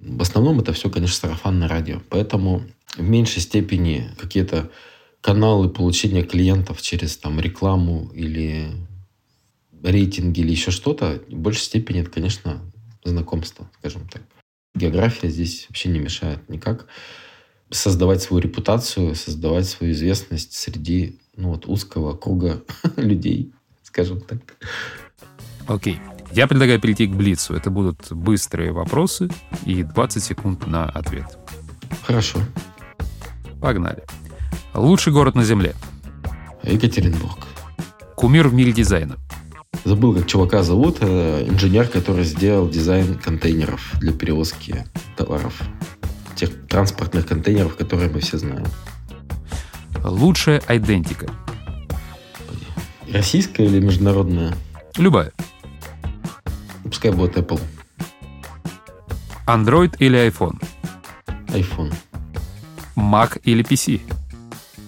В 0.00 0.20
основном 0.20 0.58
это 0.58 0.72
все, 0.72 0.90
конечно, 0.90 1.28
сарафанное 1.28 1.68
радио. 1.68 2.00
Поэтому 2.08 2.64
в 2.96 3.02
меньшей 3.08 3.40
степени 3.40 4.10
какие-то 4.18 4.68
каналы 5.20 5.68
получения 5.68 6.24
клиентов 6.24 6.82
через 6.82 7.16
там, 7.16 7.38
рекламу 7.38 8.10
или 8.12 8.72
рейтинги 9.84 10.40
или 10.40 10.50
еще 10.50 10.72
что-то, 10.72 11.22
в 11.28 11.36
большей 11.36 11.62
степени 11.62 12.00
это, 12.00 12.10
конечно, 12.10 12.60
знакомство, 13.04 13.70
скажем 13.78 14.08
так. 14.08 14.22
География 14.74 15.28
здесь 15.28 15.66
вообще 15.68 15.88
не 15.88 16.00
мешает 16.00 16.48
никак 16.48 16.88
создавать 17.70 18.22
свою 18.22 18.42
репутацию, 18.42 19.14
создавать 19.14 19.68
свою 19.68 19.92
известность 19.92 20.52
среди 20.54 21.18
ну, 21.36 21.50
вот, 21.50 21.66
узкого 21.66 22.16
круга 22.16 22.62
людей, 22.96 23.52
скажем 23.82 24.20
так. 24.20 24.38
Окей. 25.66 25.98
Я 26.32 26.46
предлагаю 26.46 26.80
перейти 26.80 27.06
к 27.06 27.14
Блицу. 27.14 27.54
Это 27.54 27.70
будут 27.70 28.12
быстрые 28.12 28.72
вопросы 28.72 29.30
и 29.64 29.82
20 29.82 30.22
секунд 30.22 30.66
на 30.66 30.84
ответ. 30.84 31.38
Хорошо. 32.02 32.38
Погнали. 33.60 34.04
Лучший 34.74 35.12
город 35.12 35.34
на 35.34 35.44
Земле? 35.44 35.74
Екатеринбург. 36.62 37.46
Кумир 38.14 38.48
в 38.48 38.54
мире 38.54 38.72
дизайна? 38.72 39.16
Забыл, 39.84 40.14
как 40.14 40.26
чувака 40.26 40.62
зовут. 40.62 40.98
Э, 41.00 41.46
инженер, 41.48 41.88
который 41.88 42.24
сделал 42.24 42.68
дизайн 42.68 43.14
контейнеров 43.14 43.94
для 44.00 44.12
перевозки 44.12 44.84
товаров 45.16 45.62
тех 46.38 46.50
транспортных 46.68 47.26
контейнеров, 47.26 47.76
которые 47.76 48.08
мы 48.08 48.20
все 48.20 48.38
знаем. 48.38 48.64
Лучшая 50.04 50.62
идентика. 50.68 51.26
Российская 53.12 53.64
или 53.64 53.80
международная? 53.80 54.54
Любая. 54.96 55.32
Пускай 56.84 57.10
будет 57.10 57.36
Apple. 57.36 57.60
Android 59.46 59.96
или 59.98 60.28
iPhone? 60.28 60.62
iPhone. 61.48 61.92
Mac 62.94 63.40
или 63.42 63.64
PC? 63.64 64.00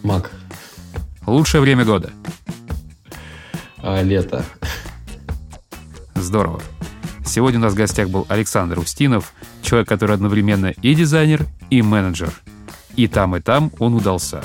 Mac. 0.05 0.29
Лучшее 1.27 1.63
время 1.63 1.85
года? 1.85 2.11
А, 3.79 4.03
лето. 4.03 4.45
Здорово. 6.15 6.63
Сегодня 7.25 7.59
у 7.59 7.63
нас 7.63 7.73
в 7.73 7.77
гостях 7.77 8.09
был 8.09 8.27
Александр 8.29 8.79
Устинов, 8.79 9.33
человек, 9.63 9.89
который 9.89 10.15
одновременно 10.15 10.67
и 10.83 10.95
дизайнер, 10.95 11.47
и 11.71 11.83
менеджер. 11.83 12.33
И 12.97 13.07
там, 13.09 13.37
и 13.37 13.41
там 13.41 13.71
он 13.79 13.95
удался. 13.95 14.43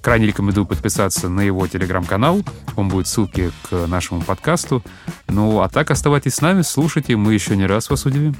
Крайне 0.00 0.26
рекомендую 0.26 0.66
подписаться 0.66 1.28
на 1.28 1.40
его 1.40 1.66
телеграм-канал. 1.66 2.42
Он 2.76 2.88
будет 2.88 3.06
ссылки 3.06 3.52
к 3.68 3.86
нашему 3.86 4.22
подкасту. 4.22 4.82
Ну, 5.28 5.60
а 5.60 5.68
так 5.68 5.90
оставайтесь 5.90 6.36
с 6.36 6.40
нами, 6.40 6.62
слушайте, 6.62 7.16
мы 7.16 7.34
еще 7.34 7.56
не 7.56 7.66
раз 7.66 7.90
вас 7.90 8.06
удивим. 8.06 8.34